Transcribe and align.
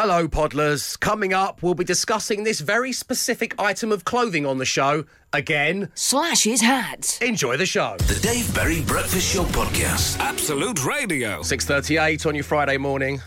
Hello, 0.00 0.28
Podlers. 0.28 0.96
Coming 1.00 1.32
up, 1.32 1.60
we'll 1.60 1.74
be 1.74 1.82
discussing 1.82 2.44
this 2.44 2.60
very 2.60 2.92
specific 2.92 3.60
item 3.60 3.90
of 3.90 4.04
clothing 4.04 4.46
on 4.46 4.58
the 4.58 4.64
show 4.64 5.04
again. 5.32 5.90
Slash's 5.96 6.60
hat. 6.60 7.18
Enjoy 7.20 7.56
the 7.56 7.66
show. 7.66 7.96
The 8.06 8.20
Dave 8.22 8.54
Berry 8.54 8.82
Breakfast 8.82 9.34
Show 9.34 9.42
Podcast. 9.46 10.20
Absolute 10.20 10.84
Radio. 10.84 11.40
6.38 11.40 12.26
on 12.26 12.36
your 12.36 12.44
Friday 12.44 12.76
morning. 12.76 13.20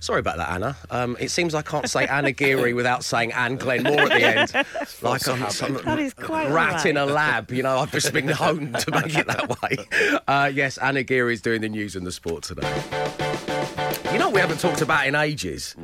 Sorry 0.00 0.20
about 0.20 0.38
that, 0.38 0.48
Anna. 0.48 0.74
Um, 0.88 1.14
it 1.20 1.30
seems 1.30 1.54
I 1.54 1.60
can't 1.60 1.90
say 1.90 2.06
Anna 2.06 2.32
Geary 2.32 2.72
without 2.72 3.04
saying 3.04 3.32
Anne 3.32 3.56
Glenn 3.56 3.82
Moore 3.82 4.00
at 4.00 4.08
the 4.08 4.24
end. 4.58 4.66
like 5.02 5.28
I'm 5.28 5.50
some 5.50 5.74
That 5.84 5.98
is 5.98 6.14
quite 6.14 6.50
rat 6.50 6.86
all 6.86 6.90
in 6.90 6.96
a 6.96 7.04
lab. 7.04 7.50
You 7.50 7.64
know, 7.64 7.80
I've 7.80 7.92
just 7.92 8.14
been 8.14 8.28
honed 8.28 8.78
to 8.78 8.90
make 8.92 9.14
it 9.14 9.26
that 9.26 9.60
way. 9.60 10.20
Uh, 10.26 10.50
yes, 10.54 10.78
Anna 10.78 11.02
Geary 11.02 11.34
is 11.34 11.42
doing 11.42 11.60
the 11.60 11.68
news 11.68 11.94
and 11.94 12.06
the 12.06 12.12
sport 12.12 12.44
today. 12.44 13.23
You 14.34 14.40
know 14.40 14.46
what 14.46 14.50
we 14.50 14.54
haven't 14.56 14.68
talked 14.68 14.82
about 14.82 15.06
in 15.06 15.14
ages? 15.14 15.76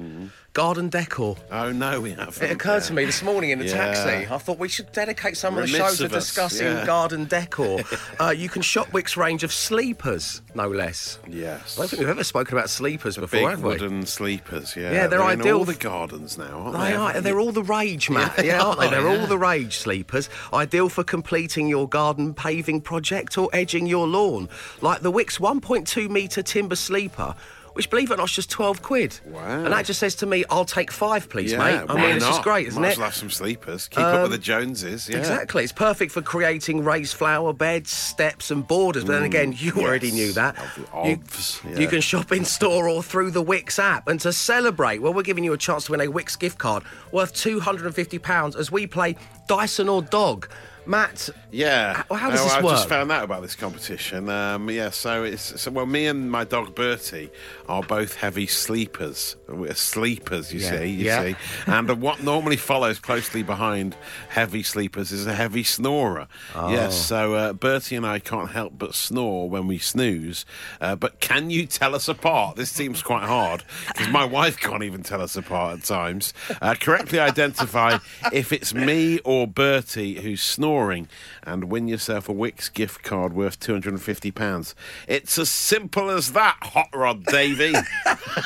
Garden 0.54 0.88
decor. 0.88 1.36
Oh 1.52 1.70
no, 1.70 2.00
we 2.00 2.10
haven't. 2.10 2.42
It 2.42 2.50
occurred 2.50 2.82
to 2.82 2.92
me 2.92 3.04
this 3.04 3.22
morning 3.22 3.50
in 3.50 3.60
the 3.60 3.66
Yeah. 3.66 3.94
taxi. 3.94 4.26
I 4.28 4.36
thought 4.38 4.58
we 4.58 4.68
should 4.68 4.90
dedicate 4.90 5.36
some 5.36 5.56
of 5.56 5.64
the 5.68 5.72
Remiss 5.72 5.92
show 5.92 5.96
to 5.98 6.04
of 6.06 6.14
us, 6.14 6.24
discussing 6.26 6.66
yeah. 6.66 6.84
garden 6.84 7.26
decor. 7.26 7.82
uh, 8.20 8.30
you 8.36 8.48
can 8.48 8.60
shop 8.60 8.88
Wickes 8.90 9.16
range 9.16 9.44
of 9.44 9.52
sleepers, 9.52 10.42
no 10.56 10.66
less. 10.66 11.20
Yes. 11.28 11.78
I 11.78 11.82
don't 11.82 11.90
think 11.90 12.00
we've 12.00 12.08
ever 12.08 12.24
spoken 12.24 12.58
about 12.58 12.68
sleepers 12.68 13.16
before, 13.16 13.38
Big 13.38 13.48
have 13.50 13.62
we? 13.62 13.68
wooden 13.68 14.04
sleepers, 14.06 14.74
yeah. 14.74 14.90
Yeah, 14.90 15.06
they're 15.06 15.20
in 15.30 15.40
ideal 15.40 15.58
all 15.58 15.64
the 15.64 15.74
f- 15.74 15.78
gardens 15.78 16.36
now, 16.36 16.58
aren't 16.58 16.72
They 16.72 16.88
they? 16.90 16.94
are. 16.96 17.20
They're 17.20 17.38
all 17.38 17.52
the 17.52 17.62
rage, 17.62 18.10
Matt. 18.10 18.44
Yeah, 18.44 18.60
aren't 18.64 18.80
they? 18.80 18.90
They're 18.90 19.06
all 19.06 19.28
the 19.28 19.38
rage 19.38 19.76
sleepers. 19.76 20.28
Ideal 20.52 20.88
for 20.88 21.04
completing 21.04 21.68
your 21.68 21.88
garden 21.88 22.34
paving 22.34 22.80
project 22.80 23.38
or 23.38 23.48
edging 23.52 23.86
your 23.86 24.08
lawn. 24.08 24.48
Like 24.80 25.02
the 25.02 25.12
Wickes 25.12 25.38
1.2 25.38 26.10
metre 26.10 26.42
timber 26.42 26.74
sleeper. 26.74 27.36
Which, 27.74 27.88
believe 27.88 28.10
it 28.10 28.14
or 28.14 28.16
not, 28.16 28.28
is 28.28 28.34
just 28.34 28.50
12 28.50 28.82
quid. 28.82 29.20
Wow. 29.26 29.64
And 29.64 29.72
that 29.72 29.84
just 29.86 30.00
says 30.00 30.14
to 30.16 30.26
me, 30.26 30.44
I'll 30.50 30.64
take 30.64 30.90
five, 30.90 31.28
please, 31.28 31.52
yeah, 31.52 31.58
mate. 31.58 31.84
I 31.88 31.94
why 31.94 32.00
mean, 32.00 32.16
it's 32.16 32.24
just 32.24 32.38
not? 32.38 32.44
great, 32.44 32.66
isn't 32.66 32.82
Might 32.82 32.92
it? 32.92 32.98
well 32.98 33.06
have 33.06 33.14
some 33.14 33.30
sleepers. 33.30 33.88
Keep 33.88 34.00
up 34.00 34.22
with 34.22 34.30
the 34.32 34.36
um, 34.36 34.42
Joneses, 34.42 35.08
yeah. 35.08 35.18
Exactly. 35.18 35.62
It's 35.62 35.72
perfect 35.72 36.10
for 36.12 36.20
creating 36.22 36.84
raised 36.84 37.14
flower 37.14 37.52
beds, 37.52 37.90
steps, 37.90 38.50
and 38.50 38.66
borders. 38.66 39.04
But 39.04 39.12
then 39.12 39.22
mm, 39.22 39.26
again, 39.26 39.54
you 39.56 39.72
already 39.76 40.10
knew 40.10 40.32
that. 40.32 40.58
Of- 40.58 40.78
You, 41.06 41.16
ofs, 41.18 41.78
you 41.80 41.86
can 41.88 42.00
shop 42.00 42.32
in 42.32 42.44
store 42.44 42.88
or 42.88 43.02
through 43.02 43.30
the 43.30 43.44
Wickes 43.44 43.78
app. 43.78 44.08
And 44.08 44.20
to 44.20 44.32
celebrate, 44.32 44.98
well, 44.98 45.14
we're 45.14 45.22
giving 45.22 45.44
you 45.44 45.52
a 45.52 45.58
chance 45.58 45.84
to 45.86 45.92
win 45.92 46.00
a 46.00 46.06
Wickes 46.06 46.38
gift 46.38 46.58
card 46.58 46.82
worth 47.12 47.32
£250 47.34 48.56
as 48.56 48.70
we 48.72 48.86
play 48.86 49.16
Dyson 49.46 49.88
or 49.88 50.02
Dog. 50.02 50.48
Matt, 50.86 51.28
Yeah. 51.52 52.04
How- 52.08 52.14
how 52.16 52.30
does 52.30 52.40
Oh, 52.40 52.44
this 52.44 52.52
I 52.54 52.60
work? 52.62 52.74
just 52.76 52.88
found 52.88 53.10
out 53.12 53.24
about 53.24 53.42
this 53.42 53.54
competition. 53.54 54.28
Um, 54.28 54.70
yeah, 54.70 54.90
so 54.90 55.24
it's 55.24 55.60
so 55.60 55.70
well, 55.70 55.84
me 55.86 56.06
and 56.06 56.30
my 56.30 56.44
dog 56.44 56.74
Bertie 56.74 57.30
are 57.68 57.82
both 57.82 58.14
heavy 58.14 58.46
sleepers. 58.46 59.36
We're 59.48 59.74
sleepers, 59.74 60.52
you 60.54 60.60
Yeah. 60.60 60.70
see, 60.70 60.86
you 60.86 61.04
Yeah. 61.06 61.22
see. 61.24 61.36
And 61.66 61.90
what 62.00 62.22
normally 62.22 62.56
follows 62.56 62.98
closely 63.00 63.42
behind 63.42 63.96
heavy 64.28 64.62
sleepers 64.62 65.10
is 65.12 65.26
a 65.26 65.34
heavy 65.34 65.64
snorer. 65.64 66.28
Oh. 66.54 66.70
Yes, 66.70 66.96
so 67.04 67.34
uh, 67.34 67.52
Bertie 67.52 67.96
and 67.96 68.06
I 68.06 68.18
can't 68.20 68.50
help 68.52 68.74
but 68.78 68.94
snore 68.94 69.50
when 69.50 69.66
we 69.66 69.78
snooze. 69.78 70.44
Uh, 70.80 70.94
but 70.96 71.20
can 71.20 71.50
you 71.50 71.66
tell 71.66 71.94
us 71.94 72.08
apart? 72.08 72.56
This 72.56 72.70
seems 72.70 73.02
quite 73.02 73.24
hard 73.24 73.64
because 73.88 74.08
my 74.08 74.24
wife 74.24 74.56
can't 74.58 74.82
even 74.84 75.02
tell 75.02 75.20
us 75.20 75.36
apart 75.36 75.78
at 75.78 75.84
times. 75.84 76.32
Uh, 76.62 76.74
correctly 76.78 77.18
identify 77.18 77.98
if 78.32 78.52
it's 78.52 78.72
me 78.72 79.18
or 79.24 79.46
Bertie 79.46 80.14
who 80.14 80.30
who's 80.30 80.42
snoring 80.70 81.08
and 81.42 81.64
win 81.64 81.88
yourself 81.88 82.28
a 82.28 82.32
Wickes 82.32 82.72
gift 82.72 83.02
card 83.02 83.32
worth 83.32 83.58
£250. 83.58 84.74
It's 85.08 85.36
as 85.36 85.50
simple 85.50 86.10
as 86.10 86.32
that, 86.32 86.58
Hot 86.62 86.88
Rod 86.94 87.24
Davy. 87.24 87.74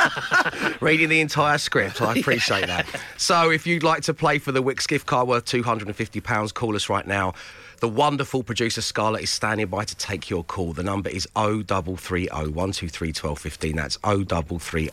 reading 0.80 1.10
the 1.10 1.20
entire 1.20 1.58
script. 1.58 2.00
I 2.00 2.14
appreciate 2.14 2.66
that. 2.66 2.86
So, 3.16 3.50
if 3.50 3.66
you'd 3.66 3.82
like 3.82 4.02
to 4.02 4.14
play 4.14 4.38
for 4.38 4.52
the 4.52 4.62
Wickes 4.62 4.88
gift 4.88 5.06
card 5.06 5.28
worth 5.28 5.44
£250, 5.44 6.54
call 6.54 6.74
us 6.74 6.88
right 6.88 7.06
now. 7.06 7.32
The 7.80 7.88
wonderful 7.88 8.42
producer 8.42 8.80
Scarlett 8.80 9.22
is 9.22 9.30
standing 9.30 9.66
by 9.66 9.84
to 9.84 9.94
take 9.96 10.30
your 10.30 10.44
call. 10.44 10.72
The 10.72 10.82
number 10.82 11.10
is 11.10 11.26
0330 11.34 12.28
123 12.28 13.08
1215. 13.08 13.76
That's 13.76 13.96
0330 13.96 14.88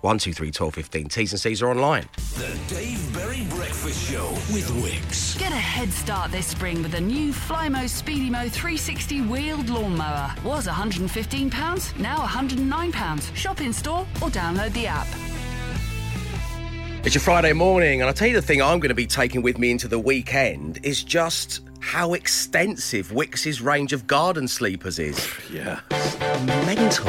123 0.00 0.46
1215. 0.48 1.08
T's 1.08 1.32
and 1.32 1.40
C's 1.40 1.62
are 1.62 1.70
online. 1.70 2.08
The 2.34 2.58
Dave 2.68 3.14
Berry 3.14 3.44
Breakfast 3.50 4.10
Show 4.10 4.30
with 4.52 4.68
Wickes. 4.82 5.38
Get 5.38 5.52
a 5.52 5.56
head 5.56 5.90
start 5.90 6.32
this 6.32 6.46
spring 6.46 6.82
with 6.82 6.92
the 6.92 7.00
new 7.00 7.32
Flymo 7.32 7.84
Speedymo 7.84 8.50
360 8.50 9.22
wheeled 9.22 9.68
lawnmower. 9.68 10.34
Was 10.44 10.66
£115, 10.66 11.98
now 11.98 12.18
£109. 12.18 13.36
Shop 13.36 13.60
in 13.60 13.72
store 13.72 14.06
or 14.20 14.28
download 14.30 14.72
the 14.72 14.86
app. 14.86 15.06
It's 17.04 17.16
your 17.16 17.22
Friday 17.22 17.52
morning, 17.52 18.00
and 18.00 18.08
I'll 18.08 18.14
tell 18.14 18.28
you 18.28 18.34
the 18.34 18.42
thing 18.42 18.62
I'm 18.62 18.78
going 18.78 18.90
to 18.90 18.94
be 18.94 19.08
taking 19.08 19.42
with 19.42 19.58
me 19.58 19.72
into 19.72 19.88
the 19.88 19.98
weekend 19.98 20.78
is 20.84 21.02
just 21.02 21.60
how 21.82 22.14
extensive 22.14 23.12
Wickes's 23.12 23.60
range 23.60 23.92
of 23.92 24.06
garden 24.06 24.48
sleepers 24.48 24.98
is. 24.98 25.28
yeah. 25.52 25.80
Mental. 26.64 27.08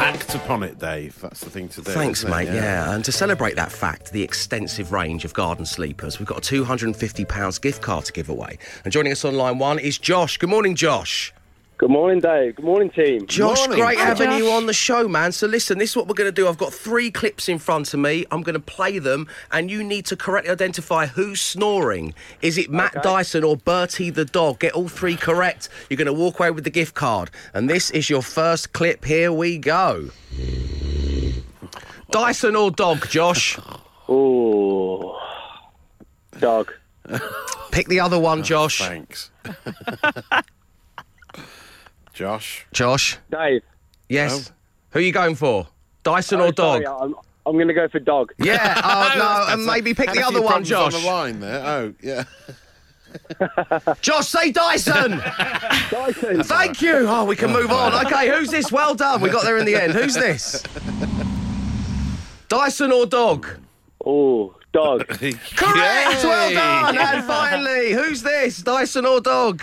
Act 0.00 0.34
upon 0.34 0.62
it, 0.62 0.78
Dave. 0.78 1.20
That's 1.20 1.40
the 1.40 1.50
thing 1.50 1.68
to 1.70 1.82
do. 1.82 1.90
Thanks, 1.90 2.24
mate. 2.24 2.46
Yeah. 2.46 2.94
and 2.94 3.04
to 3.04 3.12
celebrate 3.12 3.56
that 3.56 3.70
fact, 3.70 4.12
the 4.12 4.22
extensive 4.22 4.92
range 4.92 5.24
of 5.24 5.34
garden 5.34 5.66
sleepers, 5.66 6.18
we've 6.18 6.28
got 6.28 6.38
a 6.38 6.40
£250 6.54 7.60
gift 7.60 7.82
card 7.82 8.04
to 8.06 8.12
give 8.12 8.28
away. 8.28 8.58
And 8.84 8.92
joining 8.92 9.12
us 9.12 9.24
on 9.24 9.34
line 9.34 9.58
one 9.58 9.78
is 9.78 9.98
Josh. 9.98 10.38
Good 10.38 10.50
morning, 10.50 10.74
Josh. 10.74 11.34
Good 11.80 11.90
morning, 11.90 12.20
Dave. 12.20 12.56
Good 12.56 12.64
morning, 12.66 12.90
team. 12.90 13.26
Josh, 13.26 13.56
Morning. 13.60 13.78
great 13.78 13.98
Hi, 13.98 14.04
having 14.04 14.32
you 14.32 14.50
on 14.50 14.66
the 14.66 14.74
show, 14.74 15.08
man. 15.08 15.32
So 15.32 15.46
listen, 15.46 15.78
this 15.78 15.88
is 15.88 15.96
what 15.96 16.08
we're 16.08 16.14
going 16.14 16.28
to 16.28 16.32
do. 16.32 16.46
I've 16.46 16.58
got 16.58 16.74
three 16.74 17.10
clips 17.10 17.48
in 17.48 17.58
front 17.58 17.94
of 17.94 18.00
me. 18.00 18.26
I'm 18.30 18.42
going 18.42 18.52
to 18.52 18.60
play 18.60 18.98
them, 18.98 19.26
and 19.50 19.70
you 19.70 19.82
need 19.82 20.04
to 20.04 20.14
correctly 20.14 20.50
identify 20.50 21.06
who's 21.06 21.40
snoring. 21.40 22.12
Is 22.42 22.58
it 22.58 22.70
Matt 22.70 23.02
Dyson 23.02 23.44
or 23.44 23.56
Bertie 23.56 24.10
the 24.10 24.26
dog? 24.26 24.58
Get 24.58 24.74
all 24.74 24.88
three 24.88 25.16
correct. 25.16 25.70
You're 25.88 25.96
going 25.96 26.04
to 26.04 26.12
walk 26.12 26.38
away 26.38 26.50
with 26.50 26.64
the 26.64 26.70
gift 26.70 26.94
card. 26.94 27.30
And 27.54 27.70
this 27.70 27.90
is 27.92 28.10
your 28.10 28.20
first 28.20 28.74
clip. 28.74 29.06
Here 29.06 29.32
we 29.32 29.56
go. 29.56 30.10
Dyson 32.10 32.56
or 32.56 32.70
dog, 32.70 33.08
Josh? 33.08 33.58
Oh, 34.06 35.18
Dog. 36.38 36.74
Pick 37.70 37.88
the 37.88 38.00
other 38.00 38.18
one, 38.18 38.40
ah, 38.40 38.42
Josh. 38.42 38.80
Thanks. 38.80 39.30
Josh. 42.20 42.66
Josh. 42.74 43.16
Dave. 43.30 43.62
Yes. 44.10 44.52
Who 44.90 44.98
are 44.98 45.02
you 45.02 45.10
going 45.10 45.34
for? 45.36 45.66
Dyson 46.02 46.38
Oh, 46.42 46.48
or 46.48 46.52
dog? 46.52 46.82
sorry, 46.82 46.86
I'm, 46.86 47.14
I'm 47.46 47.54
going 47.54 47.68
to 47.68 47.72
go 47.72 47.88
for 47.88 47.98
dog. 47.98 48.34
Yeah. 48.38 48.78
Oh 48.84 49.18
no. 49.18 49.54
And 49.54 49.64
maybe 49.64 49.94
pick 49.94 50.08
Had 50.10 50.18
the 50.18 50.22
a 50.24 50.26
other 50.26 50.42
one, 50.42 50.48
problems 50.64 50.70
on 50.72 50.90
Josh. 50.90 51.00
the 51.00 51.06
line 51.06 51.40
there. 51.40 51.64
Oh, 51.66 51.94
yeah. 52.02 52.24
Josh, 54.02 54.28
say 54.28 54.52
Dyson. 54.52 55.12
Dyson. 55.90 56.42
Thank 56.42 56.82
you. 56.82 57.06
Oh, 57.08 57.24
we 57.24 57.36
can 57.36 57.50
move 57.54 57.70
on. 57.72 58.04
Okay, 58.04 58.28
who's 58.28 58.50
this? 58.50 58.70
Well 58.70 58.94
done. 58.94 59.22
We 59.22 59.30
got 59.30 59.44
there 59.44 59.56
in 59.56 59.64
the 59.64 59.76
end. 59.76 59.94
Who's 59.94 60.12
this? 60.14 60.62
Dyson 62.48 62.92
or 62.92 63.06
dog? 63.06 63.46
Oh, 64.04 64.54
dog. 64.72 65.08
Correct. 65.08 66.22
Well 66.22 66.52
done. 66.52 66.98
And 66.98 67.24
finally, 67.24 67.92
who's 67.92 68.20
this? 68.22 68.58
Dyson 68.58 69.06
or 69.06 69.22
dog? 69.22 69.62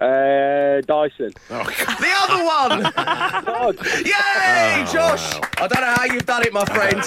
Uh, 0.00 0.80
Dyson. 0.82 1.30
The 1.48 2.14
other 2.16 2.44
one. 2.44 2.92
Dog. 3.44 3.86
Yay, 3.98 4.86
Josh. 4.90 5.34
I 5.58 5.66
don't 5.68 5.80
know 5.82 5.94
how 5.94 6.04
you've 6.04 6.24
done 6.24 6.42
it, 6.42 6.52
my 6.54 6.64
friend. 6.64 7.02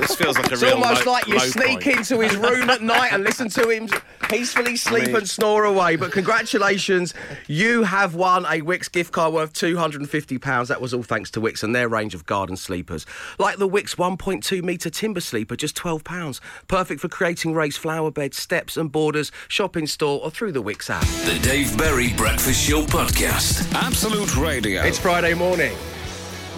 This 0.00 0.14
feels 0.14 0.36
like 0.38 0.48
a 0.50 0.54
It's 0.54 0.62
real 0.62 0.74
almost 0.74 1.04
low- 1.04 1.12
like 1.12 1.26
you 1.26 1.34
low 1.34 1.40
sneak 1.40 1.82
point. 1.82 1.98
into 1.98 2.20
his 2.20 2.34
room 2.36 2.70
at 2.70 2.80
night 2.80 3.12
and 3.12 3.22
listen 3.22 3.50
to 3.50 3.68
him 3.68 3.88
peacefully 4.30 4.76
sleep 4.76 5.08
mean- 5.08 5.16
and 5.16 5.28
snore 5.28 5.64
away. 5.64 5.96
But 5.96 6.12
congratulations, 6.12 7.12
you 7.48 7.82
have 7.82 8.14
won 8.14 8.46
a 8.46 8.62
Wickes 8.62 8.90
gift 8.90 9.12
card 9.12 9.34
worth 9.34 9.52
£250. 9.52 10.68
That 10.68 10.80
was 10.80 10.94
all 10.94 11.02
thanks 11.02 11.30
to 11.32 11.40
Wickes 11.40 11.62
and 11.62 11.74
their 11.76 11.88
range 11.88 12.14
of 12.14 12.24
garden 12.24 12.56
sleepers. 12.56 13.04
Like 13.38 13.58
the 13.58 13.68
Wickes 13.68 13.96
1.2 13.96 14.62
metre 14.62 14.88
timber 14.88 15.20
sleeper, 15.20 15.54
just 15.54 15.76
£12. 15.76 16.40
Perfect 16.66 17.00
for 17.02 17.08
creating 17.08 17.52
raised 17.52 17.76
flower 17.78 18.10
beds, 18.10 18.38
steps 18.38 18.78
and 18.78 18.90
borders, 18.90 19.30
shop 19.48 19.76
in 19.76 19.86
store 19.86 20.20
or 20.22 20.30
through 20.30 20.52
the 20.52 20.62
Wickes 20.62 20.88
app. 20.88 21.02
The 21.26 21.38
Dave 21.46 21.76
Berry 21.76 22.08
Breakfast 22.22 22.68
Show 22.68 22.82
Podcast. 22.82 23.74
Absolute 23.74 24.36
Radio. 24.36 24.84
It's 24.84 24.96
Friday 24.96 25.34
morning. 25.34 25.72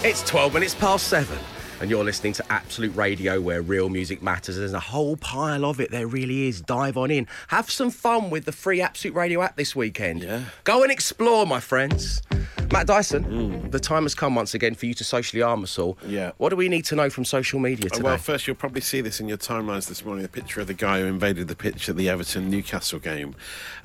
It's 0.02 0.22
12 0.25 0.52
minutes 0.52 0.75
past 0.75 1.08
seven. 1.08 1.38
And 1.81 1.91
you're 1.91 2.05
listening 2.05 2.32
to 2.35 2.44
Absolute 2.53 2.94
Radio 2.97 3.41
where 3.41 3.62
real 3.62 3.88
music 3.88 4.23
matters. 4.23 4.56
There's 4.56 4.73
a 4.73 4.81
whole 4.81 5.17
pile 5.17 5.65
of 5.65 5.81
it, 5.81 5.91
there 5.91 6.06
really 6.06 6.49
is. 6.49 6.61
Dive 6.61 6.97
on 6.97 7.11
in. 7.11 7.26
Have 7.49 7.71
some 7.71 7.91
fun 7.91 8.31
with 8.31 8.44
the 8.44 8.53
free 8.53 8.81
Absolute 8.81 9.15
Radio 9.15 9.43
app 9.43 9.56
this 9.56 9.75
weekend. 9.76 10.23
Yeah. 10.23 10.44
Go 10.65 10.82
and 10.82 10.91
explore, 10.93 11.47
my 11.47 11.61
friends. 11.61 12.23
Matt 12.73 12.87
Dyson, 12.87 13.71
the 13.71 13.79
time 13.79 14.03
has 14.05 14.15
come 14.15 14.35
once 14.35 14.55
again 14.55 14.75
for 14.75 14.87
you 14.87 14.94
to 14.94 15.05
socially 15.05 15.43
arm 15.43 15.62
us 15.62 15.79
all. 15.79 15.94
Mm. 15.97 16.11
Yeah. 16.11 16.32
What 16.38 16.49
do 16.49 16.56
we 16.56 16.69
need 16.69 16.85
to 16.87 16.97
know 16.97 17.09
from 17.11 17.25
social 17.25 17.61
media 17.61 17.87
Uh, 17.87 17.94
today? 17.94 18.03
Well, 18.03 18.19
first, 18.19 18.47
you'll 18.47 18.56
probably 18.56 18.81
see 18.81 19.00
this 19.00 19.21
in 19.21 19.29
your 19.29 19.37
timelines 19.38 19.87
this 19.87 20.05
morning 20.05 20.25
a 20.25 20.29
picture 20.29 20.61
of 20.61 20.67
the 20.67 20.75
guy 20.75 21.00
who 21.00 21.06
invaded 21.06 21.47
the 21.49 21.55
pitch 21.55 21.88
at 21.88 21.97
the 21.97 22.09
Everton 22.09 22.50
Newcastle 22.50 22.99
game 22.99 23.37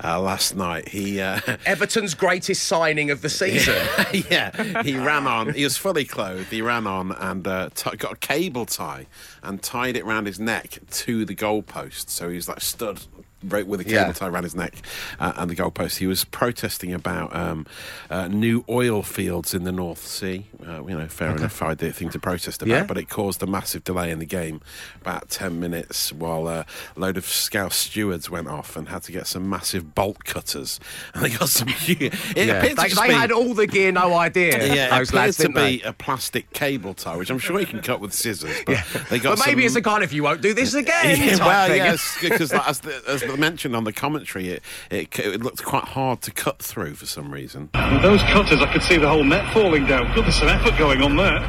uh, 0.02 0.20
last 0.20 0.56
night. 0.56 0.88
He. 0.88 1.20
Uh, 1.20 1.40
Everton's 1.66 2.14
greatest 2.14 2.64
signing 2.64 3.10
of 3.10 3.22
the 3.22 3.28
season. 3.28 3.76
yeah, 4.30 4.82
he 4.82 4.96
ran 4.96 5.26
on. 5.26 5.52
He 5.52 5.62
was 5.64 5.76
fully 5.76 6.04
clothed. 6.04 6.48
He 6.50 6.62
ran 6.62 6.86
on 6.86 7.12
and 7.12 7.46
uh, 7.46 7.68
t- 7.80 7.96
got 7.96 8.12
a 8.12 8.16
cable 8.16 8.66
tie 8.66 9.06
and 9.42 9.62
tied 9.62 9.96
it 9.96 10.02
around 10.02 10.26
his 10.26 10.38
neck 10.38 10.78
to 10.90 11.24
the 11.24 11.34
goalpost. 11.34 12.10
So 12.10 12.28
he 12.28 12.36
was 12.36 12.48
like 12.48 12.60
stood 12.60 13.00
right 13.44 13.66
with 13.66 13.80
a 13.80 13.84
cable 13.84 13.96
Yeah. 13.96 14.12
tie 14.12 14.28
around 14.28 14.44
his 14.44 14.54
neck 14.54 14.74
uh, 15.18 15.32
and 15.36 15.50
the 15.50 15.56
goalpost. 15.56 15.96
He 15.98 16.06
was 16.06 16.24
protesting 16.24 16.92
about 16.92 17.34
um, 17.34 17.66
uh, 18.10 18.28
new 18.28 18.64
oil 18.68 19.02
fields 19.02 19.54
in 19.54 19.64
the 19.64 19.72
North 19.72 20.06
Sea. 20.06 20.46
Uh, 20.66 20.82
you 20.86 20.96
know, 20.98 21.06
fair 21.08 21.34
enough 21.36 21.62
idea 21.62 21.92
thing 21.92 22.10
to 22.10 22.18
protest 22.18 22.62
about, 22.62 22.70
Yeah. 22.70 22.84
but 22.84 22.98
it 22.98 23.08
caused 23.08 23.42
a 23.42 23.46
massive 23.46 23.82
delay 23.84 24.10
in 24.10 24.18
the 24.18 24.26
game, 24.26 24.60
about 25.00 25.30
ten 25.30 25.58
minutes, 25.58 26.12
while 26.12 26.48
a 26.48 26.66
load 26.96 27.16
of 27.16 27.24
Scouse 27.24 27.76
stewards 27.76 28.28
went 28.30 28.46
off 28.48 28.76
and 28.76 28.88
had 28.88 29.02
to 29.04 29.12
get 29.12 29.26
some 29.26 29.48
massive 29.48 29.94
bolt 29.94 30.24
cutters, 30.24 30.78
and 31.14 31.24
they 31.24 31.30
got 31.30 31.48
some. 31.48 31.68
It 31.88 32.12
Yeah. 32.36 32.60
They, 32.60 32.74
they 32.74 32.88
be- 33.08 33.14
had 33.14 33.32
all 33.32 33.54
the 33.54 33.66
gear, 33.66 33.90
no 33.92 34.14
idea. 34.14 34.58
yeah, 34.74 34.98
it 35.00 35.08
appears 35.08 35.36
to 35.38 35.48
be 35.48 35.52
they? 35.78 35.80
a 35.82 35.92
plastic 35.92 36.50
cable 36.52 36.94
tie, 36.94 37.16
which 37.16 37.30
I'm 37.30 37.38
sure 37.38 37.58
you 37.60 37.66
can 37.66 37.80
cut 37.80 38.00
with 38.00 38.12
scissors. 38.12 38.54
But 38.66 38.84
they 39.08 39.18
got 39.18 39.38
But 39.38 39.46
maybe 39.46 39.62
some- 39.62 39.66
it's 39.66 39.76
a 39.76 39.82
kind 39.82 40.04
of 40.04 40.12
you 40.12 40.22
won't 40.22 40.42
do 40.42 40.52
this 40.54 40.74
again. 40.74 41.18
yeah, 41.18 41.36
well, 41.38 41.74
yes, 41.74 42.16
because 42.20 42.52
like, 42.52 42.68
as, 42.68 42.80
the, 42.80 43.02
as 43.08 43.22
mentioned 43.38 43.76
on 43.76 43.84
the 43.84 43.92
commentary, 43.92 44.48
it, 44.48 44.62
it 44.90 45.18
it 45.18 45.42
looked 45.42 45.62
quite 45.64 45.84
hard 45.84 46.20
to 46.22 46.30
cut 46.30 46.58
through 46.60 46.94
for 46.94 47.06
some 47.06 47.32
reason. 47.32 47.70
With 47.74 48.02
those 48.02 48.22
cutters, 48.24 48.60
I 48.60 48.72
could 48.72 48.82
see 48.82 48.96
the 48.96 49.08
whole 49.08 49.24
net 49.24 49.52
falling 49.52 49.86
down. 49.86 50.12
Good, 50.14 50.24
there's 50.24 50.36
some 50.36 50.48
effort 50.48 50.76
going 50.78 51.02
on 51.02 51.16
there. 51.16 51.40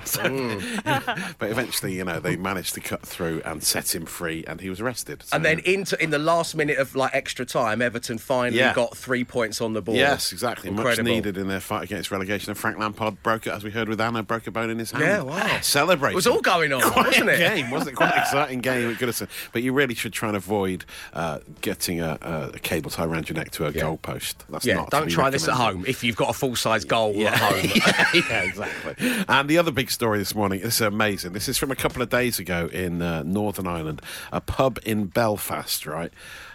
So, 0.04 0.22
but 0.84 1.50
eventually, 1.50 1.94
you 1.94 2.04
know, 2.04 2.20
they 2.20 2.36
managed 2.36 2.74
to 2.74 2.80
cut 2.80 3.02
through 3.02 3.42
and 3.44 3.62
set 3.62 3.94
him 3.94 4.06
free, 4.06 4.44
and 4.46 4.60
he 4.60 4.70
was 4.70 4.80
arrested. 4.80 5.24
And 5.32 5.44
then 5.44 5.60
into 5.60 6.00
in 6.02 6.10
the 6.10 6.18
last 6.18 6.54
minute 6.56 6.78
of 6.78 6.96
like 6.96 7.14
extra 7.14 7.44
time, 7.44 7.80
Everton 7.82 8.18
finally 8.18 8.58
Yeah. 8.58 8.74
got 8.74 8.96
three 8.96 9.24
points 9.24 9.60
on 9.60 9.72
the 9.72 9.82
board. 9.82 9.98
Yes, 9.98 10.32
exactly. 10.32 10.68
Incredible. 10.70 11.04
Much 11.04 11.12
needed 11.14 11.36
in 11.38 11.48
their 11.48 11.60
fight 11.60 11.84
against 11.84 12.10
relegation. 12.10 12.50
And 12.50 12.58
Frank 12.58 12.78
Lampard 12.78 13.22
broke 13.22 13.46
it, 13.46 13.50
as 13.52 13.62
we 13.62 13.70
heard 13.70 13.88
with 13.88 14.00
Anna, 14.00 14.22
broke 14.22 14.46
a 14.46 14.50
bone 14.50 14.70
in 14.70 14.78
his 14.78 14.90
hand. 14.90 15.04
Yeah, 15.04 15.20
wow. 15.22 15.58
Celebrate. 15.62 16.12
It 16.12 16.16
was 16.16 16.26
all 16.26 16.40
going 16.40 16.72
on, 16.72 16.80
Quite 16.90 17.06
wasn't 17.08 17.30
it? 17.30 17.38
game, 17.38 17.70
wasn't 17.70 17.90
it? 17.90 17.96
Quite 17.96 18.12
an 18.14 18.20
exciting 18.22 18.60
game. 18.60 18.90
It 18.90 18.98
could 18.98 19.08
have 19.08 19.16
said- 19.16 19.28
But 19.52 19.62
you 19.62 19.72
really 19.72 19.94
should 19.94 20.12
try 20.12 20.28
and 20.28 20.36
avoid 20.36 20.84
uh, 21.12 21.29
getting 21.60 22.00
a, 22.00 22.18
a, 22.54 22.58
cable 22.58 22.90
tie 22.90 23.04
around 23.04 23.28
your 23.28 23.36
neck 23.36 23.50
to 23.52 23.66
a 23.66 23.70
Yeah. 23.70 23.82
goalpost. 23.82 24.34
That's 24.48 24.64
Yeah, 24.64 24.74
not 24.76 24.90
don't 24.90 25.08
try 25.08 25.30
this 25.30 25.46
at 25.48 25.54
home 25.54 25.84
if 25.86 26.02
you've 26.04 26.16
got 26.16 26.30
a 26.30 26.32
full 26.32 26.56
size 26.56 26.84
goal 26.84 27.14
at 27.26 27.36
home. 27.38 27.70
yeah, 28.14 28.42
exactly. 28.42 29.24
And 29.28 29.48
the 29.48 29.58
other 29.58 29.70
big 29.70 29.90
story 29.90 30.18
this 30.18 30.34
morning, 30.34 30.60
this 30.60 30.76
is 30.76 30.80
amazing. 30.80 31.32
This 31.32 31.48
is 31.48 31.58
from 31.58 31.70
a 31.70 31.76
couple 31.76 32.02
of 32.02 32.08
days 32.10 32.38
ago 32.38 32.68
in 32.72 33.02
uh, 33.02 33.22
Northern 33.22 33.66
Ireland, 33.66 34.02
a 34.32 34.40
pub 34.40 34.78
in 34.84 35.06
Belfast, 35.06 35.86
right? 35.86 36.12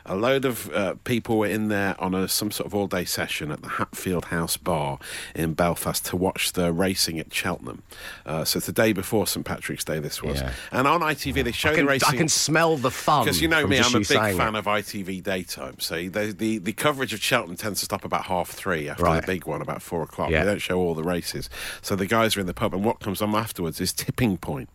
A 0.07 0.15
load 0.15 0.45
of 0.45 0.71
uh, 0.73 0.95
people 1.03 1.39
were 1.39 1.47
in 1.47 1.67
there 1.69 1.95
on 1.99 2.13
a, 2.13 2.27
some 2.27 2.51
sort 2.51 2.67
of 2.67 2.75
all 2.75 2.87
day 2.87 3.05
session 3.05 3.51
at 3.51 3.61
the 3.61 3.69
Hatfield 3.69 4.25
House 4.25 4.55
Bar 4.57 4.99
in 5.33 5.53
Belfast 5.53 6.05
to 6.05 6.15
watch 6.15 6.53
the 6.53 6.71
racing 6.71 7.19
at 7.19 7.33
Cheltenham. 7.33 7.81
Uh, 8.25 8.43
so 8.45 8.57
it's 8.57 8.67
the 8.67 8.71
day 8.71 8.93
before 8.93 9.25
St 9.25 9.45
Patrick's 9.45 9.83
Day, 9.83 9.99
this 9.99 10.21
was. 10.21 10.41
Yeah. 10.41 10.51
And 10.71 10.87
on 10.87 11.01
ITV, 11.01 11.43
they 11.43 11.51
show 11.51 11.69
can, 11.73 11.85
the 11.85 11.89
racing. 11.91 12.09
I 12.13 12.17
can 12.17 12.27
smell 12.29 12.77
the 12.77 12.91
fun. 12.91 13.25
Because 13.25 13.41
you 13.41 13.47
know 13.47 13.65
me, 13.65 13.79
I'm 13.79 13.95
a 13.95 13.99
big 13.99 14.07
fan 14.07 14.55
it. 14.55 14.59
of 14.59 14.65
ITV 14.65 15.23
daytime. 15.23 15.79
So 15.79 15.95
the, 16.07 16.33
the 16.37 16.59
the 16.59 16.73
coverage 16.73 17.13
of 17.13 17.21
Cheltenham 17.21 17.57
tends 17.57 17.79
to 17.79 17.85
stop 17.85 18.05
about 18.05 18.25
half 18.25 18.49
three 18.49 18.87
after 18.89 19.03
Right. 19.03 19.21
the 19.21 19.27
big 19.27 19.45
one, 19.45 19.61
about 19.61 19.81
four 19.81 20.03
o'clock. 20.03 20.29
Yeah. 20.29 20.43
They 20.43 20.51
don't 20.51 20.59
show 20.59 20.77
all 20.79 20.93
the 20.93 21.03
races. 21.03 21.49
So 21.81 21.95
the 21.95 22.05
guys 22.05 22.37
are 22.37 22.39
in 22.41 22.45
the 22.45 22.53
pub, 22.53 22.73
and 22.73 22.83
what 22.85 22.99
comes 22.99 23.21
on 23.21 23.33
afterwards 23.35 23.81
is 23.81 23.91
tipping 23.91 24.37
point. 24.37 24.69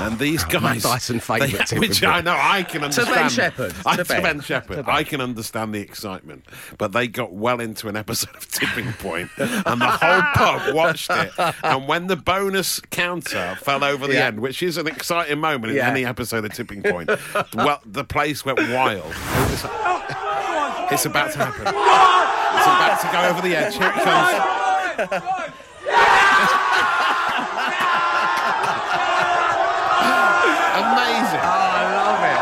and 0.00 0.18
these 0.18 0.42
guys, 0.46 0.62
Matt 0.62 0.82
Dyson 0.82 1.20
favourite 1.20 1.70
which. 1.78 2.02
I 2.02 2.20
know 2.20 2.36
I 2.36 2.64
can 2.64 2.82
understand. 2.82 3.08
To. 3.08 3.14
Ben 3.14 3.30
Shepherd. 3.30 3.74
To. 3.74 4.04
Ben 4.06 4.40
Shepherd. 4.40 4.71
Ben. 4.76 4.84
I 4.86 5.02
can 5.04 5.20
understand 5.20 5.74
the 5.74 5.80
excitement, 5.80 6.44
but 6.78 6.92
they 6.92 7.08
got 7.08 7.32
well 7.32 7.60
into 7.60 7.88
an 7.88 7.96
episode 7.96 8.34
of 8.36 8.48
Tipping 8.48 8.92
Point, 8.94 9.30
and 9.38 9.80
the 9.80 9.86
whole 9.86 10.22
pub 10.34 10.74
watched 10.74 11.10
it. 11.10 11.32
And 11.62 11.86
when 11.88 12.06
the 12.06 12.16
bonus 12.16 12.80
counter 12.90 13.56
fell 13.60 13.84
over 13.84 14.06
the 14.06 14.14
Yeah. 14.14 14.26
end, 14.26 14.40
which 14.40 14.62
is 14.62 14.76
an 14.76 14.86
exciting 14.86 15.38
moment 15.40 15.70
in 15.72 15.76
Yeah. 15.76 15.88
any 15.90 16.04
episode 16.04 16.44
of 16.44 16.52
Tipping 16.54 16.82
Point, 16.82 17.10
well, 17.54 17.80
the 17.84 18.04
place 18.04 18.44
went 18.44 18.58
wild. 18.70 19.12
It 19.12 20.92
it's 20.92 21.06
about 21.06 21.32
to 21.32 21.38
happen. 21.38 21.62
It's 21.66 22.66
about 22.66 23.00
to 23.00 23.08
go 23.12 23.28
over 23.30 23.40
the 23.40 23.56
edge. 23.56 23.74
Here 23.76 23.86
it 23.88 23.94
comes. 24.04 25.32
Amazing. 30.72 31.42
Oh, 31.44 31.78
I 31.78 31.84
love 31.94 32.22
it. 32.26 32.40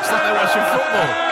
It's 0.00 0.10
like 0.12 0.24
There's 0.92 1.29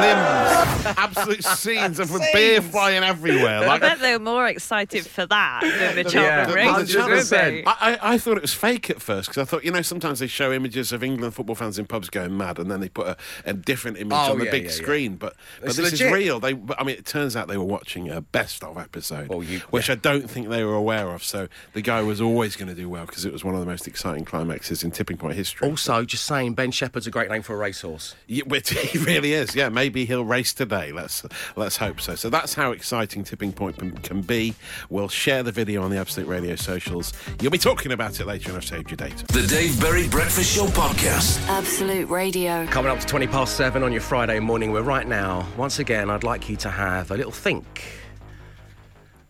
limbs, 0.00 0.86
absolute 0.98 1.44
scenes 1.44 1.98
of 1.98 2.10
beer 2.32 2.60
flying 2.62 3.02
everywhere. 3.02 3.68
I 3.68 3.78
bet 3.78 4.00
they 4.00 4.12
were 4.12 4.18
more 4.22 4.46
excited 4.46 5.06
for 5.06 5.26
that 5.26 5.60
than 5.62 5.96
the 5.96 6.02
Yeah, 6.10 6.44
Cheltenham 6.46 6.54
races, 6.78 6.96
weren't 6.96 7.10
100%. 7.12 7.30
they? 7.30 7.64
I, 7.64 7.74
I, 7.80 7.98
I 8.14 8.18
thought 8.18 8.36
it 8.36 8.42
was 8.42 8.54
fake 8.54 8.90
at 8.90 9.00
first 9.02 9.28
because 9.28 9.40
I 9.42 9.44
thought, 9.44 9.64
you 9.64 9.70
know, 9.70 9.82
sometimes 9.82 10.18
they 10.20 10.26
show 10.26 10.52
images 10.52 10.92
of 10.92 11.02
England 11.02 11.34
football 11.34 11.54
fans 11.54 11.78
in 11.78 11.86
pubs 11.86 12.10
going 12.10 12.36
mad, 12.36 12.58
and 12.58 12.70
then 12.70 12.80
they 12.80 12.88
put 12.88 13.06
a, 13.08 13.16
a 13.44 13.52
different 13.52 13.98
image 13.98 14.12
Oh, 14.12 14.32
on 14.32 14.38
the 14.38 14.44
yeah, 14.46 14.50
big 14.50 14.62
yeah, 14.64 14.68
yeah. 14.70 14.74
screen. 14.74 15.16
But 15.16 15.34
but 15.60 15.68
It's 15.68 15.76
this 15.76 15.92
legit. 15.92 16.06
is 16.08 16.12
real. 16.12 16.40
They, 16.40 16.58
I 16.78 16.84
mean, 16.84 16.96
it 16.96 17.06
turns 17.06 17.36
out 17.36 17.48
they 17.48 17.56
were 17.58 17.64
watching 17.64 18.08
a 18.10 18.20
best 18.20 18.62
of 18.64 18.76
episode, 18.78 19.28
Well, 19.28 19.42
you- 19.42 19.60
which 19.70 19.88
yeah. 19.88 19.94
I 19.94 19.96
don't 19.96 20.28
think 20.30 20.48
they 20.48 20.64
were 20.64 20.74
aware 20.74 21.08
of. 21.10 21.22
So 21.24 21.48
the 21.72 21.82
guy 21.82 22.02
was 22.02 22.20
always 22.20 22.56
going 22.56 22.68
to 22.68 22.74
do 22.74 22.88
well 22.88 23.06
because 23.06 23.24
it 23.24 23.32
was 23.32 23.44
one 23.44 23.54
of 23.54 23.60
the 23.60 23.66
most 23.66 23.86
exciting 23.86 24.24
climaxes 24.24 24.82
in 24.84 24.90
tipping 24.90 25.16
point 25.16 25.34
history. 25.34 25.68
Also, 25.68 26.04
just 26.04 26.24
saying, 26.24 26.54
Ben 26.54 26.70
Shepherd's 26.70 27.06
a 27.06 27.10
great 27.10 27.30
name 27.30 27.42
for 27.42 27.54
a 27.54 27.56
racehorse. 27.56 28.14
Yeah, 28.26 28.42
he 28.68 28.98
really 28.98 29.32
is. 29.32 29.54
Yeah, 29.54 29.68
maybe 29.68 29.81
he'll 29.90 30.24
race 30.24 30.52
today. 30.52 30.92
Let's 30.92 31.22
let's 31.56 31.76
hope 31.76 32.00
so. 32.00 32.14
So 32.14 32.30
that's 32.30 32.54
how 32.54 32.72
exciting 32.72 33.24
Tipping 33.24 33.52
Point 33.52 33.78
can, 33.78 33.92
can 33.92 34.22
be. 34.22 34.54
We'll 34.90 35.08
share 35.08 35.42
the 35.42 35.52
video 35.52 35.82
on 35.82 35.90
the 35.90 35.96
Absolute 35.96 36.28
Radio 36.28 36.56
socials. 36.56 37.12
You'll 37.40 37.52
be 37.52 37.58
talking 37.58 37.92
about 37.92 38.18
it 38.20 38.26
later, 38.26 38.50
and 38.50 38.56
I've 38.56 38.64
saved 38.64 38.90
your 38.90 38.96
data. 38.96 39.26
The 39.26 39.46
Dave 39.46 39.80
Berry 39.80 40.08
Breakfast 40.08 40.54
Show 40.54 40.66
podcast. 40.66 41.46
Absolute 41.48 42.08
Radio. 42.08 42.66
Coming 42.66 42.90
up 42.90 43.00
to 43.00 43.06
20 43.06 43.26
past 43.26 43.56
seven 43.56 43.82
on 43.82 43.92
your 43.92 44.00
Friday 44.00 44.40
morning, 44.40 44.72
We're 44.72 44.82
right 44.82 45.06
now, 45.06 45.46
once 45.56 45.78
again, 45.78 46.10
I'd 46.10 46.24
like 46.24 46.48
you 46.48 46.56
to 46.56 46.70
have 46.70 47.10
a 47.10 47.16
little 47.16 47.32
think. 47.32 47.82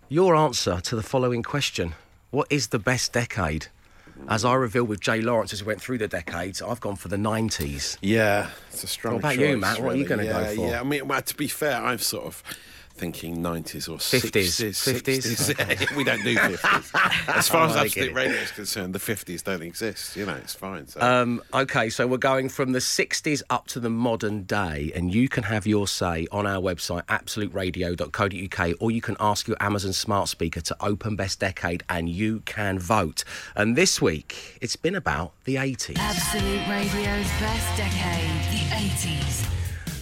Your 0.08 0.36
answer 0.36 0.80
to 0.80 0.96
the 0.96 1.02
following 1.02 1.42
question 1.42 1.94
What 2.30 2.46
is 2.50 2.68
the 2.68 2.78
best 2.78 3.12
decade? 3.12 3.68
As 4.28 4.44
I 4.44 4.54
revealed 4.54 4.88
with 4.88 5.00
Jay 5.00 5.20
Lawrence 5.20 5.52
as 5.52 5.62
we 5.62 5.66
went 5.66 5.80
through 5.80 5.98
the 5.98 6.08
decades, 6.08 6.62
I've 6.62 6.80
gone 6.80 6.96
for 6.96 7.08
the 7.08 7.16
90s. 7.16 7.98
Yeah, 8.00 8.50
it's 8.70 8.84
a 8.84 8.86
strong. 8.86 9.14
What 9.14 9.20
about 9.20 9.38
you, 9.38 9.52
choice, 9.54 9.60
Matt? 9.60 9.80
What 9.82 9.94
are 9.94 9.98
you 9.98 10.04
gonna 10.04 10.24
go 10.24 10.40
Yeah, 10.40 10.54
for? 10.54 10.68
Yeah, 10.68 10.80
I 10.80 10.84
mean, 10.84 11.08
well, 11.08 11.20
to 11.22 11.36
be 11.36 11.48
fair, 11.48 11.82
I've 11.82 12.02
sort 12.02 12.26
of 12.26 12.42
thinking 12.94 13.38
90s 13.38 13.88
or 13.88 13.96
50s. 13.96 14.30
60s. 14.30 15.02
50s? 15.02 15.54
60s. 15.54 15.96
we 15.96 16.04
don't 16.04 16.22
do 16.22 16.36
50s. 16.36 17.34
As 17.36 17.48
far 17.48 17.66
as 17.66 17.76
Oh, 17.76 17.80
I 17.80 17.84
Absolute. 17.86 18.14
Radio 18.14 18.36
is 18.36 18.50
concerned, 18.52 18.94
the 18.94 18.98
50s 18.98 19.42
don't 19.42 19.62
exist. 19.62 20.16
You 20.16 20.26
know, 20.26 20.34
it's 20.34 20.54
fine. 20.54 20.86
So. 20.86 21.00
Um, 21.00 21.42
okay, 21.54 21.88
so 21.90 22.06
we're 22.06 22.18
going 22.18 22.48
from 22.48 22.72
the 22.72 22.78
60s 22.78 23.42
up 23.50 23.66
to 23.68 23.80
the 23.80 23.90
modern 23.90 24.42
day, 24.44 24.92
and 24.94 25.12
you 25.14 25.28
can 25.28 25.44
have 25.44 25.66
your 25.66 25.88
say 25.88 26.26
on 26.30 26.46
our 26.46 26.60
website, 26.60 27.04
absoluteradio.co.uk, 27.06 28.74
or 28.80 28.90
you 28.90 29.00
can 29.00 29.16
ask 29.20 29.48
your 29.48 29.56
Amazon 29.60 29.92
smart 29.92 30.28
speaker 30.28 30.60
to 30.60 30.76
open 30.80 31.16
Best 31.16 31.40
Decade 31.40 31.82
and 31.88 32.08
you 32.08 32.40
can 32.40 32.78
vote. 32.78 33.24
And 33.56 33.76
this 33.76 34.00
week, 34.00 34.58
it's 34.60 34.76
been 34.76 34.94
about 34.94 35.32
the 35.44 35.56
80s. 35.56 35.96
Absolute 35.98 36.68
Radio's 36.68 37.28
best 37.40 37.76
decade, 37.76 38.30
the 38.50 38.74
80s. 38.74 39.48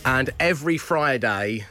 And 0.05 0.31
every 0.41 0.79
Friday, 0.79 1.67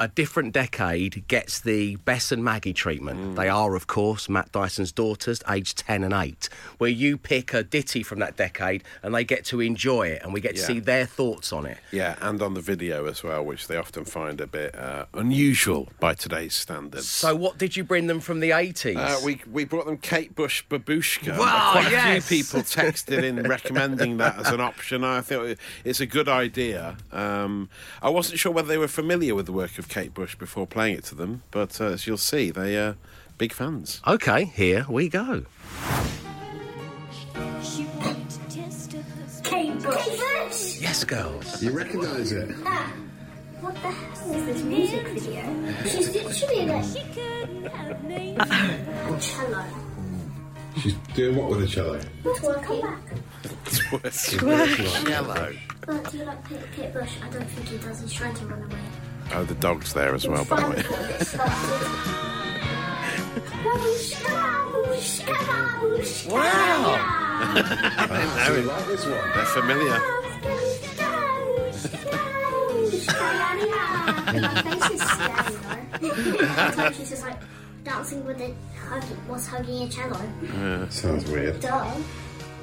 a 0.00 0.08
different 0.08 0.52
decade 0.54 1.28
gets 1.28 1.60
the 1.60 1.96
Bess 1.96 2.32
and 2.32 2.42
Maggie 2.42 2.72
treatment. 2.72 3.36
They 3.36 3.48
are, 3.50 3.76
of 3.76 3.86
course, 3.86 4.28
Matt 4.30 4.50
Dyson's 4.50 4.92
daughters, 4.92 5.42
aged 5.48 5.76
10 5.78 6.02
and 6.04 6.14
8, 6.14 6.48
where 6.78 6.88
you 6.90 7.18
pick 7.18 7.52
a 7.52 7.62
ditty 7.62 8.02
from 8.02 8.18
that 8.20 8.34
decade 8.36 8.82
and 9.02 9.14
they 9.14 9.24
get 9.24 9.44
to 9.46 9.60
enjoy 9.60 10.08
it 10.08 10.22
and 10.22 10.32
we 10.32 10.40
get 10.40 10.54
to 10.56 10.60
Yeah. 10.62 10.66
see 10.66 10.80
their 10.80 11.04
thoughts 11.04 11.52
on 11.52 11.66
it. 11.66 11.76
Yeah, 11.92 12.16
and 12.22 12.40
on 12.40 12.54
the 12.54 12.62
video 12.62 13.04
as 13.06 13.22
well, 13.22 13.44
which 13.44 13.66
they 13.66 13.76
often 13.76 14.06
find 14.06 14.40
a 14.40 14.46
bit 14.46 14.74
uh, 14.74 15.04
unusual 15.12 15.90
by 16.00 16.14
today's 16.14 16.54
standards. 16.54 17.06
So, 17.06 17.36
what 17.36 17.58
did 17.58 17.76
you 17.76 17.84
bring 17.84 18.06
them 18.06 18.20
from 18.20 18.40
the 18.40 18.50
80s? 18.50 18.96
Uh, 18.96 19.20
we 19.22 19.42
we 19.52 19.66
brought 19.66 19.84
them 19.84 19.98
Kate 19.98 20.34
Bush 20.34 20.64
Babooshka. 20.70 21.36
Wow, 21.38 21.72
Quite 21.72 21.90
yes. 21.90 22.24
a 22.24 22.26
few 22.26 22.42
people 22.42 22.60
texted 22.62 23.22
in 23.22 23.42
recommending 23.48 24.16
that 24.16 24.38
as 24.38 24.48
an 24.48 24.62
option. 24.62 25.04
I 25.04 25.20
thought 25.20 25.58
it's 25.84 26.00
a 26.00 26.06
good 26.06 26.28
idea. 26.28 26.96
Um, 27.12 27.68
I 28.00 28.08
wasn't 28.08 28.38
sure 28.38 28.50
whether 28.52 28.68
they 28.68 28.78
were 28.78 28.88
familiar 28.88 29.34
with 29.34 29.44
the 29.44 29.52
work 29.52 29.78
of 29.78 29.89
Kate 29.90 30.14
Bush 30.14 30.36
before 30.36 30.66
playing 30.68 30.96
it 30.96 31.04
to 31.06 31.16
them, 31.16 31.42
but 31.50 31.80
uh, 31.80 31.86
as 31.86 32.06
you'll 32.06 32.16
see, 32.16 32.52
they 32.52 32.76
are 32.76 32.96
big 33.38 33.52
fans. 33.52 34.00
Okay, 34.06 34.44
here 34.44 34.86
we 34.88 35.08
go. 35.08 35.44
Kate 39.42 39.82
Bush. 39.82 40.80
Yes, 40.80 41.02
girls. 41.02 41.60
You 41.60 41.72
recognise 41.72 42.30
it? 42.30 42.54
Ah, 42.64 42.92
what 43.60 43.74
the 43.74 43.90
hell 43.90 44.32
is 44.32 44.46
this 44.46 44.62
music 44.62 45.08
video? 45.08 45.42
She's 45.82 46.14
literally 46.14 46.66
like 46.66 46.84
a 49.08 49.20
cello. 49.20 49.64
She's 50.80 50.94
doing 51.14 51.36
what 51.36 51.50
with 51.50 51.64
a 51.64 51.66
cello? 51.66 52.00
Twerking. 52.22 52.96
Yellow. 55.08 55.52
But 55.84 56.10
do 56.12 56.18
you 56.18 56.24
like 56.24 56.48
Kate, 56.48 56.72
Kate 56.76 56.92
Bush? 56.92 57.10
I 57.24 57.28
don't 57.28 57.50
think 57.50 57.66
he 57.66 57.78
does. 57.78 58.00
He's 58.02 58.12
trying 58.12 58.34
to 58.34 58.46
run 58.46 58.62
away. 58.62 58.78
Oh, 59.32 59.44
the 59.44 59.54
dog's 59.54 59.92
there 59.92 60.14
as 60.14 60.26
well, 60.26 60.44
by 60.44 60.60
the 60.60 60.68
way. 60.70 60.82
Wow. 66.28 66.94
yeah. 67.54 68.46
So 68.46 68.54
you 68.54 68.62
like 68.62 68.86
this 68.86 69.04
one? 69.06 69.14
They're 69.34 69.44
familiar. 69.46 70.00
My 74.40 74.62
face 74.62 74.90
is 74.90 75.00
scary 75.00 75.60
she's 76.94 77.10
just 77.10 77.22
like 77.22 77.38
dancing 77.84 78.24
with 78.24 78.40
it, 78.40 78.54
hugging, 78.88 79.28
was 79.28 79.46
hugging 79.46 79.82
a 79.82 79.88
cello. 79.88 80.88
Sounds 80.90 81.28
weird. 81.30 81.60
Duh. 81.60 81.94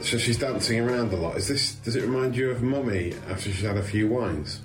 So 0.01 0.17
she's 0.17 0.37
dancing 0.37 0.79
around 0.79 1.11
a 1.13 1.15
lot. 1.15 1.37
Is 1.37 1.47
this? 1.47 1.75
Does 1.75 1.95
it 1.95 2.03
remind 2.03 2.35
you 2.35 2.51
of 2.51 2.61
Mummy 2.61 3.13
after 3.29 3.51
she's 3.51 3.65
had 3.65 3.77
a 3.77 3.83
few 3.83 4.07
wines? 4.07 4.61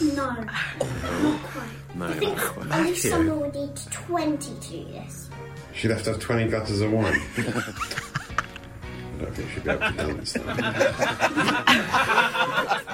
No, 0.00 0.30
not 0.30 0.46
quite. 1.42 1.68
No, 1.94 2.06
I 2.06 2.12
think 2.14 2.36
not 2.36 2.46
quite. 2.46 2.72
only 2.72 2.94
someone 2.96 3.40
would 3.40 3.54
need 3.54 3.76
20 3.90 4.36
to 4.36 4.50
do 4.70 4.84
this. 4.92 5.28
She'd 5.74 5.90
have 5.90 6.02
to 6.04 6.10
have 6.12 6.20
twenty 6.20 6.48
glasses 6.48 6.80
of 6.80 6.90
wine. 6.92 7.20
I 7.36 7.40
don't 9.18 9.34
think 9.34 9.50
she'd 9.50 9.64
be 9.64 9.70
able 9.70 9.88
to 9.88 9.92
dance. 9.96 10.32
Though. 10.32 10.42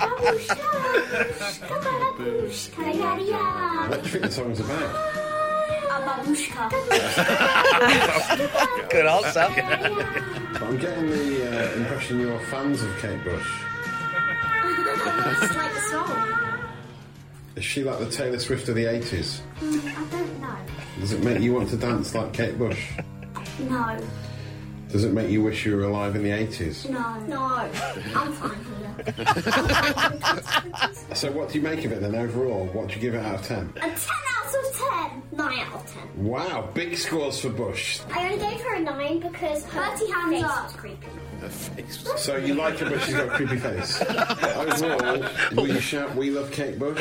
Babushka, 0.02 0.68
babushka, 2.18 2.82
yeah, 2.94 3.18
yeah. 3.18 3.88
What 3.88 3.99
do 4.02 4.04
you 4.04 4.11
think 4.12 4.25
the 4.25 4.30
song's 4.30 4.61
about? 4.61 4.82
A 4.82 4.85
babushka. 6.06 6.64
Good 8.90 9.06
answer. 9.06 9.49
But 10.52 10.62
I'm 10.62 10.76
getting 10.78 11.11
the 11.11 11.47
uh, 11.47 11.49
impression 11.75 12.21
you're 12.21 12.38
fans 12.47 12.82
of 12.82 12.90
Kate 12.99 13.23
Bush. 13.25 13.50
Just 15.40 15.56
like 15.56 15.73
the 15.75 15.80
song. 15.90 16.51
Is 17.56 17.64
she 17.64 17.85
like 17.85 17.99
the 17.99 18.11
Taylor 18.11 18.38
Swift 18.38 18.68
of 18.68 18.75
the 18.76 18.85
80s? 18.85 19.40
Mm, 19.61 19.87
I 19.87 20.11
don't 20.11 20.40
know. 20.40 20.56
Does 21.00 21.12
it 21.12 21.23
make 21.23 21.40
you 21.40 21.52
want 21.52 21.68
to 21.71 21.76
dance 21.76 22.14
like 22.14 22.32
Kate 22.32 22.59
Bush? 22.59 22.92
No, 23.68 23.99
Does 24.90 25.04
it 25.04 25.12
make 25.12 25.28
you 25.30 25.42
wish 25.42 25.66
you 25.66 25.76
were 25.76 25.85
alive 25.85 26.16
in 26.16 26.23
the 26.23 26.30
80s? 26.30 26.88
no, 26.88 27.18
no. 27.26 27.44
I'm 28.18 28.32
fine 28.32 28.64
here. 28.78 28.82
So 31.14 31.30
what 31.30 31.50
do 31.50 31.59
you 31.59 31.62
make 31.62 31.85
of 31.85 31.92
it 31.92 32.00
then 32.00 32.14
overall? 32.14 32.64
What 32.73 32.88
do 32.88 32.94
you 32.94 33.00
give 33.00 33.14
it 33.14 33.25
out 33.25 33.35
of 33.37 33.42
10? 33.47 33.73
A 33.76 33.80
10 33.80 33.90
out 33.90 34.54
of 34.54 34.76
10. 35.30 35.38
9 35.38 35.59
out 35.61 35.75
of 35.75 35.94
10. 36.14 36.25
Wow, 36.25 36.71
big 36.75 36.97
scores 36.97 37.38
for 37.38 37.50
Bush. 37.50 38.00
I 38.11 38.25
only 38.32 38.38
gave 38.38 38.61
her 38.62 38.75
a 38.76 38.80
9 38.80 39.21
because 39.21 39.64
her 39.66 39.82
hands 39.82 40.42
up. 40.44 40.68
creepy. 40.76 41.06
Her 41.40 41.49
face. 41.49 42.04
So 42.16 42.37
you 42.37 42.54
like 42.54 42.78
her, 42.78 42.90
but 42.90 43.00
she's 43.02 43.14
got 43.14 43.26
a 43.28 43.30
creepy 43.30 43.56
face. 43.59 44.00
Overall, 44.02 45.25
will 45.54 45.68
you 45.68 45.80
shout, 45.80 46.14
we 46.16 46.30
love 46.30 46.50
Kate 46.50 46.78
Bush? 46.78 47.00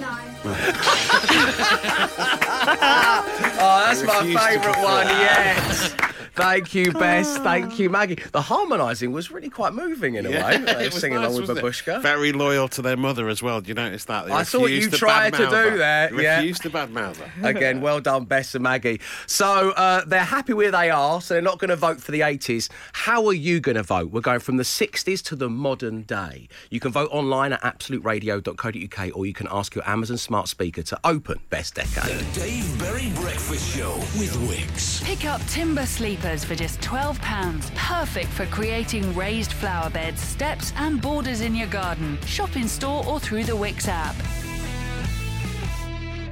No. 0.00 0.16
Oh, 3.62 3.84
that's 3.86 4.02
my 4.02 4.18
refuse 4.18 4.34
to 4.34 4.40
favourite 4.48 4.82
one 4.82 5.06
that. 5.06 5.90
yet. 5.90 5.99
Thank 6.34 6.74
you, 6.74 6.92
Bess. 6.92 7.38
Thank 7.38 7.78
you, 7.78 7.90
Maggie. 7.90 8.16
The 8.32 8.42
harmonising 8.42 9.12
was 9.12 9.30
really 9.30 9.50
quite 9.50 9.72
moving 9.74 10.14
in 10.14 10.26
a 10.26 10.30
way. 10.30 10.58
They 10.80 10.84
were 10.86 10.90
singing 10.90 11.18
nice, 11.18 11.26
along 11.28 11.40
with 11.40 11.48
wasn't 11.48 11.58
it? 11.58 11.64
Babooshka. 11.64 12.02
Very 12.02 12.32
loyal 12.32 12.68
to 12.68 12.82
their 12.82 12.96
mother 12.96 13.28
as 13.28 13.42
well. 13.42 13.60
Do 13.60 13.68
you 13.68 13.74
notice 13.74 14.04
that? 14.06 14.26
They 14.26 14.32
I 14.32 14.44
thought 14.44 14.66
you 14.70 14.88
tried 14.90 15.32
to 15.34 15.38
do 15.38 15.44
her. 15.44 15.76
that, 15.78 16.16
They 16.16 16.22
yeah. 16.22 16.36
Refused 16.38 16.62
to 16.62 16.70
badmouth 16.70 17.16
her. 17.16 17.48
Again, 17.48 17.80
well 17.80 18.00
done, 18.00 18.24
Bess 18.24 18.54
and 18.54 18.62
Maggie. 18.62 19.00
So 19.26 19.70
uh, 19.70 20.04
they're 20.06 20.24
happy 20.24 20.52
where 20.52 20.70
they 20.70 20.90
are, 20.90 21.20
so 21.20 21.34
they're 21.34 21.42
not 21.42 21.58
going 21.58 21.70
to 21.70 21.76
vote 21.76 22.00
for 22.00 22.12
the 22.12 22.20
80s. 22.20 22.70
How 22.92 23.26
are 23.26 23.32
you 23.32 23.60
going 23.60 23.76
to 23.76 23.82
vote? 23.82 24.10
We're 24.10 24.20
going 24.20 24.40
from 24.40 24.56
the 24.56 24.62
60s 24.62 25.22
to 25.24 25.36
the 25.36 25.48
modern 25.50 26.02
day. 26.02 26.48
You 26.70 26.80
can 26.80 26.92
vote 26.92 27.08
online 27.12 27.52
at 27.52 27.60
absoluteradio.co.uk 27.62 29.16
or 29.16 29.26
you 29.26 29.32
can 29.32 29.48
ask 29.50 29.74
your 29.74 29.88
Amazon 29.88 30.16
smart 30.18 30.48
speaker 30.48 30.82
to 30.82 30.98
open 31.04 31.40
Best 31.50 31.74
Decade. 31.74 32.18
The 32.18 32.40
Dave 32.40 32.78
Berry 32.78 33.10
Breakfast 33.14 33.76
Show 33.76 33.94
with 34.18 34.32
Wickes. 34.48 35.02
Pick 35.04 35.24
up 35.24 35.40
timber 35.46 35.86
sleepers 36.20 36.44
for 36.44 36.54
just 36.54 36.80
£12. 36.80 37.74
Perfect 37.74 38.28
for 38.28 38.46
creating 38.46 39.14
raised 39.14 39.52
flower 39.52 39.90
beds, 39.90 40.20
steps, 40.20 40.72
and 40.76 41.00
borders 41.00 41.40
in 41.40 41.54
your 41.54 41.68
garden. 41.68 42.18
Shop 42.26 42.56
in 42.56 42.68
store 42.68 43.04
or 43.06 43.20
through 43.20 43.44
the 43.44 43.52
Wickes 43.52 43.88
app. 43.88 44.14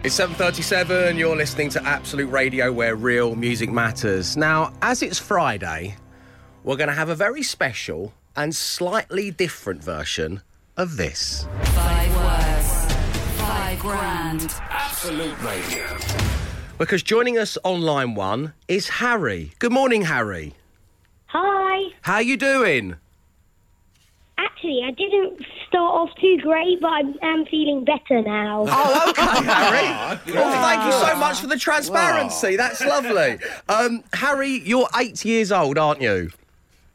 It's 0.04 0.14
7:37. 0.14 1.18
You're 1.18 1.36
listening 1.36 1.70
to 1.70 1.82
Absolute 1.84 2.30
Radio, 2.30 2.72
where 2.72 2.94
real 2.94 3.34
music 3.34 3.70
matters. 3.70 4.36
Now, 4.36 4.72
as 4.80 5.02
it's 5.02 5.18
Friday, 5.18 5.96
we're 6.62 6.76
going 6.76 6.88
to 6.88 6.94
have 6.94 7.08
a 7.08 7.16
very 7.16 7.42
special 7.42 8.12
and 8.36 8.54
slightly 8.54 9.30
different 9.30 9.82
version 9.82 10.42
of 10.76 10.96
this. 10.96 11.46
Five 11.62 12.14
words, 12.14 12.94
five 13.38 13.78
grand. 13.80 14.54
Absolute 14.70 15.42
Radio. 15.42 16.47
Because 16.78 17.02
joining 17.02 17.36
us 17.36 17.58
on 17.64 17.82
line 17.82 18.14
one 18.14 18.52
is 18.68 18.88
Harry. 18.88 19.50
Good 19.58 19.72
morning, 19.72 20.02
Harry. 20.02 20.54
Hi. 21.26 21.90
How 22.02 22.14
are 22.14 22.22
you 22.22 22.36
doing? 22.36 22.94
Actually, 24.38 24.84
I 24.86 24.92
didn't 24.92 25.44
start 25.66 25.92
off 25.92 26.10
too 26.20 26.38
great, 26.40 26.80
but 26.80 26.88
I 26.88 27.00
am 27.22 27.44
feeling 27.46 27.84
better 27.84 28.22
now. 28.22 28.64
Oh, 28.68 29.10
okay, 29.10 29.44
Harry. 29.44 30.14
Well, 30.34 30.62
thank 30.62 30.84
you 30.84 30.92
so 30.92 31.16
much 31.16 31.40
for 31.40 31.48
the 31.48 31.58
transparency. 31.58 32.54
That's 32.56 32.80
lovely. 32.84 33.38
Um, 33.68 34.04
Harry, 34.12 34.60
you're 34.64 34.88
eight 34.96 35.24
years 35.24 35.50
old, 35.50 35.78
aren't 35.78 36.00
you? 36.00 36.30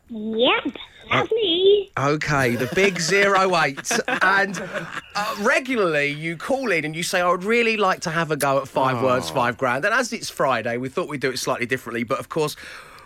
Yep, 0.09 0.75
that's 1.13 1.31
me. 1.31 1.91
Okay, 1.97 2.55
the 2.55 2.69
big 2.73 2.99
zero 2.99 3.55
eight. 3.57 3.91
And 4.21 4.59
uh, 5.15 5.35
regularly 5.41 6.07
you 6.07 6.37
call 6.37 6.71
in 6.71 6.85
and 6.85 6.95
you 6.95 7.03
say, 7.03 7.21
I 7.21 7.29
would 7.29 7.43
really 7.43 7.77
like 7.77 8.01
to 8.01 8.09
have 8.09 8.31
a 8.31 8.35
go 8.35 8.59
at 8.59 8.67
five 8.67 9.01
words, 9.01 9.29
five 9.29 9.57
grand. 9.57 9.85
And 9.85 9.93
as 9.93 10.13
it's 10.13 10.29
Friday, 10.29 10.77
we 10.77 10.89
thought 10.89 11.07
we'd 11.09 11.21
do 11.21 11.29
it 11.29 11.39
slightly 11.39 11.65
differently. 11.65 12.03
But 12.03 12.19
of 12.19 12.29
course, 12.29 12.55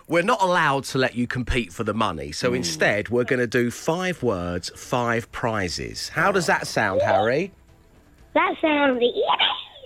we're 0.06 0.22
not 0.22 0.40
allowed 0.40 0.84
to 0.84 0.98
let 0.98 1.14
you 1.14 1.26
compete 1.26 1.72
for 1.72 1.84
the 1.84 1.92
money. 1.92 2.32
So 2.32 2.54
instead, 2.54 3.10
we're 3.10 3.24
going 3.24 3.40
to 3.40 3.46
do 3.46 3.70
five 3.70 4.22
words, 4.22 4.70
five 4.74 5.30
prizes. 5.32 6.08
How 6.08 6.32
does 6.32 6.46
that 6.46 6.66
sound, 6.66 7.02
Harry? 7.02 7.52
That 8.34 8.54
sounds 8.62 9.02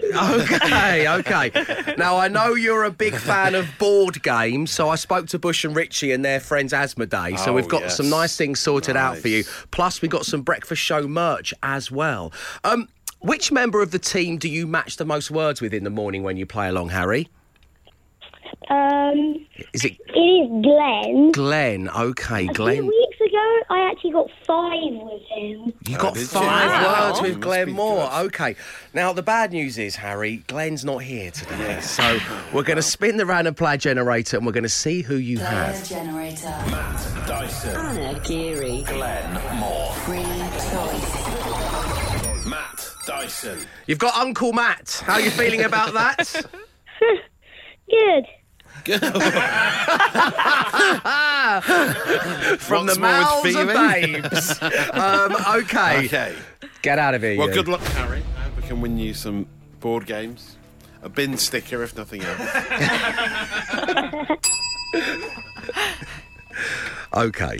Okay, 0.03 1.09
okay. 1.09 1.95
Now, 1.97 2.17
I 2.17 2.29
know 2.29 2.55
you're 2.55 2.85
a 2.85 2.91
big 2.91 3.15
fan 3.15 3.55
of 3.55 3.67
board 3.79 4.23
games, 4.23 4.71
so 4.71 4.89
I 4.89 4.97
spoke 4.97 5.29
to 5.29 5.39
Bush 5.39 5.65
and 5.65 5.75
Richie 5.77 6.13
and 6.13 6.25
their 6.25 6.41
friends 6.41 6.73
Asmodee, 6.73 7.39
so 7.39 7.51
Oh, 7.51 7.55
we've 7.55 7.69
got 7.69 7.83
yes. 7.83 7.97
some 7.97 8.09
nice 8.11 8.37
things 8.37 8.61
sorted 8.61 8.97
out 8.97 9.17
for 9.19 9.29
you. 9.29 9.45
Plus, 9.71 10.03
we 10.03 10.09
got 10.09 10.27
some 10.27 10.43
breakfast 10.43 10.83
show 10.83 11.07
merch 11.07 11.55
as 11.63 11.91
well. 11.91 12.33
Um, 12.65 12.89
which 13.21 13.53
member 13.53 13.81
of 13.83 13.91
the 13.93 13.99
team 13.99 14.37
do 14.39 14.49
you 14.49 14.67
match 14.67 14.97
the 14.97 15.05
most 15.05 15.31
words 15.31 15.61
with 15.61 15.73
in 15.73 15.85
the 15.85 15.91
morning 15.91 16.23
when 16.23 16.37
you 16.37 16.47
play 16.47 16.69
along, 16.69 16.89
Harry? 16.91 17.29
Um, 18.69 19.47
Is 19.73 19.85
it 19.85 19.97
it 20.09 20.19
is 20.19 20.63
Glenn. 20.63 21.33
Glenn? 21.33 21.89
Okay, 21.89 22.43
A 22.43 22.47
few 22.47 22.53
Glenn. 22.55 22.91
Weeks 23.33 23.67
ago, 23.69 23.75
I 23.75 23.91
actually 23.91 24.11
got 24.13 24.31
five 24.47 24.93
with 24.93 25.23
him. 25.29 25.73
You 25.87 25.97
Oh, 25.97 26.01
got 26.01 26.15
did 26.15 26.21
you? 26.21 26.27
five 26.27 26.71
Wow. 26.71 27.09
words 27.09 27.23
with 27.23 27.41
Glenn 27.41 27.67
be 27.67 27.73
Moore. 27.73 28.11
Okay. 28.13 28.57
Now 28.95 29.13
the 29.13 29.23
bad 29.23 29.53
news 29.53 29.79
is, 29.79 29.97
Harry, 29.97 30.39
Glenn's 30.47 30.85
not 30.85 30.99
here 31.03 31.31
today. 31.31 31.81
So 31.81 32.19
we're 32.53 32.63
going 32.63 32.77
to 32.77 32.83
spin 32.83 33.17
the 33.17 33.27
random 33.27 33.55
player 33.55 33.77
generator 33.77 34.37
and 34.37 34.47
we're 34.47 34.53
going 34.53 34.63
to 34.65 34.69
see 34.69 35.03
who 35.03 35.17
you 35.17 35.39
have. 35.39 35.87
generator. 35.89 36.47
Matt 36.71 37.27
Dyson. 37.27 37.77
Anna 37.77 38.21
Geary. 38.21 38.83
Glenn 38.83 39.59
Moore. 39.59 39.93
Free 40.05 40.23
choice. 40.23 42.47
Matt 42.47 42.91
Dyson. 43.07 43.59
You've 43.87 43.99
got 43.99 44.15
Uncle 44.17 44.53
Matt. 44.53 45.03
How 45.07 45.15
are 45.15 45.21
you 45.21 45.31
feeling 45.31 45.63
about 45.63 45.93
that? 45.95 46.45
Good. 47.91 48.27
From 52.59 52.87
What's 52.87 52.95
the 52.95 53.01
more 53.01 53.43
with 53.43 53.45
mouths 53.45 53.45
of 53.45 53.53
feeling? 53.53 54.23
babes. 54.23 54.63
um, 54.93 55.37
okay. 55.57 56.07
Okay. 56.07 56.35
Get 56.83 56.99
out 56.99 57.15
of 57.15 57.23
here. 57.23 57.39
Well, 57.39 57.49
you. 57.49 57.55
good 57.55 57.69
luck, 57.69 57.81
Harry. 57.81 58.23
I 58.37 58.41
hope 58.41 58.57
we 58.57 58.63
can 58.63 58.81
win 58.81 58.99
you 58.99 59.15
some 59.15 59.47
board 59.81 60.07
games. 60.07 60.57
A 61.03 61.09
bin 61.09 61.37
sticker, 61.37 61.83
if 61.83 61.97
nothing 61.97 62.23
else. 62.23 62.41
Okay. 67.15 67.59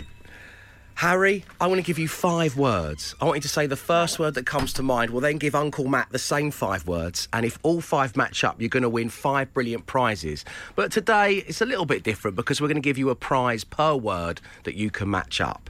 Harry, 1.03 1.43
I 1.59 1.67
want 1.67 1.79
to 1.79 1.83
give 1.83 1.99
you 1.99 2.07
five 2.07 2.55
words. 2.55 3.13
I 3.19 3.25
want 3.25 3.35
you 3.35 3.41
to 3.41 3.49
say 3.49 3.67
the 3.67 3.75
first 3.75 4.19
word 4.19 4.35
that 4.35 4.45
comes 4.45 4.71
to 4.71 4.83
mind. 4.83 5.11
We'll 5.11 5.19
then 5.19 5.37
give 5.37 5.53
Uncle 5.53 5.85
Matt 5.85 6.09
the 6.11 6.17
same 6.17 6.49
five 6.49 6.87
words. 6.87 7.27
And 7.33 7.45
if 7.45 7.59
all 7.61 7.81
five 7.81 8.15
match 8.15 8.45
up, 8.45 8.61
you're 8.61 8.69
going 8.69 8.83
to 8.83 8.89
win 8.89 9.09
five 9.09 9.53
brilliant 9.53 9.85
prizes. 9.85 10.45
But 10.77 10.93
today, 10.93 11.43
it's 11.45 11.59
a 11.59 11.65
little 11.65 11.85
bit 11.85 12.03
different 12.03 12.37
because 12.37 12.61
we're 12.61 12.69
going 12.69 12.75
to 12.75 12.81
give 12.81 12.97
you 12.97 13.09
a 13.09 13.15
prize 13.15 13.65
per 13.65 13.93
word 13.93 14.39
that 14.63 14.75
you 14.75 14.89
can 14.89 15.11
match 15.11 15.41
up. 15.41 15.69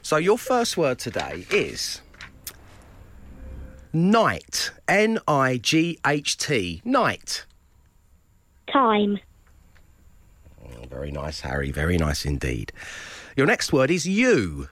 So 0.00 0.16
your 0.16 0.38
first 0.38 0.76
word 0.76 1.00
today 1.00 1.44
is 1.50 2.00
night. 3.92 4.70
N 4.86 5.18
I 5.26 5.56
G 5.56 5.98
H 6.06 6.36
T. 6.36 6.82
Night. 6.84 7.44
Time. 8.72 9.18
Oh, 10.64 10.86
very 10.88 11.10
nice, 11.10 11.40
Harry. 11.40 11.72
Very 11.72 11.96
nice 11.96 12.24
indeed. 12.24 12.72
Your 13.38 13.46
next 13.46 13.72
word 13.72 13.92
is 13.92 14.04
you. 14.04 14.68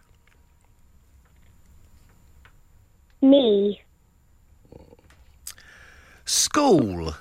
Me. 3.22 3.80
School. 6.24 7.14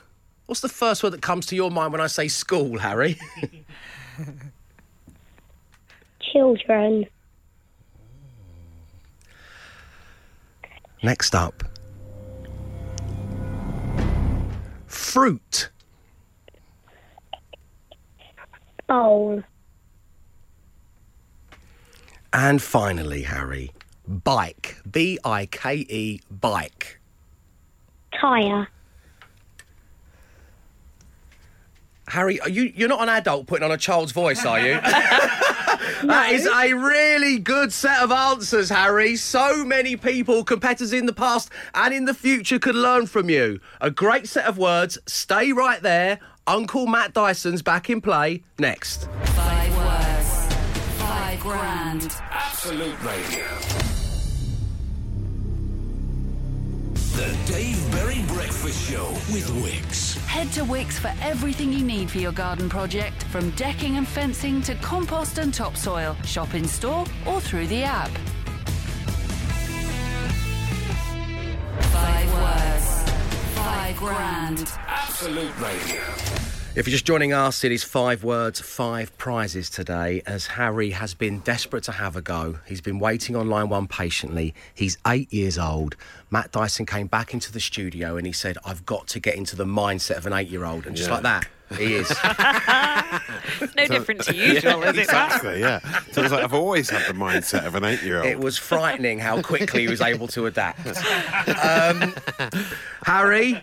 What's 0.48 0.62
the 0.62 0.70
first 0.70 1.04
word 1.04 1.12
that 1.12 1.22
comes 1.22 1.46
to 1.46 1.56
your 1.56 1.70
mind 1.70 1.92
when 1.92 2.02
I 2.02 2.08
say 2.08 2.30
school, 2.30 2.80
Harry? 2.80 3.20
Children. 6.34 7.06
Next 11.04 11.36
up. 11.36 11.64
Fruit. 14.88 15.70
Bowl. 18.88 19.44
And 22.38 22.62
finally, 22.62 23.22
Harry, 23.22 23.72
bike. 24.06 24.76
B 24.92 25.18
I 25.24 25.46
K 25.46 25.76
E, 25.88 26.20
bike. 26.30 27.00
Tire. 28.20 28.68
Harry, 32.10 32.42
are 32.42 32.50
you, 32.50 32.74
you're 32.76 32.90
not 32.90 33.02
an 33.04 33.08
adult 33.08 33.48
putting 33.48 33.64
on 33.64 33.72
a 33.72 33.78
child's 33.78 34.12
voice, 34.12 34.46
are 34.46 34.60
you? 34.60 34.80
That 36.04 36.34
is 36.34 36.46
a 36.46 36.74
really 36.74 37.40
good 37.40 37.72
set 37.72 38.02
of 38.02 38.12
answers, 38.12 38.70
Harry. 38.70 39.16
So 39.16 39.64
many 39.64 39.96
people, 39.96 40.44
competitors 40.44 40.94
in 40.94 41.06
the 41.06 41.14
past 41.14 41.50
and 41.74 41.94
in 41.94 42.06
the 42.06 42.14
future, 42.14 42.60
could 42.60 42.76
learn 42.76 43.08
from 43.08 43.30
you. 43.30 43.60
A 43.82 43.90
great 43.90 44.28
set 44.28 44.46
of 44.46 44.58
words. 44.58 44.98
Stay 45.08 45.52
right 45.52 45.82
there. 45.82 46.20
Uncle 46.48 46.86
Matt 46.86 47.14
Dyson's 47.14 47.62
back 47.62 47.90
in 47.90 48.02
play 48.02 48.44
next. 48.60 49.08
Grand. 51.46 52.12
Absolute 52.32 53.00
Radio. 53.04 53.46
The 57.14 57.38
Dave 57.46 57.92
Berry 57.92 58.24
Breakfast 58.28 58.90
Show 58.90 59.10
with 59.32 59.48
Wickes. 59.64 60.18
Head 60.26 60.52
to 60.54 60.62
Wickes 60.62 60.94
for 60.94 61.14
everything 61.22 61.72
you 61.72 61.86
need 61.86 62.10
for 62.10 62.18
your 62.18 62.32
garden 62.32 62.68
project, 62.68 63.26
from 63.26 63.52
decking 63.52 63.98
and 63.98 64.08
fencing 64.08 64.60
to 64.64 64.74
compost 64.78 65.38
and 65.38 65.54
topsoil. 65.54 66.16
Shop 66.26 66.56
in 66.56 66.66
store 66.66 67.06
or 67.28 67.40
through 67.40 67.68
the 67.68 67.84
app. 67.84 68.10
Five 71.92 72.34
words, 72.34 73.12
five 73.54 73.98
grand. 73.98 74.72
Absolute 74.88 75.60
Radio. 75.60 76.55
If 76.76 76.86
you're 76.88 76.92
just 76.92 77.06
joining 77.06 77.32
us, 77.32 77.64
it 77.64 77.72
is 77.72 77.86
five 77.86 78.26
words, 78.26 78.60
five 78.60 79.18
prizes 79.18 79.70
today, 79.70 80.22
as 80.26 80.46
Harry 80.48 80.90
has 80.92 81.14
been 81.14 81.40
desperate 81.40 81.86
to 81.86 81.94
have 81.94 82.18
a 82.18 82.22
go. 82.22 82.60
He's 82.68 82.82
been 82.82 83.00
waiting 83.00 83.34
on 83.38 83.48
line 83.50 83.70
one 83.70 83.88
patiently. 83.88 84.54
He's 84.74 84.98
eight 85.08 85.32
years 85.32 85.58
old. 85.58 85.96
Matt 86.30 86.52
Dyson 86.52 86.86
came 86.86 87.08
back 87.08 87.34
into 87.34 87.50
the 87.50 87.62
studio 87.62 88.18
and 88.18 88.28
he 88.28 88.34
said, 88.34 88.58
I've 88.66 88.86
got 88.86 89.08
to 89.08 89.22
get 89.22 89.36
into 89.36 89.56
the 89.56 89.64
mindset 89.64 90.18
of 90.18 90.26
an 90.26 90.34
eight 90.34 90.50
year 90.50 90.66
old. 90.66 90.86
And 90.86 90.98
just 90.98 91.08
Yeah. 91.08 91.14
like 91.14 91.24
that, 91.24 91.48
he 91.78 91.94
is. 91.96 92.12
It's 92.12 93.76
no 93.76 93.88
different 93.88 94.22
to 94.26 94.36
usual, 94.36 94.84
is 94.84 94.98
it? 94.98 95.04
Exactly, 95.04 95.62
yeah. 95.62 95.80
So 96.12 96.24
it's 96.24 96.34
like 96.34 96.44
I've 96.44 96.54
always 96.54 96.90
had 96.90 97.08
the 97.08 97.18
mindset 97.18 97.66
of 97.66 97.76
an 97.76 97.86
eight-year-old. 97.86 98.26
it 98.26 98.40
was 98.40 98.58
frightening 98.58 99.20
how 99.20 99.42
quickly 99.42 99.84
he 99.84 99.88
was 99.88 100.02
able 100.02 100.28
to 100.28 100.46
adapt. 100.46 100.86
Um, 101.48 102.14
Harry, 103.06 103.62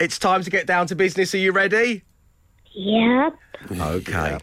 it's 0.00 0.18
time 0.18 0.42
to 0.44 0.50
get 0.50 0.66
down 0.66 0.86
to 0.86 0.94
business. 0.96 1.34
Are 1.34 1.38
you 1.38 1.52
ready? 1.52 2.02
Yep. 2.74 3.34
Okay. 3.72 4.38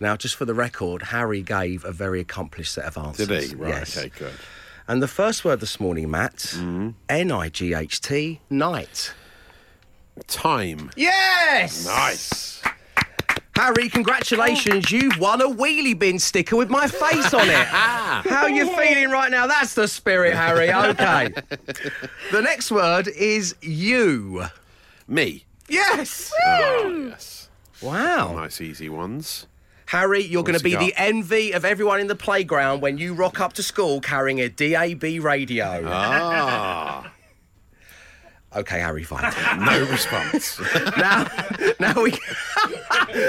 Now, 0.00 0.16
just 0.16 0.34
for 0.36 0.44
the 0.44 0.54
record, 0.54 1.02
Harry 1.02 1.42
gave 1.42 1.84
a 1.84 1.92
very 1.92 2.20
accomplished 2.20 2.72
set 2.74 2.84
of 2.84 2.98
answers. 2.98 3.28
Did 3.28 3.42
he? 3.50 3.54
Right. 3.54 3.68
Yes. 3.70 3.96
Okay. 3.96 4.10
Good. 4.18 4.32
And 4.88 5.02
the 5.02 5.08
first 5.08 5.44
word 5.44 5.60
this 5.60 5.78
morning, 5.78 6.10
Matt, 6.10 6.54
N 6.56 6.94
I 7.32 7.48
G 7.48 7.72
H 7.72 8.00
T, 8.00 8.40
night. 8.50 9.14
Time. 10.26 10.90
Yes! 10.96 11.86
Nice. 11.86 12.62
Harry, 13.56 13.88
congratulations. 13.88 14.90
You've 14.90 15.18
won 15.18 15.40
a 15.40 15.46
wheelie 15.48 15.98
bin 15.98 16.18
sticker 16.18 16.56
with 16.56 16.68
my 16.68 16.86
face 16.86 17.32
on 17.32 17.48
it. 17.48 17.66
Ah. 17.74 18.22
How 18.28 18.42
are 18.42 18.50
you 18.50 18.66
feeling 18.76 19.10
right 19.10 19.30
now? 19.30 19.46
That's 19.46 19.74
the 19.74 19.86
spirit, 19.88 20.34
Harry. 20.34 20.70
Okay. 20.72 21.28
the 22.30 22.42
next 22.42 22.70
word 22.70 23.08
is 23.08 23.54
you. 23.62 24.44
Me. 25.08 25.44
Yes! 25.68 26.32
Oh, 26.44 27.06
yes. 27.08 27.41
Wow. 27.82 28.34
Nice, 28.36 28.60
easy 28.60 28.88
ones. 28.88 29.46
Harry, 29.86 30.22
you're 30.22 30.42
going 30.42 30.56
to 30.56 30.64
be 30.64 30.76
the 30.76 30.94
envy 30.96 31.52
of 31.52 31.64
everyone 31.64 32.00
in 32.00 32.06
the 32.06 32.14
playground 32.14 32.80
when 32.80 32.96
you 32.96 33.12
rock 33.12 33.40
up 33.40 33.52
to 33.54 33.62
school 33.62 34.00
carrying 34.00 34.40
a 34.40 34.48
DAB 34.48 35.02
radio. 35.22 35.82
Ah. 35.86 37.12
Okay, 38.54 38.80
Harry, 38.80 39.02
fine. 39.02 39.32
no 39.64 39.80
response. 39.90 40.60
now, 40.96 41.26
now 41.80 42.02
we. 42.02 42.12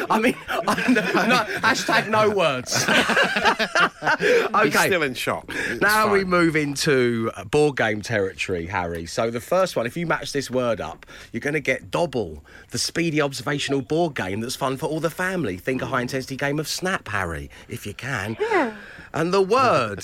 I 0.09 0.19
mean, 0.19 0.35
I'm 0.49 0.93
no, 0.93 1.01
no, 1.01 1.45
hashtag 1.61 2.09
no 2.09 2.29
words. 2.29 2.83
He's 2.83 4.75
okay. 4.75 4.87
still 4.87 5.03
in 5.03 5.13
shock. 5.13 5.45
It's 5.49 5.81
Now 5.81 6.11
we 6.11 6.21
fine. 6.21 6.29
move 6.29 6.55
into 6.55 7.31
uh, 7.35 7.43
board 7.45 7.77
game 7.77 8.01
territory, 8.01 8.65
Harry. 8.67 9.05
So 9.05 9.29
the 9.31 9.39
first 9.41 9.75
one, 9.75 9.85
if 9.85 9.95
you 9.97 10.05
match 10.05 10.31
this 10.33 10.49
word 10.51 10.79
up, 10.81 11.05
you're 11.31 11.41
going 11.41 11.53
to 11.53 11.59
get 11.59 11.89
Dobble, 11.91 12.43
the 12.71 12.77
speedy 12.77 13.21
observational 13.21 13.81
board 13.81 14.15
game 14.15 14.41
that's 14.41 14.55
fun 14.55 14.77
for 14.77 14.85
all 14.87 14.99
the 14.99 15.09
family. 15.09 15.57
Think 15.57 15.81
a 15.81 15.85
high 15.85 16.01
intensity 16.01 16.35
game 16.35 16.59
of 16.59 16.67
Snap, 16.67 17.07
Harry, 17.07 17.49
if 17.67 17.85
you 17.85 17.93
can. 17.93 18.37
Yeah. 18.39 18.75
And 19.13 19.33
the 19.33 19.41
word, 19.41 20.03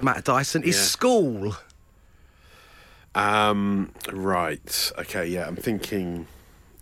Matt 0.00 0.24
Dyson, 0.24 0.62
is 0.62 0.76
Yeah. 0.76 0.82
school. 0.82 1.56
Um, 3.14 3.92
right. 4.12 4.92
Okay. 4.98 5.26
Yeah. 5.26 5.46
I'm 5.46 5.56
thinking 5.56 6.26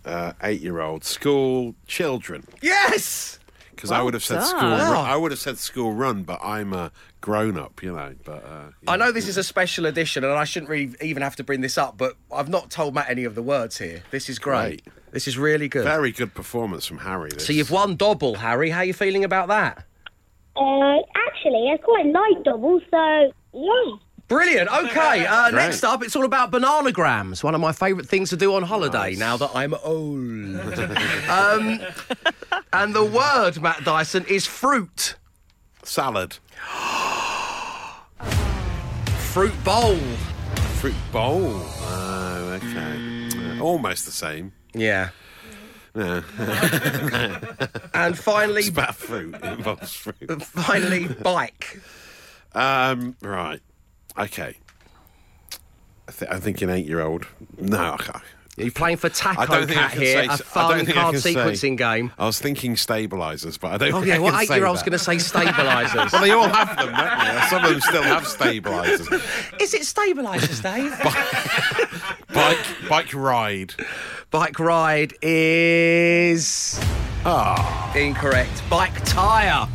uh, 0.05 0.33
eight-year-old 0.43 1.03
school 1.03 1.75
children 1.87 2.45
Yes. 2.61 3.39
because 3.71 3.91
I 3.91 4.01
would 4.01 4.13
have 4.13 4.23
said 4.23 4.35
done. 4.39 4.45
school. 4.47 4.69
Wow. 4.71 4.91
Run. 4.93 5.05
I 5.05 5.15
would 5.15 5.31
have 5.31 5.39
said 5.39 5.57
school 5.57 5.93
run, 5.93 6.23
but 6.23 6.39
I'm 6.43 6.73
a 6.73 6.91
grown-up, 7.21 7.81
you 7.83 7.93
know. 7.95 8.13
But 8.23 8.43
uh, 8.45 8.71
yeah. 8.81 8.91
I 8.91 8.97
know 8.97 9.11
this 9.11 9.27
is 9.27 9.37
a 9.37 9.43
special 9.43 9.85
edition, 9.85 10.23
and 10.23 10.33
I 10.33 10.43
shouldn't 10.43 10.69
really 10.69 10.93
even 11.01 11.23
have 11.23 11.35
to 11.37 11.43
bring 11.43 11.61
this 11.61 11.77
up, 11.77 11.97
but 11.97 12.15
I've 12.31 12.49
not 12.49 12.69
told 12.69 12.93
Matt 12.95 13.09
any 13.09 13.23
of 13.23 13.35
the 13.35 13.43
words 13.43 13.77
here. 13.77 14.03
This 14.11 14.29
is 14.29 14.39
great. 14.39 14.83
Great. 14.83 14.93
This 15.11 15.27
is 15.27 15.37
really 15.37 15.67
good. 15.69 15.83
very 15.83 16.11
good 16.11 16.33
performance 16.35 16.85
from 16.85 16.99
Harry. 16.99 17.29
This. 17.33 17.45
So 17.47 17.53
you've 17.53 17.71
won 17.71 17.95
Dobble, 17.95 18.35
Harry. 18.35 18.69
How 18.69 18.79
are 18.79 18.85
you 18.85 18.93
feeling 18.93 19.23
about 19.23 19.47
that? 19.47 19.85
Uh, 20.55 20.97
actually, 21.27 21.71
I 21.73 21.77
quite 21.77 22.05
like 22.07 22.43
Dobble, 22.43 22.81
so 22.91 23.31
yeah. 23.53 23.97
Brilliant. 24.27 24.69
Okay. 24.69 25.25
Uh, 25.25 25.49
next 25.51 25.83
up, 25.83 26.03
it's 26.03 26.15
all 26.15 26.25
about 26.25 26.51
bananagrams. 26.51 27.43
One 27.43 27.55
of 27.55 27.61
my 27.61 27.71
favourite 27.71 28.07
things 28.09 28.29
to 28.31 28.37
do 28.37 28.55
on 28.55 28.63
holiday 28.63 29.11
Nice. 29.11 29.17
now 29.19 29.37
that 29.37 29.51
I'm 29.55 29.73
old. 29.83 30.17
um, 31.29 31.79
and 32.73 32.93
the 32.93 33.05
word, 33.05 33.61
Matt 33.61 33.83
Dyson, 33.85 34.25
is 34.27 34.45
fruit. 34.45 35.15
salad, 35.83 36.37
Fruit 39.19 39.63
bowl. 39.63 39.95
fruit 40.79 40.95
bowl. 41.11 41.51
Oh, 41.53 42.59
okay. 42.61 43.29
Uh, 43.59 43.61
almost 43.63 44.05
the 44.05 44.11
same. 44.11 44.51
Yeah. 44.73 45.09
Yeah. 45.95 46.21
And 47.93 48.17
finally, 48.17 48.61
It's 48.61 48.69
about 48.69 48.95
fruit. 48.95 49.33
It 49.35 49.43
involves 49.43 49.93
fruit. 49.93 50.41
finally, 50.43 51.07
bike. 51.07 51.79
Um, 52.53 53.15
right. 53.21 53.59
Okay. 54.17 54.55
I 56.07 56.11
th- 56.11 56.31
I'm 56.31 56.41
thinking 56.41 56.69
eight-year-old. 56.69 57.27
No, 57.59 57.93
I 57.93 57.97
can't. 57.97 58.23
You're 58.55 58.71
playing 58.71 58.97
for 58.97 59.05
I 59.05 59.09
Taco 59.11 59.45
don't 59.45 59.67
think 59.67 59.77
I 59.77 59.83
Cat 59.83 59.91
can 59.91 60.01
here, 60.01 60.21
say. 60.23 60.25
a 60.25 60.31
I 60.31 60.37
fun 60.37 60.77
don't 60.77 60.85
think 60.85 60.97
I 60.97 61.01
card 61.01 61.13
can 61.13 61.21
say- 61.21 61.35
sequencing 61.35 61.77
game. 61.77 62.11
I 62.17 62.25
was 62.25 62.39
thinking 62.39 62.73
stabilisers, 62.73 63.59
but 63.59 63.71
I 63.73 63.77
don't. 63.77 63.93
Oh 63.93 63.97
think 63.99 64.07
yeah, 64.07 64.15
I 64.15 64.19
what 64.19 64.41
eight-year-old's 64.41 64.81
going 64.81 64.93
to 64.93 64.99
say 64.99 65.17
stabilisers? 65.17 66.11
Well, 66.13 66.21
they 66.23 66.31
all 66.31 66.47
have 66.49 66.75
them, 66.75 66.91
don't 66.91 67.19
they? 67.35 67.47
Some 67.49 67.63
of 67.65 67.69
them 67.71 67.81
still 67.81 68.01
have 68.01 68.23
stabilisers. 68.23 69.61
Is 69.61 69.73
it 69.75 69.81
stabilisers, 69.83 70.63
Dave? 70.63 70.91
Bike, 72.33 72.57
bike 72.89 73.13
ride. 73.13 73.73
Bike 74.31 74.59
ride 74.59 75.13
is 75.21 76.79
Ah, 77.25 77.93
incorrect. 77.95 78.63
Bike 78.69 79.03
tyre. 79.05 79.67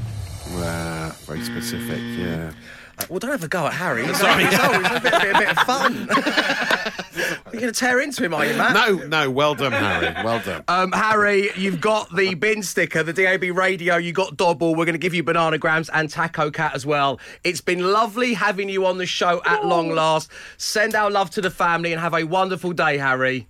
Uh, 0.48 1.10
very 1.26 1.42
specific, 1.42 2.00
yeah. 2.18 2.52
Well, 3.08 3.18
don't 3.18 3.30
have 3.30 3.44
a 3.44 3.48
go 3.48 3.66
at 3.66 3.72
Harry. 3.74 4.06
He's 4.06 4.16
Sorry. 4.20 4.44
He's 4.44 4.58
always 4.58 4.86
a 4.86 5.00
bit, 5.00 5.12
bit, 5.12 5.34
a 5.34 5.38
bit 5.38 5.50
of 5.50 5.58
fun. 5.58 6.08
You're 7.52 7.60
going 7.60 7.72
to 7.72 7.78
tear 7.78 8.00
into 8.00 8.24
him, 8.24 8.32
are 8.32 8.46
you, 8.46 8.54
Matt? 8.56 8.72
No, 8.74 9.06
no, 9.06 9.30
well 9.30 9.54
done, 9.54 9.72
Harry. 9.72 10.24
Well 10.24 10.40
done. 10.40 10.64
Um, 10.68 10.92
Harry, 10.92 11.50
you've 11.56 11.80
got 11.80 12.14
the 12.16 12.34
bin 12.34 12.62
sticker, 12.62 13.02
the 13.02 13.12
DAB 13.12 13.42
radio, 13.54 13.96
you 13.96 14.12
got 14.12 14.36
Dobble. 14.36 14.74
We're 14.74 14.86
going 14.86 14.94
to 14.94 14.98
give 14.98 15.12
you 15.12 15.22
Bananagrams 15.22 15.90
and 15.92 16.08
Taco 16.08 16.50
Cat 16.50 16.74
as 16.74 16.86
well. 16.86 17.20
It's 17.44 17.60
been 17.60 17.92
lovely 17.92 18.32
having 18.32 18.68
you 18.70 18.86
on 18.86 18.96
the 18.96 19.06
show 19.06 19.42
at 19.44 19.64
long 19.66 19.90
last. 19.90 20.30
Send 20.56 20.94
our 20.94 21.10
love 21.10 21.30
to 21.30 21.42
the 21.42 21.50
family 21.50 21.92
and 21.92 22.00
have 22.00 22.14
a 22.14 22.24
wonderful 22.24 22.72
day, 22.72 22.96
Harry. 22.96 23.48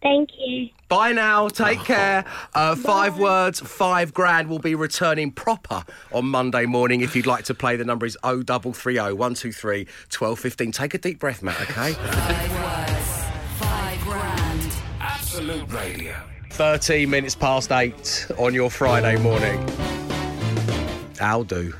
Thank 0.00 0.30
you. 0.38 0.68
Bye 0.88 1.12
now. 1.12 1.48
Take 1.48 1.80
care. 1.80 2.24
Uh, 2.54 2.76
five 2.76 3.18
words, 3.18 3.60
five 3.60 4.14
grand 4.14 4.48
will 4.48 4.60
be 4.60 4.74
returning 4.74 5.32
proper 5.32 5.84
on 6.12 6.26
Monday 6.26 6.66
morning. 6.66 7.00
If 7.00 7.16
you'd 7.16 7.26
like 7.26 7.44
to 7.44 7.54
play, 7.54 7.76
the 7.76 7.84
number 7.84 8.06
is 8.06 8.16
0330 8.22 9.12
123 9.14 9.78
1215. 9.84 10.72
Take 10.72 10.94
a 10.94 10.98
deep 10.98 11.18
breath, 11.18 11.42
Matt, 11.42 11.60
okay? 11.62 11.92
Five 11.92 12.88
words, 12.88 13.58
five 13.58 14.00
grand. 14.02 14.72
Absolute 15.00 15.72
Radio. 15.72 16.14
13 16.50 17.10
minutes 17.10 17.34
past 17.34 17.70
eight 17.72 18.26
on 18.38 18.54
your 18.54 18.70
Friday 18.70 19.16
morning. 19.20 19.68
I'll 21.20 21.44
do. 21.44 21.74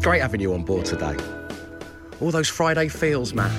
Great 0.00 0.22
having 0.22 0.40
you 0.40 0.54
on 0.54 0.62
board 0.64 0.84
today. 0.86 1.16
All 2.20 2.30
those 2.30 2.48
Friday 2.48 2.88
feels, 2.88 3.34
Matt, 3.34 3.52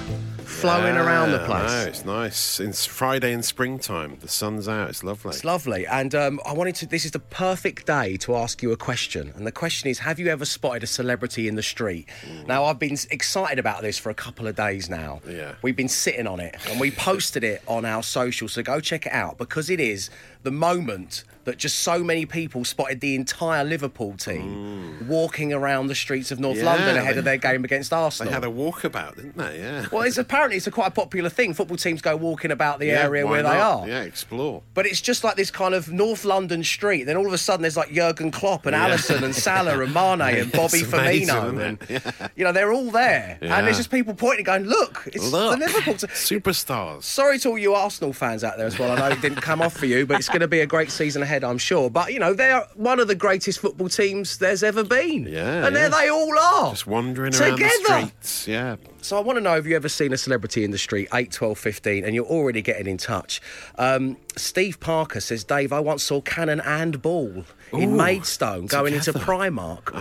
flowing 0.61 0.95
around 0.95 1.31
the 1.31 1.39
place. 1.39 1.71
No, 1.71 1.85
it's 1.87 2.05
nice. 2.05 2.59
It's 2.59 2.85
Friday 2.85 3.33
in 3.33 3.41
springtime. 3.43 4.17
The 4.21 4.27
sun's 4.27 4.67
out. 4.67 4.89
It's 4.89 5.03
lovely. 5.03 5.31
It's 5.31 5.43
lovely. 5.43 5.87
And 5.87 6.13
um, 6.13 6.39
I 6.45 6.53
wanted 6.53 6.75
to, 6.75 6.85
this 6.85 7.03
is 7.05 7.11
the 7.11 7.19
perfect 7.19 7.87
day 7.87 8.17
to 8.17 8.35
ask 8.35 8.61
you 8.61 8.71
a 8.71 8.77
question. 8.77 9.33
And 9.35 9.47
the 9.47 9.51
question 9.51 9.89
is 9.89 9.99
Have 9.99 10.19
you 10.19 10.27
ever 10.27 10.45
spotted 10.45 10.83
a 10.83 10.87
celebrity 10.87 11.47
in 11.47 11.55
the 11.55 11.63
street? 11.63 12.07
Now, 12.47 12.65
I've 12.65 12.79
been 12.79 12.97
excited 13.09 13.59
about 13.59 13.81
this 13.81 13.97
for 13.97 14.09
a 14.09 14.13
couple 14.13 14.47
of 14.47 14.55
days 14.55 14.89
now. 14.89 15.21
Yeah. 15.27 15.55
We've 15.61 15.75
been 15.75 15.89
sitting 15.89 16.27
on 16.27 16.39
it 16.39 16.55
and 16.69 16.79
we 16.79 16.91
posted 16.91 17.43
it 17.43 17.61
on 17.67 17.85
our 17.85 18.03
social. 18.03 18.47
So 18.47 18.61
go 18.61 18.79
check 18.79 19.05
it 19.05 19.13
out 19.13 19.37
because 19.37 19.69
it 19.69 19.79
is 19.79 20.09
the 20.43 20.51
moment 20.51 21.23
that 21.43 21.57
just 21.57 21.79
so 21.79 22.03
many 22.03 22.23
people 22.23 22.63
spotted 22.63 22.99
the 23.01 23.15
entire 23.15 23.63
Liverpool 23.63 24.13
team 24.15 25.07
walking 25.07 25.51
around 25.51 25.87
the 25.87 25.95
streets 25.95 26.29
of 26.29 26.39
North 26.39 26.57
Yeah, 26.57 26.65
London 26.65 26.95
ahead 26.97 27.15
they- 27.15 27.19
of 27.19 27.25
their 27.25 27.37
game 27.37 27.63
against 27.63 27.91
Arsenal. 27.91 28.29
They 28.29 28.33
had 28.35 28.43
a 28.43 28.47
walkabout, 28.47 29.15
didn't 29.15 29.37
they? 29.37 29.57
Yeah. 29.57 29.87
well, 29.91 30.03
it's 30.03 30.19
apparently 30.19 30.57
it's 30.57 30.67
a 30.67 30.71
quite 30.71 30.87
a 30.89 30.91
popular 30.91 31.29
thing. 31.29 31.55
Football 31.55 31.77
teams 31.77 31.99
go 31.99 32.15
walking 32.15 32.51
about 32.51 32.77
the 32.77 32.87
Yeah, 32.87 33.05
area 33.05 33.25
where 33.25 33.41
they 33.41 33.49
are. 33.49 33.87
Yeah, 33.87 34.03
explore. 34.03 34.61
But 34.75 34.85
it's 34.85 35.01
just 35.01 35.23
like 35.23 35.35
this 35.35 35.49
kind 35.49 35.73
of 35.73 35.91
North 35.91 36.25
London 36.25 36.63
street. 36.63 37.05
Then 37.05 37.17
all 37.17 37.25
of 37.25 37.33
a 37.33 37.39
sudden, 37.39 37.63
there's 37.63 37.77
like 37.77 37.91
Jurgen 37.91 38.29
Klopp 38.29 38.67
and 38.67 38.75
Yeah. 38.75 38.89
Alisson 38.91 39.23
and 39.23 39.35
Salah 39.35 39.79
and 39.81 39.91
Mane 39.95 40.21
and 40.41 40.51
Bobby 40.51 40.83
amazing, 40.83 41.27
Firmino, 41.27 41.53
isn't 41.55 41.89
and 41.89 42.31
you 42.35 42.43
know 42.43 42.51
they're 42.51 42.71
all 42.71 42.91
there. 42.91 43.39
And 43.41 43.65
there's 43.65 43.77
just 43.77 43.89
people 43.89 44.13
pointing, 44.13 44.45
going, 44.45 44.65
"Look, 44.65 45.09
it's 45.11 45.31
Look, 45.31 45.57
the 45.59 45.65
Liverpool." 45.65 45.95
team." 45.95 46.09
superstars. 46.09 47.01
Sorry 47.01 47.39
to 47.39 47.49
all 47.49 47.57
you 47.57 47.73
Arsenal 47.73 48.13
fans 48.13 48.43
out 48.43 48.57
there 48.57 48.67
as 48.67 48.77
well. 48.77 48.91
I 48.91 48.95
know 49.09 49.15
it 49.15 49.21
didn't 49.21 49.41
come 49.41 49.59
off 49.59 49.73
for 49.75 49.87
you, 49.87 50.05
but 50.05 50.19
it's 50.19 50.29
going 50.31 50.41
to 50.41 50.47
be 50.47 50.59
a 50.61 50.65
great 50.65 50.91
season 50.91 51.21
ahead, 51.21 51.43
I'm 51.43 51.57
sure. 51.57 51.89
But 51.89 52.13
you 52.13 52.19
know, 52.19 52.33
they're 52.33 52.61
one 52.75 52.99
of 52.99 53.07
the 53.07 53.15
greatest 53.15 53.59
football 53.59 53.89
teams 53.89 54.37
there's 54.37 54.63
ever 54.63 54.83
been. 54.83 55.25
Yeah, 55.27 55.65
and 55.65 55.75
there 55.75 55.89
they 55.89 56.09
all 56.09 56.37
are. 56.39 56.71
Just 56.71 56.87
wandering 56.87 57.33
around 57.35 57.51
the 57.51 57.57
Together. 57.57 58.07
streets. 58.07 58.47
Yeah. 58.47 58.75
So 59.03 59.17
I 59.17 59.19
want 59.21 59.37
to 59.37 59.41
know 59.41 59.57
if 59.57 59.65
you 59.65 59.75
ever 59.75 59.89
seen 59.89 60.13
a 60.13 60.17
celebrity 60.17 60.63
in 60.63 60.69
the 60.71 60.77
street, 60.77 61.07
8, 61.11 61.31
12, 61.31 61.57
15, 61.57 62.05
and 62.05 62.13
you're 62.13 62.25
already 62.25 62.61
getting 62.61 62.85
in 62.85 62.97
touch. 62.97 63.41
Um, 63.79 64.15
Steve 64.37 64.79
Parker 64.79 65.19
says, 65.19 65.43
Dave, 65.43 65.73
I 65.73 65.79
once 65.79 66.03
saw 66.03 66.21
Cannon 66.21 66.61
and 66.61 67.01
Ball 67.01 67.43
in 67.73 67.93
Ooh, 67.93 67.95
Maidstone 67.97 68.67
going 68.67 68.93
into. 68.93 69.11
Primark 69.11 69.91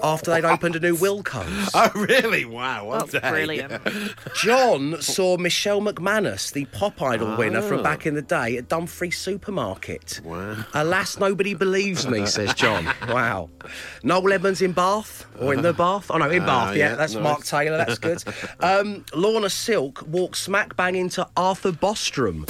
after 0.04 0.30
they'd 0.30 0.44
opened 0.44 0.76
a 0.76 0.80
new 0.80 0.94
Wilko's. 0.96 1.70
Oh, 1.74 1.90
really? 1.94 2.44
Wow. 2.44 2.86
What 2.86 3.10
That's 3.10 3.22
day. 3.24 3.30
brilliant. 3.30 3.82
John 4.36 5.00
saw 5.00 5.36
Michelle 5.36 5.80
McManus, 5.80 6.52
the 6.52 6.64
Pop 6.66 7.00
Idol 7.02 7.36
winner 7.36 7.60
from 7.62 7.80
Oh. 7.80 7.82
back 7.82 8.06
in 8.06 8.14
the 8.14 8.22
day, 8.22 8.56
at 8.58 8.68
Dumfries 8.68 9.18
Supermarket. 9.18 10.20
Wow. 10.24 10.64
Alas, 10.74 11.18
nobody 11.18 11.54
believes 11.54 12.06
me, 12.06 12.26
says 12.26 12.52
John. 12.54 12.86
Wow. 13.08 13.50
Noel 14.04 14.32
Edmonds 14.34 14.62
in 14.62 14.72
Bath, 14.72 15.26
or 15.40 15.52
in 15.54 15.62
the 15.62 15.72
Bath? 15.72 16.10
Oh, 16.10 16.18
no, 16.18 16.30
in 16.30 16.42
Ah, 16.42 16.46
Bath, 16.66 16.76
yeah, 16.76 16.90
yeah, 16.90 16.94
that's 16.96 17.14
nice. 17.14 17.22
Mark 17.22 17.44
Taylor, 17.44 17.78
that's 17.78 17.98
good. 17.98 18.22
Um, 18.60 19.04
Lorna 19.14 19.50
Silk 19.50 20.02
walked 20.06 20.36
smack 20.36 20.76
bang 20.76 20.94
into 20.94 21.26
Arthur 21.36 21.72
Bostrom. 21.72 22.48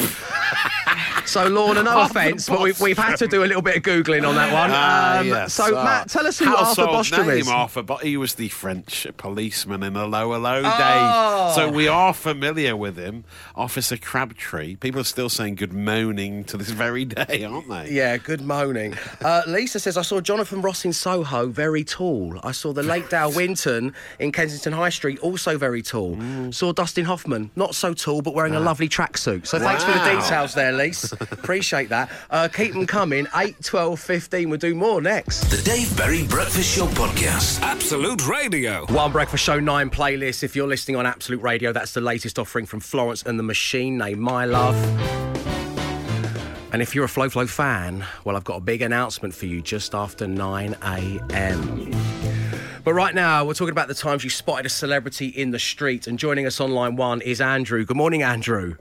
So, 1.24 1.46
Lorna, 1.46 1.82
no 1.84 1.90
Arthur 1.92 2.18
offence, 2.18 2.48
but 2.48 2.60
we've, 2.60 2.78
we've 2.80 2.98
had 2.98 3.16
to 3.16 3.28
do 3.28 3.44
a 3.44 3.46
little 3.46 3.62
bit 3.62 3.76
of 3.76 3.82
Googling 3.84 4.28
on 4.28 4.34
that 4.34 4.52
one. 4.52 4.70
Ah, 4.72 5.20
Um, 5.20 5.26
yes. 5.28 5.54
So, 5.54 5.74
Ah. 5.76 5.84
Matt, 5.84 6.08
tell 6.10 6.26
us 6.26 6.38
who 6.38 6.46
Arthur 6.50 6.64
Household 6.82 6.88
Bostrom 7.06 7.26
name, 7.28 7.38
is. 7.38 7.48
Arthur, 7.48 7.82
but 7.82 8.02
he 8.02 8.16
was 8.16 8.34
the 8.34 8.48
French 8.48 9.06
policeman 9.16 9.82
in 9.82 9.92
the 9.94 10.00
'Allo 10.00 10.34
'Allo 10.34 10.62
Oh. 10.64 11.46
days. 11.46 11.54
So 11.54 11.70
we 11.70 11.86
are 11.88 12.12
familiar 12.12 12.76
with 12.76 12.96
him. 12.96 13.24
Officer 13.54 13.96
Crabtree. 13.96 14.74
People 14.76 15.00
are 15.00 15.04
still 15.04 15.28
saying 15.28 15.54
good 15.54 15.72
moaning 15.72 16.44
to 16.44 16.56
this 16.56 16.70
very 16.70 17.04
day, 17.04 17.44
aren't 17.48 17.68
they? 17.68 17.90
Yeah, 17.92 18.16
good 18.16 18.40
moaning. 18.42 18.98
Uh, 19.24 19.42
Lisa 19.46 19.78
says, 19.78 19.96
I 19.96 20.02
saw 20.02 20.20
Jonathan 20.20 20.60
Ross 20.60 20.84
in 20.84 20.92
Soho, 20.92 21.46
very 21.46 21.84
tall. 21.84 22.38
I 22.42 22.50
saw 22.52 22.72
the 22.72 22.82
late 22.82 23.08
Dale 23.08 23.30
Winton 23.32 23.94
in 24.18 24.32
Kensington 24.32 24.72
High 24.72 24.90
Street, 24.90 25.18
also 25.20 25.56
very 25.56 25.81
tall. 25.82 26.18
Saw 26.52 26.72
Dustin 26.72 27.04
Hoffman, 27.04 27.50
not 27.56 27.74
so 27.74 27.94
tall, 27.94 28.22
but 28.22 28.34
wearing 28.34 28.54
a 28.54 28.60
lovely 28.60 28.88
tracksuit. 28.88 29.46
So 29.46 29.58
thanks 29.58 29.84
for 29.84 29.92
the 29.92 30.20
details 30.20 30.54
there, 30.54 30.72
Lise. 30.72 31.12
Appreciate 31.20 31.88
that. 31.90 32.10
Uh, 32.30 32.48
keep 32.48 32.72
them 32.72 32.86
coming. 32.86 33.26
8, 33.34 33.62
12, 33.62 34.00
15. 34.00 34.50
We'll 34.50 34.58
do 34.58 34.74
more 34.74 35.00
next. 35.00 35.44
The 35.50 35.62
Dave 35.62 35.94
Berry 35.96 36.26
Breakfast 36.26 36.76
Show 36.76 36.86
Podcast. 36.86 37.60
Absolute 37.62 38.26
Radio. 38.26 38.86
One 38.86 39.12
Breakfast 39.12 39.44
Show 39.44 39.60
9 39.60 39.90
playlist. 39.90 40.42
If 40.42 40.56
you're 40.56 40.68
listening 40.68 40.96
on 40.96 41.06
Absolute 41.06 41.42
Radio, 41.42 41.72
that's 41.72 41.92
the 41.92 42.00
latest 42.00 42.38
offering 42.38 42.66
from 42.66 42.80
Florence 42.80 43.22
and 43.22 43.38
the 43.38 43.42
Machine, 43.42 43.98
named 43.98 44.20
My 44.20 44.44
Love. 44.44 44.76
And 46.72 46.80
if 46.80 46.94
you're 46.94 47.04
a 47.04 47.08
Flow 47.08 47.28
Flow 47.28 47.46
fan, 47.46 48.04
well, 48.24 48.34
I've 48.34 48.44
got 48.44 48.56
a 48.56 48.60
big 48.60 48.80
announcement 48.80 49.34
for 49.34 49.44
you 49.44 49.60
just 49.60 49.94
after 49.94 50.26
9 50.26 50.74
a.m. 50.82 52.21
But 52.84 52.94
right 52.94 53.14
now, 53.14 53.44
we're 53.44 53.54
talking 53.54 53.70
about 53.70 53.86
the 53.86 53.94
times 53.94 54.24
you 54.24 54.30
spotted 54.30 54.66
a 54.66 54.68
celebrity 54.68 55.28
in 55.28 55.52
the 55.52 55.58
street. 55.58 56.08
And 56.08 56.18
joining 56.18 56.46
us 56.46 56.60
on 56.60 56.72
line 56.72 56.96
one 56.96 57.20
is 57.20 57.40
Andrew. 57.40 57.84
Good 57.84 57.96
morning, 57.96 58.22
Andrew. 58.22 58.76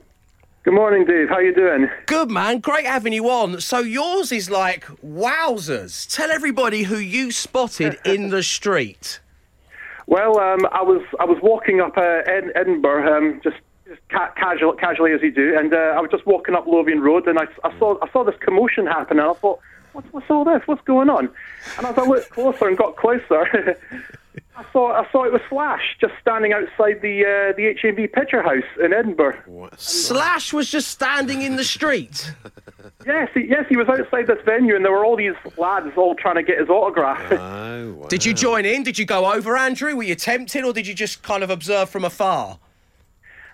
Good 0.64 0.74
morning, 0.74 1.04
Dave. 1.04 1.28
How 1.28 1.38
you 1.38 1.54
doing? 1.54 1.88
Good, 2.06 2.28
man. 2.30 2.58
Great 2.58 2.84
having 2.84 3.12
you 3.12 3.28
on. 3.30 3.60
So 3.60 3.78
yours 3.78 4.32
is 4.32 4.50
like, 4.50 4.86
wowzers. 5.04 6.12
Tell 6.12 6.32
everybody 6.32 6.82
who 6.84 6.96
you 6.96 7.30
spotted 7.30 7.96
in 8.04 8.30
the 8.30 8.42
street. 8.42 9.20
Well, 10.08 10.38
um, 10.40 10.66
I 10.72 10.82
was 10.82 11.02
I 11.20 11.24
was 11.24 11.38
walking 11.40 11.80
up 11.80 11.96
uh, 11.96 12.00
Ed- 12.00 12.52
Edinburgh, 12.56 13.16
um, 13.16 13.40
just 13.42 13.56
just 13.86 14.00
ca- 14.08 14.32
casual, 14.36 14.72
casually 14.72 15.12
as 15.12 15.22
you 15.22 15.30
do, 15.30 15.56
and 15.56 15.72
uh, 15.72 15.76
I 15.76 16.00
was 16.00 16.10
just 16.10 16.26
walking 16.26 16.56
up 16.56 16.66
Lothian 16.66 17.00
Road, 17.00 17.28
and 17.28 17.38
I, 17.38 17.44
I 17.62 17.78
saw 17.78 17.96
I 18.02 18.10
saw 18.10 18.24
this 18.24 18.34
commotion 18.40 18.86
happen, 18.86 19.20
and 19.20 19.28
I 19.28 19.32
thought, 19.34 19.60
what's 19.92 20.12
what's 20.12 20.30
all 20.30 20.44
this? 20.44 20.62
What's 20.66 20.82
going 20.82 21.10
on? 21.10 21.30
And 21.78 21.86
as 21.86 21.96
I 21.96 22.02
looked 22.02 22.30
closer 22.30 22.68
and 22.68 22.76
got 22.76 22.96
closer. 22.96 23.78
I 24.54 24.64
saw, 24.70 24.92
I 24.92 25.10
saw 25.10 25.24
it 25.24 25.32
was 25.32 25.40
Slash 25.48 25.96
just 26.00 26.12
standing 26.20 26.52
outside 26.52 27.00
the 27.00 27.24
uh, 27.24 27.56
the 27.56 27.74
HMV 27.74 28.12
Picture 28.12 28.42
House 28.42 28.64
in 28.82 28.92
Edinburgh. 28.92 29.70
Slash 29.76 30.52
was 30.52 30.70
just 30.70 30.88
standing 30.88 31.42
in 31.42 31.56
the 31.56 31.64
street. 31.64 32.32
Yes, 33.04 33.30
he, 33.34 33.46
yes, 33.48 33.64
he 33.68 33.76
was 33.76 33.88
outside 33.88 34.28
this 34.28 34.38
venue, 34.44 34.76
and 34.76 34.84
there 34.84 34.92
were 34.92 35.04
all 35.04 35.16
these 35.16 35.34
lads 35.56 35.88
all 35.96 36.14
trying 36.14 36.36
to 36.36 36.42
get 36.42 36.60
his 36.60 36.68
autograph. 36.68 37.32
Oh, 37.32 37.94
wow. 37.98 38.06
Did 38.06 38.24
you 38.24 38.32
join 38.32 38.64
in? 38.64 38.84
Did 38.84 38.96
you 38.96 39.04
go 39.04 39.32
over, 39.32 39.56
Andrew? 39.56 39.96
Were 39.96 40.04
you 40.04 40.14
tempted, 40.14 40.64
or 40.64 40.72
did 40.72 40.86
you 40.86 40.94
just 40.94 41.22
kind 41.22 41.42
of 41.42 41.50
observe 41.50 41.90
from 41.90 42.04
afar? 42.04 42.58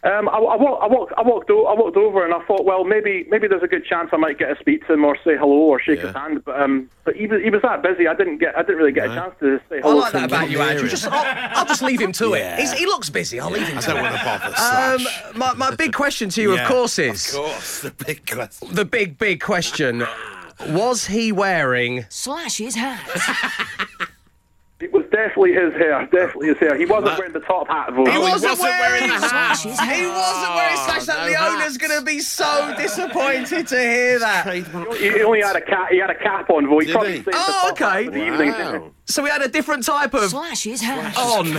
Um, 0.05 0.29
I, 0.29 0.35
I, 0.39 0.57
walked, 0.57 0.83
I, 0.83 0.87
walked, 0.87 1.13
I, 1.19 1.23
walked 1.23 1.51
o- 1.51 1.67
I 1.67 1.75
walked 1.75 1.97
over 1.97 2.25
and 2.25 2.33
I 2.33 2.39
thought, 2.47 2.65
well, 2.65 2.85
maybe 2.85 3.27
maybe 3.31 3.49
there's 3.49 3.65
a 3.65 3.67
good 3.67 3.85
chance 3.85 4.11
I 4.13 4.17
might 4.17 4.39
get 4.39 4.47
to 4.55 4.57
speak 4.61 4.87
to 4.87 4.93
him 4.93 5.05
or 5.05 5.17
say 5.25 5.37
hello 5.37 5.55
or 5.57 5.81
shake 5.81 5.99
his 6.01 6.15
hand. 6.15 6.45
But 6.45 6.61
um, 6.63 6.89
but 7.05 7.17
he 7.17 7.27
was 7.27 7.43
he 7.43 7.51
was 7.51 7.63
that 7.63 7.83
busy. 7.83 8.07
I 8.07 8.15
didn't 8.15 8.39
get 8.39 8.57
I 8.57 8.63
didn't 8.63 8.77
really 8.77 8.93
get 8.93 9.11
a 9.11 9.15
chance 9.15 9.35
to 9.41 9.59
say 9.69 9.81
hello. 9.81 9.97
I 9.99 10.01
like 10.03 10.13
to 10.13 10.19
that 10.19 10.25
him. 10.25 10.31
about 10.31 10.51
you, 10.51 10.61
Andrew. 10.61 10.89
Just. 10.89 11.07
I'll, 11.11 11.59
I'll 11.59 11.67
just 11.67 11.83
leave 11.83 12.01
him 12.01 12.13
to 12.13 12.29
Yeah. 12.31 12.55
it. 12.55 12.61
He's, 12.61 12.73
he 12.73 12.87
looks 12.87 13.11
busy. 13.11 13.41
I'll 13.41 13.51
leave 13.51 13.67
him 13.67 13.79
I 13.79 13.81
to 13.81 13.87
don't 13.89 13.97
it. 13.99 14.03
want 14.03 14.17
to 14.19 14.25
bother 14.25 14.47
Um, 14.47 14.99
Slash. 15.01 15.35
my, 15.35 15.55
my 15.55 15.75
big 15.75 15.93
question 15.93 16.29
to 16.31 16.43
you, 16.43 16.57
of 16.57 16.65
course, 16.69 16.99
is 17.01 17.35
Of 17.35 17.41
course, 17.41 17.81
the 17.83 17.91
big 17.91 18.25
question. 18.31 18.75
the 18.75 18.85
big, 18.85 19.19
big 19.19 19.41
question. 19.41 20.05
Was 20.69 21.07
he 21.07 21.33
wearing 21.33 22.07
Slash 22.09 22.59
his 22.59 22.77
hat. 22.77 23.01
It 24.81 24.93
was 24.93 25.03
definitely 25.11 25.53
his 25.55 25.73
hair. 25.75 26.03
Definitely 26.07 26.49
his 26.49 26.59
hair. 26.59 26.77
He 26.79 26.87
wasn't 26.87 27.19
wearing 27.19 27.33
the 27.33 27.41
top 27.41 27.67
hat 27.67 27.89
though. 27.91 28.05
He 28.05 28.13
he 28.13 28.19
wasn't, 28.19 28.53
wasn't 28.53 28.69
wearing 28.79 29.09
the 29.09 29.15
hat. 29.15 29.55
Slash 29.55 29.63
He 29.65 30.07
wasn't 30.07 30.55
wearing 30.55 30.77
slash 30.77 31.05
that. 31.07 31.19
no 31.19 31.27
the 31.31 31.37
hat. 31.37 31.51
owner's 31.61 31.77
going 31.79 31.99
to 31.99 32.05
be 32.05 32.21
so 32.21 32.75
disappointed 32.79 33.67
to 33.67 33.77
hear 33.77 34.21
that. 34.21 34.45
Trademark. 34.45 34.95
He 34.95 35.11
he 35.11 35.23
only 35.23 35.41
had 35.43 35.57
a 35.57 35.61
cap. 35.61 35.89
He 35.91 35.99
had 35.99 36.11
a 36.11 36.15
cap 36.15 36.49
on. 36.51 36.65
Though 36.71 36.79
he 36.79 36.87
Did 36.87 36.93
probably 36.93 37.19
he? 37.19 37.25
Oh, 37.33 37.69
okay. 37.73 38.05
for 38.05 38.11
the 38.13 38.25
evening. 38.25 38.95
So 39.07 39.23
we 39.25 39.31
had 39.31 39.43
a 39.43 39.49
different 39.49 39.85
type 39.85 40.15
of 40.15 40.31
Slash 40.31 40.63
his 40.63 40.81
hat. 40.81 41.17
on. 41.19 41.53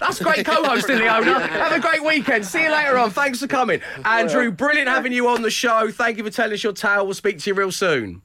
That's 0.00 0.18
great 0.18 0.44
co-hosting, 0.44 0.96
Leona. 0.96 1.38
Have 1.46 1.72
a 1.72 1.78
great 1.78 2.02
weekend. 2.02 2.44
See 2.46 2.62
you 2.64 2.72
later 2.72 2.98
on. 2.98 3.10
Thanks 3.10 3.38
for 3.38 3.46
coming, 3.46 3.80
Andrew. 4.04 4.50
Brilliant 4.50 4.88
having 4.88 5.12
you 5.12 5.28
on 5.28 5.42
the 5.42 5.50
show. 5.50 5.90
Thank 5.92 6.18
you 6.18 6.24
for 6.24 6.30
telling 6.30 6.54
us 6.54 6.64
your 6.64 6.72
tale. 6.72 7.04
We'll 7.04 7.14
speak 7.14 7.38
to 7.40 7.50
you 7.50 7.54
real 7.54 7.70
soon. 7.70 8.22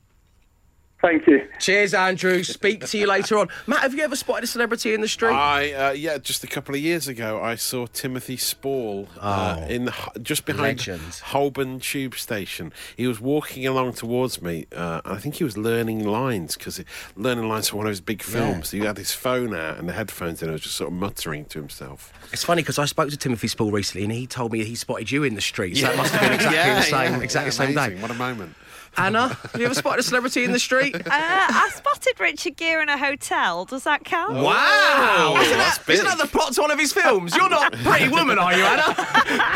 Thank 1.01 1.25
you. 1.25 1.47
Cheers, 1.59 1.93
Andrew. 1.95 2.43
Speak 2.43 2.85
to 2.85 2.97
you 2.97 3.07
later 3.07 3.37
on. 3.39 3.49
Matt, 3.65 3.79
have 3.81 3.93
you 3.95 4.03
ever 4.03 4.15
spotted 4.15 4.43
a 4.43 4.47
celebrity 4.47 4.93
in 4.93 5.01
the 5.01 5.07
street? 5.07 5.33
I 5.33 5.71
uh, 5.73 5.91
yeah, 5.93 6.19
just 6.19 6.43
a 6.43 6.47
couple 6.47 6.75
of 6.75 6.81
years 6.81 7.07
ago, 7.07 7.41
I 7.41 7.55
saw 7.55 7.87
Timothy 7.87 8.37
Spall 8.37 9.07
uh, 9.19 9.57
Oh. 9.59 9.67
in 9.67 9.85
the, 9.85 9.93
just 10.21 10.45
behind 10.45 10.77
Legend. 10.77 11.01
Holborn 11.23 11.79
Tube 11.79 12.13
Station. 12.15 12.71
He 12.95 13.07
was 13.07 13.19
walking 13.19 13.65
along 13.65 13.93
towards 13.93 14.41
me. 14.43 14.67
Uh, 14.75 15.01
and 15.03 15.13
I 15.15 15.17
think 15.17 15.35
he 15.35 15.43
was 15.43 15.57
learning 15.57 16.03
lines 16.05 16.55
because 16.55 16.79
learning 17.15 17.47
lines 17.49 17.69
for 17.69 17.77
one 17.77 17.87
of 17.87 17.91
his 17.91 18.01
big 18.01 18.21
films. 18.21 18.69
He 18.69 18.79
had 18.81 18.97
his 18.97 19.11
phone 19.11 19.55
out 19.55 19.77
and 19.77 19.89
the 19.89 19.93
headphones 19.93 20.41
in. 20.43 20.49
and 20.49 20.53
was 20.53 20.61
just 20.61 20.75
sort 20.75 20.89
of 20.91 20.93
muttering 20.99 21.45
to 21.45 21.59
himself. 21.59 22.13
It's 22.31 22.43
funny 22.43 22.61
because 22.61 22.77
I 22.77 22.85
spoke 22.85 23.09
to 23.09 23.17
Timothy 23.17 23.47
Spall 23.47 23.71
recently, 23.71 24.03
and 24.03 24.13
he 24.13 24.27
told 24.27 24.51
me 24.51 24.63
he 24.63 24.75
spotted 24.75 25.09
you 25.11 25.23
in 25.23 25.33
the 25.33 25.41
street. 25.41 25.77
So 25.77 25.87
that 25.87 25.97
must 25.97 26.11
have 26.13 26.21
been 26.21 26.33
exactly 26.33 26.73
the 26.75 26.81
same, 27.09 27.21
exactly 27.21 27.49
the 27.49 27.55
same 27.55 27.73
day. 27.73 27.99
What 28.01 28.11
a 28.11 28.15
moment. 28.15 28.53
Anna, 28.97 29.29
have 29.29 29.59
you 29.59 29.65
ever 29.65 29.73
spotted 29.73 30.01
a 30.01 30.03
celebrity 30.03 30.43
in 30.43 30.51
the 30.51 30.59
street? 30.59 30.95
Uh, 30.95 31.01
I 31.09 31.69
spotted 31.73 32.19
Richard 32.19 32.57
Gere 32.57 32.81
in 32.81 32.89
a 32.89 32.97
hotel. 32.97 33.65
Does 33.65 33.83
that 33.85 34.03
count? 34.03 34.33
Wow! 34.33 35.37
Isn't, 35.39 35.57
that's 35.57 35.77
that, 35.77 35.89
isn't 35.93 36.05
that 36.05 36.17
the 36.17 36.27
plot 36.27 36.53
to 36.53 36.61
one 36.61 36.71
of 36.71 36.79
his 36.79 36.91
films? 36.91 37.35
You're 37.35 37.49
not 37.49 37.73
Pretty 37.73 38.09
Woman, 38.09 38.37
are 38.37 38.53
you, 38.55 38.63
Anna? 38.63 38.93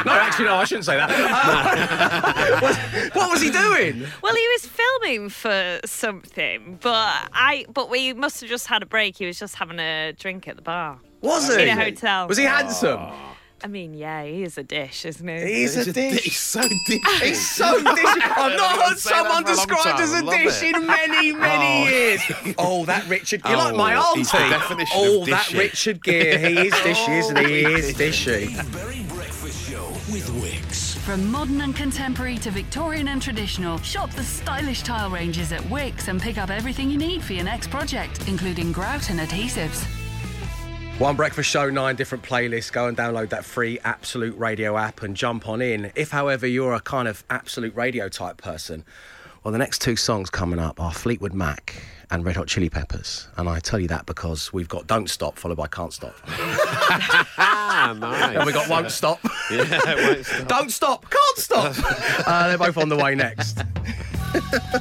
no, 0.05 0.11
actually, 0.13 0.45
no, 0.45 0.55
I 0.55 0.63
shouldn't 0.63 0.85
say 0.85 0.95
that. 0.95 1.09
Uh, 1.11 2.59
what, 2.61 3.15
what 3.15 3.31
was 3.31 3.41
he 3.41 3.51
doing? 3.51 4.05
Well, 4.21 4.35
he 4.35 4.47
was 4.53 4.65
filming 4.65 5.29
for 5.29 5.79
something, 5.85 6.79
but 6.81 7.29
I 7.33 7.65
but 7.73 7.89
we 7.89 8.13
must 8.13 8.41
have 8.41 8.49
just 8.49 8.67
had 8.67 8.83
a 8.83 8.85
break. 8.85 9.17
He 9.17 9.25
was 9.25 9.37
just 9.37 9.55
having 9.55 9.79
a 9.79 10.13
drink 10.13 10.47
at 10.47 10.55
the 10.55 10.61
bar. 10.61 10.99
Was 11.21 11.53
he? 11.53 11.63
In 11.63 11.69
a 11.77 11.83
hotel. 11.83 12.27
Was 12.27 12.37
he 12.37 12.45
handsome? 12.45 13.01
I 13.65 13.67
mean, 13.67 13.95
yeah, 13.95 14.23
he 14.23 14.43
is 14.43 14.59
a 14.59 14.63
dish, 14.63 15.05
isn't 15.05 15.27
he? 15.27 15.53
He's 15.61 15.75
a 15.75 15.91
dish. 15.91 16.21
He's 16.21 16.37
so 16.37 16.61
dishy. 16.61 17.21
He's 17.23 17.49
so 17.49 17.73
dish. 17.95 18.05
I've 18.05 18.55
not 18.55 18.79
heard 18.89 18.99
someone 18.99 19.25
for 19.25 19.27
a 19.27 19.33
long 19.33 19.43
described 19.43 19.99
as 20.01 20.13
a 20.13 20.23
love 20.23 20.35
dish 20.35 20.61
it. 20.61 20.75
in 20.75 20.85
many, 20.85 21.31
oh. 21.33 21.37
many 21.39 21.65
Oh. 21.65 21.89
years. 21.89 22.21
Oh, 22.59 22.85
that 22.85 23.09
Richard. 23.09 23.41
You're 23.43 23.57
like 23.57 23.73
oh, 23.73 23.77
my 23.77 23.95
Oh, 23.95 24.01
auntie. 24.01 24.19
he's 24.19 24.31
the 24.31 24.37
definition 24.37 24.99
oh, 25.01 25.21
of 25.21 25.27
that 25.29 25.45
dishy. 25.47 25.57
Richard 25.57 26.03
Gere. 26.03 26.37
He 26.37 26.67
is 26.67 26.73
dishy, 26.75 27.17
isn't 27.21 27.37
he? 27.39 27.45
He 27.61 27.65
oh, 27.65 27.69
is 27.71 27.93
dishy. 27.95 28.71
Dave 28.71 29.09
Breakfast 29.09 29.67
Show 29.67 29.87
with 30.13 30.29
Wickes. 30.43 30.95
From 30.99 31.31
modern 31.31 31.61
and 31.61 31.75
contemporary 31.75 32.37
to 32.37 32.51
Victorian 32.51 33.07
and 33.07 33.19
traditional, 33.19 33.79
shop 33.79 34.11
the 34.11 34.23
stylish 34.23 34.83
tile 34.83 35.09
ranges 35.09 35.51
at 35.51 35.61
Wickes 35.61 36.07
and 36.07 36.21
pick 36.21 36.37
up 36.37 36.51
everything 36.51 36.91
you 36.91 36.99
need 36.99 37.23
for 37.23 37.33
your 37.33 37.45
next 37.45 37.71
project, 37.71 38.27
including 38.27 38.71
grout 38.71 39.09
and 39.09 39.19
adhesives. 39.19 39.83
One 40.97 41.17
Breakfast 41.17 41.49
Show, 41.49 41.69
nine 41.69 41.97
different 41.97 42.23
playlists. 42.23 42.71
Go 42.71 42.87
and 42.87 42.95
download 42.97 43.27
that 43.29 43.43
free 43.43 43.79
Absolute 43.83 44.37
Radio 44.37 44.77
app 44.77 45.01
and 45.03 45.13
jump 45.13 45.45
on 45.49 45.61
in. 45.61 45.91
If, 45.93 46.09
however, 46.09 46.47
you're 46.47 46.73
a 46.73 46.79
kind 46.79 47.09
of 47.09 47.21
Absolute 47.29 47.75
Radio 47.75 48.07
type 48.07 48.37
person, 48.37 48.85
well, 49.43 49.51
the 49.51 49.57
next 49.57 49.81
two 49.81 49.97
songs 49.97 50.29
coming 50.29 50.57
up 50.57 50.79
are 50.79 50.93
Fleetwood 50.93 51.33
Mac 51.33 51.75
and 52.11 52.23
Red 52.23 52.37
Hot 52.37 52.47
Chili 52.47 52.69
Peppers. 52.69 53.27
And 53.35 53.49
I 53.49 53.59
tell 53.59 53.77
you 53.77 53.89
that 53.89 54.05
because 54.05 54.53
we've 54.53 54.69
got 54.69 54.87
Don't 54.87 55.09
Stop 55.09 55.37
followed 55.37 55.57
by 55.57 55.67
Can't 55.67 55.91
Stop. 55.91 56.15
Ah, 57.37 57.93
nice. 57.99 58.37
And 58.37 58.45
we 58.45 58.53
got 58.53 58.69
Won't 58.69 58.89
Stop. 58.89 59.19
Yeah, 59.51 59.67
won't 60.07 60.25
stop. 60.25 60.47
Don't 60.47 60.71
Stop, 60.71 61.09
Can't 61.09 61.37
Stop. 61.37 61.75
uh, 62.27 62.47
they're 62.47 62.57
both 62.57 62.77
on 62.77 62.87
the 62.87 62.95
way 62.95 63.15
next. 63.15 63.59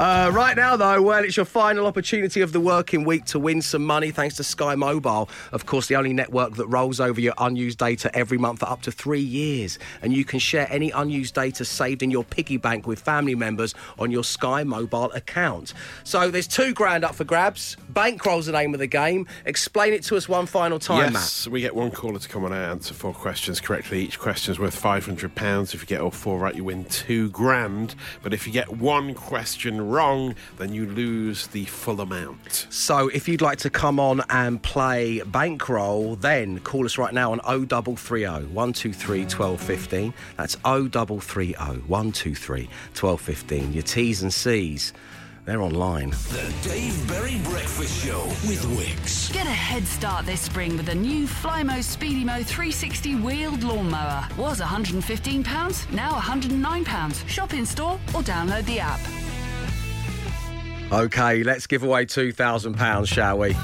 Uh, 0.00 0.30
right 0.32 0.56
now, 0.56 0.76
though, 0.76 1.02
well, 1.02 1.22
it's 1.22 1.36
your 1.36 1.44
final 1.44 1.86
opportunity 1.86 2.40
of 2.40 2.52
the 2.52 2.60
working 2.60 3.04
week 3.04 3.26
to 3.26 3.38
win 3.38 3.60
some 3.60 3.84
money 3.84 4.10
thanks 4.10 4.34
to 4.34 4.42
Sky 4.42 4.74
Mobile. 4.74 5.28
Of 5.52 5.66
course, 5.66 5.88
the 5.88 5.96
only 5.96 6.14
network 6.14 6.54
that 6.54 6.66
rolls 6.68 7.00
over 7.00 7.20
your 7.20 7.34
unused 7.36 7.76
data 7.78 8.10
every 8.16 8.38
month 8.38 8.60
for 8.60 8.66
up 8.70 8.80
to 8.82 8.92
three 8.92 9.20
years. 9.20 9.78
And 10.00 10.14
you 10.14 10.24
can 10.24 10.38
share 10.38 10.66
any 10.70 10.90
unused 10.90 11.34
data 11.34 11.66
saved 11.66 12.02
in 12.02 12.10
your 12.10 12.24
piggy 12.24 12.56
bank 12.56 12.86
with 12.86 12.98
family 12.98 13.34
members 13.34 13.74
on 13.98 14.10
your 14.10 14.24
Sky 14.24 14.64
Mobile 14.64 15.12
account. 15.12 15.74
So 16.02 16.30
there's 16.30 16.48
two 16.48 16.72
grand 16.72 17.04
up 17.04 17.14
for 17.14 17.24
grabs. 17.24 17.76
Bankroll's 17.92 18.46
the 18.46 18.52
name 18.52 18.72
of 18.72 18.80
the 18.80 18.86
game. 18.86 19.26
Explain 19.44 19.92
it 19.92 20.02
to 20.04 20.16
us 20.16 20.30
one 20.30 20.46
final 20.46 20.78
time, 20.78 21.12
Matt. 21.12 21.22
yes, 21.22 21.46
we 21.46 21.60
get 21.60 21.74
one 21.74 21.90
caller 21.90 22.18
to 22.18 22.28
come 22.28 22.44
on 22.46 22.52
and 22.54 22.64
answer 22.64 22.94
four 22.94 23.12
questions 23.12 23.60
correctly. 23.60 24.00
Each 24.02 24.18
question's 24.18 24.58
worth 24.58 24.74
five 24.74 25.04
hundred 25.04 25.34
pounds. 25.34 25.74
If 25.74 25.82
you 25.82 25.86
get 25.86 26.00
all 26.00 26.10
four 26.10 26.38
right, 26.38 26.54
you 26.54 26.64
win 26.64 26.86
two 26.86 27.28
grand. 27.28 27.94
But 28.22 28.32
if 28.32 28.46
you 28.46 28.52
get 28.54 28.70
one 28.78 29.09
question 29.14 29.88
wrong, 29.88 30.34
then 30.58 30.72
you 30.72 30.86
lose 30.86 31.46
the 31.48 31.64
full 31.66 32.00
amount. 32.00 32.66
So 32.70 33.08
if 33.08 33.28
you'd 33.28 33.42
like 33.42 33.58
to 33.58 33.70
come 33.70 33.98
on 34.00 34.22
and 34.30 34.62
play 34.62 35.22
Bankroll, 35.22 36.16
then 36.16 36.60
call 36.60 36.84
us 36.84 36.98
right 36.98 37.14
now 37.14 37.32
on 37.32 37.38
0330 37.40 38.46
123 38.46 39.20
1215. 39.22 40.14
That's 40.36 40.54
0330 40.56 41.52
123 41.86 42.62
1215. 42.64 43.72
Your 43.72 43.82
T's 43.82 44.22
and 44.22 44.32
C's, 44.32 44.92
they're 45.50 45.62
online. 45.62 46.10
The 46.10 46.54
Dave 46.62 47.08
Berry 47.08 47.38
Breakfast 47.42 48.04
Show 48.04 48.24
with 48.46 48.64
Wickes. 48.78 49.32
Get 49.32 49.46
a 49.46 49.50
head 49.50 49.84
start 49.84 50.24
this 50.24 50.40
spring 50.40 50.76
with 50.76 50.88
a 50.90 50.94
new 50.94 51.26
Flymo 51.26 51.78
Speedymo 51.78 52.46
360 52.46 53.16
wheeled 53.16 53.64
lawnmower. 53.64 54.28
Was 54.38 54.60
£115, 54.60 55.92
now 55.92 56.12
£109. 56.12 57.28
Shop 57.28 57.52
in 57.52 57.66
store 57.66 57.98
or 58.14 58.22
download 58.22 58.64
the 58.66 58.78
app. 58.78 59.00
Okay, 60.92 61.42
let's 61.42 61.66
give 61.66 61.82
away 61.82 62.06
£2,000, 62.06 63.08
shall 63.08 63.38
we? 63.38 63.56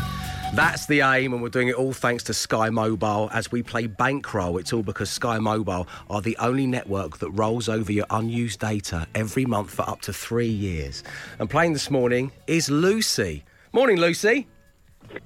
That's 0.56 0.86
the 0.86 1.02
aim, 1.02 1.34
and 1.34 1.42
we're 1.42 1.50
doing 1.50 1.68
it 1.68 1.74
all 1.74 1.92
thanks 1.92 2.22
to 2.24 2.32
Sky 2.32 2.70
Mobile 2.70 3.28
as 3.34 3.52
we 3.52 3.62
play 3.62 3.86
Bankroll. 3.86 4.56
It's 4.56 4.72
all 4.72 4.82
because 4.82 5.10
Sky 5.10 5.38
Mobile 5.38 5.86
are 6.08 6.22
the 6.22 6.34
only 6.38 6.66
network 6.66 7.18
that 7.18 7.28
rolls 7.32 7.68
over 7.68 7.92
your 7.92 8.06
unused 8.08 8.58
data 8.58 9.06
every 9.14 9.44
month 9.44 9.68
for 9.68 9.86
up 9.86 10.00
to 10.00 10.14
three 10.14 10.48
years. 10.48 11.04
And 11.38 11.50
playing 11.50 11.74
this 11.74 11.90
morning 11.90 12.32
is 12.46 12.70
Lucy. 12.70 13.44
Morning, 13.74 13.98
Lucy. 13.98 14.46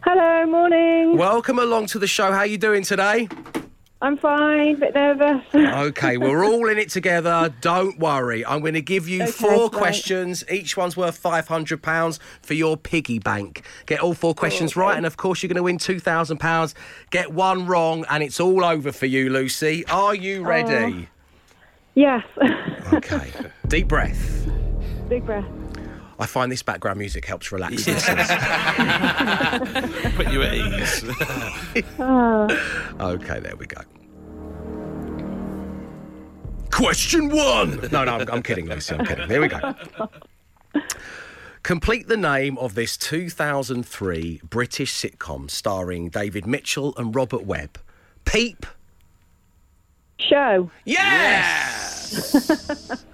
Hello, 0.01 0.47
morning. 0.47 1.17
Welcome 1.17 1.61
along 1.61 1.87
to 1.87 2.01
the 2.01 2.09
show. 2.09 2.33
How 2.33 2.43
you 2.43 2.59
doing 2.59 2.83
today? 2.83 3.29
I'm 4.03 4.17
fine, 4.17 4.79
bit 4.81 4.95
nervous. 4.95 5.45
Okay, 5.55 6.17
we're 6.17 6.45
all 6.45 6.69
in 6.69 6.79
it 6.79 6.89
together. 6.91 7.53
Don't 7.61 7.99
worry. 7.99 8.45
I'm 8.47 8.61
going 8.61 8.75
to 8.75 8.81
give 8.83 9.09
you 9.09 9.23
Okay, 9.23 9.31
four 9.33 9.69
questions. 9.71 10.45
Each 10.51 10.77
one's 10.77 10.97
worth 10.97 11.23
£500 11.23 12.19
for 12.41 12.55
your 12.55 12.77
piggy 12.77 13.19
bank. 13.19 13.63
Get 13.87 14.01
all 14.01 14.15
four 14.15 14.35
questions 14.35 14.75
right, 14.77 14.97
and 14.97 15.05
of 15.05 15.17
course, 15.17 15.43
you're 15.43 15.49
going 15.49 15.57
to 15.57 15.63
win 15.63 15.79
£2,000. 15.79 16.75
Get 17.11 17.33
one 17.33 17.67
wrong, 17.67 18.05
and 18.09 18.23
it's 18.23 18.41
all 18.41 18.65
over 18.65 18.91
for 18.93 19.07
you, 19.07 19.29
Lucy. 19.31 19.85
Are 19.87 20.15
you 20.15 20.45
ready? 20.45 21.03
Uh, 21.03 21.07
yes. 21.95 22.25
Okay. 22.93 23.31
Deep 23.69 23.87
breath. 23.87 24.51
Big 25.09 25.25
breath. 25.25 25.47
I 26.21 26.27
find 26.27 26.53
this 26.53 26.63
background 26.63 26.99
music 26.99 27.25
helps 27.25 27.51
relax 27.51 27.87
listeners. 27.87 28.27
Put 30.15 30.31
you 30.31 30.43
at 30.43 30.55
ease. 30.55 31.05
Okay, 33.01 33.41
there 33.41 33.57
we 33.57 33.67
go. 33.67 33.81
Question 36.71 37.31
one. 37.31 37.81
No, 37.91 38.05
no, 38.05 38.17
I'm, 38.19 38.29
I'm 38.31 38.43
kidding, 38.43 38.69
Lucy. 38.69 38.95
I'm 38.95 39.07
kidding. 39.07 39.27
Here 39.29 39.41
we 39.41 39.49
go. 39.49 39.75
Complete 41.63 42.09
the 42.09 42.17
name 42.17 42.59
of 42.59 42.75
this 42.75 42.97
2003 42.99 44.43
British 44.45 44.93
sitcom 44.93 45.51
starring 45.51 46.11
David 46.11 46.47
Mitchell 46.47 46.95
and 46.97 47.15
Robert 47.15 47.45
Webb. 47.45 47.79
Peep. 48.25 48.67
Show. 50.19 50.71
Yes. 50.85 52.25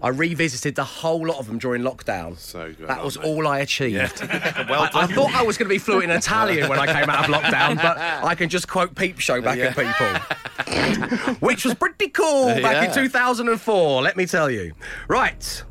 I 0.00 0.08
revisited 0.10 0.76
the 0.76 0.84
whole 0.84 1.26
lot 1.26 1.38
of 1.38 1.46
them 1.48 1.58
during 1.58 1.82
lockdown. 1.82 2.38
So 2.38 2.72
good, 2.72 2.88
That 2.88 3.04
was 3.04 3.16
aren't 3.16 3.28
all 3.28 3.48
I 3.48 3.58
achieved. 3.60 4.20
well 4.68 4.82
I, 4.82 4.90
I 4.94 5.06
thought 5.08 5.34
I 5.34 5.42
was 5.42 5.58
going 5.58 5.68
to 5.68 5.74
be 5.74 5.78
fluent 5.78 6.04
in 6.04 6.10
Italian 6.10 6.68
when 6.68 6.78
I 6.78 6.86
came 6.86 7.10
out 7.10 7.28
of 7.28 7.34
lockdown, 7.34 7.76
but 7.76 7.98
I 7.98 8.34
can 8.36 8.48
just 8.48 8.68
quote 8.68 8.94
Peep 8.94 9.18
Show 9.18 9.40
back 9.42 9.58
at 9.58 9.74
people, 9.76 11.34
which 11.40 11.64
was 11.64 11.74
pretty 11.74 12.08
cool 12.08 12.46
back 12.62 12.88
in 12.88 12.94
2004. 12.94 14.02
Let 14.02 14.16
me 14.16 14.26
tell 14.26 14.50
you. 14.50 14.72
Right. 15.08 15.64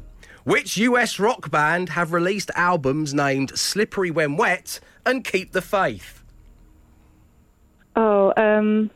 Which 0.43 0.77
US 0.77 1.19
rock 1.19 1.49
band 1.51 1.89
have 1.89 2.11
released 2.13 2.51
albums 2.55 3.13
named 3.13 3.57
Slippery 3.57 4.11
When 4.11 4.35
Wet 4.37 4.79
and 5.05 5.23
Keep 5.23 5.51
the 5.53 5.61
Faith? 5.61 6.23
Oh, 7.95 8.33
um, 8.37 8.89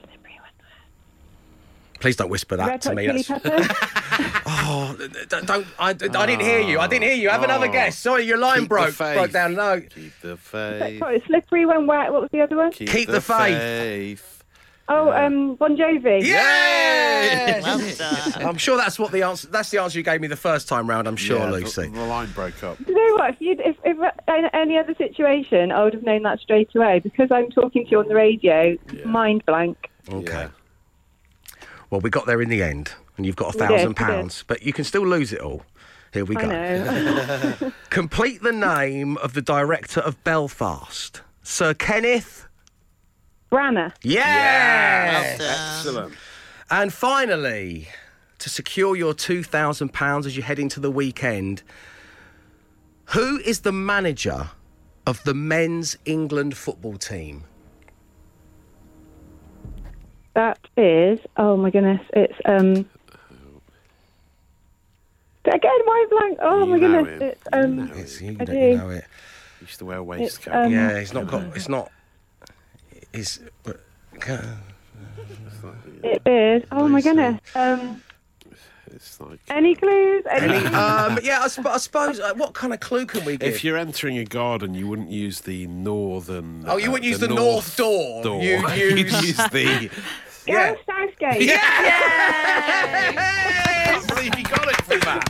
Slippery 0.00 0.38
When 0.40 0.42
Wet. 0.42 2.00
Please 2.00 2.16
don't 2.16 2.30
whisper 2.30 2.56
that 2.56 2.68
Red 2.68 2.82
to 2.82 2.88
Hot 2.90 2.96
me. 2.96 3.06
Chili 3.06 3.22
That's- 3.22 3.42
Peppers. 3.42 4.29
Oh, 4.52 4.96
d- 4.98 5.06
d- 5.08 5.36
don't. 5.46 5.66
I, 5.78 5.90
I 5.90 5.92
didn't 5.92 6.40
hear 6.40 6.60
you. 6.60 6.78
I 6.80 6.86
didn't 6.88 7.04
hear 7.04 7.14
you. 7.14 7.28
Have 7.28 7.42
another 7.44 7.68
Oh. 7.68 7.72
guess. 7.72 7.96
Sorry, 7.96 8.24
your 8.24 8.38
line 8.38 8.60
Keep 8.60 8.62
the 8.64 8.68
broke. 8.68 8.90
faith. 8.94 9.16
Broke 9.16 9.32
down. 9.32 9.54
No. 9.54 9.80
Keep 9.80 10.12
the 10.22 10.36
faith. 10.36 10.98
Sorry, 10.98 11.22
slippery 11.26 11.66
when 11.66 11.86
wet. 11.86 12.12
What 12.12 12.22
was 12.22 12.30
the 12.32 12.40
other 12.40 12.56
one? 12.56 12.72
Keep 12.72 13.08
the 13.08 13.20
faith. 13.20 13.58
faith. 13.58 14.36
Oh, 14.92 15.12
um, 15.12 15.54
Bon 15.54 15.76
Jovi. 15.76 16.24
Yes! 16.24 17.62
Well. 18.34 18.48
I'm 18.48 18.56
sure 18.56 18.76
that's 18.76 18.98
what 18.98 19.12
the 19.12 19.22
answer. 19.22 19.46
That's 19.46 19.70
the 19.70 19.78
answer 19.78 19.96
you 19.98 20.02
gave 20.02 20.20
me 20.20 20.26
the 20.26 20.34
first 20.34 20.66
time 20.66 20.90
round. 20.90 21.06
I'm 21.06 21.14
sure, 21.16 21.38
Yeah, 21.38 21.50
Lucy. 21.50 21.86
The, 21.88 22.00
line 22.06 22.28
broke 22.32 22.62
up. 22.64 22.76
Do 22.78 22.84
you 22.92 22.94
know 22.94 23.14
what? 23.16 23.30
If 23.34 23.40
you 23.40 23.52
if, 23.64 23.76
if 23.84 23.96
in 24.26 24.44
any 24.52 24.78
other 24.78 24.94
situation, 24.96 25.70
I 25.70 25.84
would 25.84 25.94
have 25.94 26.02
known 26.02 26.22
that 26.24 26.40
straight 26.40 26.70
away 26.74 26.98
because 26.98 27.30
I'm 27.30 27.50
talking 27.50 27.84
to 27.84 27.90
you 27.92 27.98
on 28.00 28.08
the 28.08 28.16
radio. 28.16 28.76
Mind 29.04 29.44
blank. 29.46 29.76
Okay. 30.08 30.32
Yeah. 30.32 30.48
Well, 31.90 32.00
we 32.00 32.10
got 32.10 32.26
there 32.26 32.40
in 32.42 32.48
the 32.48 32.62
end, 32.62 32.92
and 33.20 33.26
you've 33.26 33.36
got 33.36 33.54
a 33.54 33.58
thousand 33.58 33.96
pounds, 33.96 34.44
but 34.46 34.62
you 34.62 34.72
can 34.72 34.82
still 34.82 35.06
lose 35.06 35.30
it 35.30 35.40
all 35.42 35.62
Here 36.14 36.24
we 36.24 36.34
I 36.38 36.40
go. 36.40 36.48
know. 36.48 37.72
Complete 37.90 38.42
the 38.42 38.50
name 38.50 39.18
of 39.18 39.34
the 39.34 39.42
director 39.42 40.00
of 40.00 40.24
Belfast. 40.24 41.20
Sir 41.42 41.74
Kenneth. 41.74 42.48
Branagh. 43.52 43.92
Yes, 44.02 45.38
Excellent. 45.38 46.14
And 46.70 46.94
finally, 46.94 47.88
to 48.38 48.48
secure 48.48 48.96
your 48.96 49.12
£2,000 49.12 50.24
as 50.24 50.34
you 50.34 50.42
head 50.42 50.58
into 50.58 50.80
the 50.80 50.90
weekend, 50.90 51.62
who 53.10 53.38
is 53.40 53.60
the 53.60 53.72
manager 53.72 54.48
of 55.06 55.22
the 55.24 55.34
men's 55.34 55.98
England 56.06 56.56
football 56.56 56.96
team? 56.96 57.44
That 60.34 60.58
is. 60.78 61.18
Oh 61.36 61.58
my 61.58 61.68
goodness. 61.68 62.00
It's 62.14 62.38
um. 62.46 62.88
Again, 65.46 65.78
my 65.86 66.06
blank. 66.10 66.38
Oh 66.42 66.66
my 66.66 66.76
You 66.76 66.88
know 66.88 67.04
goodness. 67.04 67.22
it. 67.22 67.38
It's 67.38 67.48
um. 67.52 67.90
It's, 67.94 68.20
you 68.20 68.36
I 68.40 68.44
don't 68.44 68.56
do. 68.56 68.76
know 68.76 68.90
it. 68.90 69.04
Used 69.60 69.78
to 69.78 69.84
wear 69.84 69.98
a 69.98 70.02
waistcoat. 70.02 70.54
um, 70.54 70.72
Yeah, 70.72 70.90
it's 70.90 71.12
not 71.12 71.26
got. 71.26 71.44
It's 71.56 71.68
not. 71.68 71.90
It's. 73.12 73.40
It 76.02 76.22
is. 76.26 76.62
Oh 76.72 76.88
my 76.88 77.00
goodness. 77.00 77.40
Um. 77.54 78.02
It's 78.92 79.20
like 79.20 79.38
Any 79.48 79.76
clues? 79.76 80.24
Any? 80.28 80.66
um, 80.74 81.20
yeah, 81.22 81.42
I, 81.42 81.46
sp- 81.46 81.68
I 81.70 81.76
suppose. 81.76 82.18
Uh, 82.18 82.34
what 82.34 82.54
kind 82.54 82.72
of 82.74 82.80
clue 82.80 83.06
can 83.06 83.24
we 83.24 83.36
give? 83.36 83.48
if 83.48 83.62
you're 83.62 83.76
entering 83.76 84.18
a 84.18 84.24
garden, 84.24 84.74
you 84.74 84.88
wouldn't 84.88 85.10
use 85.10 85.42
the 85.42 85.68
northern. 85.68 86.64
Oh, 86.66 86.76
you 86.76 86.88
uh, 86.88 86.92
wouldn't 86.92 87.08
use 87.08 87.20
the 87.20 87.28
north 87.28 87.76
door. 87.76 88.22
door. 88.24 88.42
You'd 88.42 88.68
You'd 88.76 88.98
use- 89.12 89.38
use 89.38 89.90
the. 90.44 90.52
yeah. 90.52 90.74
Gareth 90.74 90.80
Southgate. 90.86 91.50
I 91.50 91.52
can't 93.84 94.06
believe 94.08 94.38
you 94.38 94.44
got 94.44 94.68
it 94.68 94.76
from 94.82 95.00
that. 95.00 95.24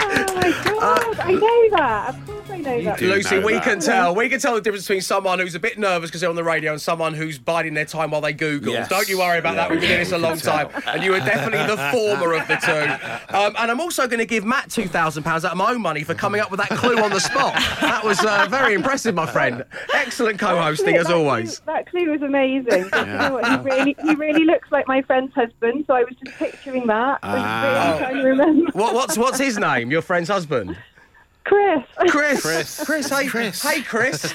Oh 0.00 0.34
my 0.34 0.50
god! 0.64 1.20
I 1.20 1.32
know 1.32 1.68
that. 1.76 2.14
Of 2.14 2.26
course, 2.26 2.50
I 2.50 2.56
know 2.58 2.82
that. 2.84 2.98
do. 2.98 3.08
Lucy, 3.10 3.40
know 3.40 3.46
we 3.46 3.52
that. 3.54 3.64
can 3.64 3.80
tell. 3.80 4.14
We 4.14 4.28
can 4.28 4.40
tell 4.40 4.54
the 4.54 4.60
difference 4.60 4.84
between 4.84 5.00
someone 5.02 5.38
who's 5.38 5.54
a 5.54 5.58
bit 5.60 5.78
nervous 5.78 6.10
because 6.10 6.20
they're 6.20 6.30
on 6.30 6.36
the 6.36 6.44
radio 6.44 6.72
and 6.72 6.80
someone 6.80 7.14
who's 7.14 7.38
biding 7.38 7.74
their 7.74 7.84
time 7.84 8.10
while 8.10 8.20
they 8.20 8.32
Google. 8.32 8.72
Yes. 8.72 8.88
Don't 8.88 9.08
you 9.08 9.18
worry 9.18 9.38
about 9.38 9.56
that. 9.56 9.70
We've 9.70 9.80
been 9.80 9.88
doing 9.88 10.00
this 10.00 10.12
a 10.12 10.18
long 10.18 10.38
time, 10.38 10.68
and 10.86 11.02
you 11.02 11.14
are 11.14 11.20
definitely 11.20 11.66
the 11.66 11.76
former 11.92 12.34
of 12.34 12.46
the 12.48 12.56
two. 12.56 13.36
Um, 13.36 13.54
and 13.58 13.70
I'm 13.70 13.80
also 13.80 14.06
going 14.06 14.20
to 14.20 14.26
give 14.26 14.44
Matt 14.44 14.70
two 14.70 14.88
thousand 14.88 15.22
pounds 15.24 15.44
out 15.44 15.52
of 15.52 15.58
my 15.58 15.70
own 15.72 15.80
money 15.82 16.02
for 16.04 16.14
coming 16.14 16.40
up 16.40 16.50
with 16.50 16.60
that 16.60 16.70
clue 16.70 16.98
on 16.98 17.10
the 17.10 17.20
spot. 17.20 17.54
That 17.80 18.04
was 18.04 18.24
uh, 18.24 18.46
very 18.48 18.74
impressive, 18.74 19.14
my 19.14 19.26
friend. 19.26 19.64
Excellent 19.94 20.38
co-hosting 20.38 20.96
as 20.96 21.06
that 21.06 21.14
always. 21.16 21.60
That 21.60 21.86
clue 21.86 22.10
was 22.10 22.22
amazing. 22.22 22.88
But 22.90 23.06
you 23.06 23.12
know 23.14 23.32
what? 23.34 23.46
He 23.48 23.56
really, 23.68 23.87
he 24.02 24.14
really 24.14 24.44
looks 24.44 24.70
like 24.70 24.86
my 24.88 25.02
friend's 25.02 25.32
husband. 25.34 25.84
So 25.86 25.94
I 25.94 26.04
was 26.04 26.14
just 26.24 26.36
picturing 26.38 26.86
that. 26.88 27.18
I 27.22 27.34
was 27.34 27.42
Ah. 27.44 27.86
really 27.86 27.98
trying 27.98 28.16
to 28.16 28.28
remember. 28.28 28.72
What, 28.72 28.94
what's 28.94 29.16
what's 29.18 29.38
his 29.38 29.58
name? 29.58 29.90
Your 29.90 30.02
friend's 30.02 30.28
husband. 30.28 30.76
Chris. 31.48 31.84
Chris. 32.10 32.40
Chris. 32.42 32.84
Chris. 32.84 33.08
Hey, 33.08 33.26
Chris. 33.26 33.62
Hey, 33.62 33.82
Chris. 33.82 34.34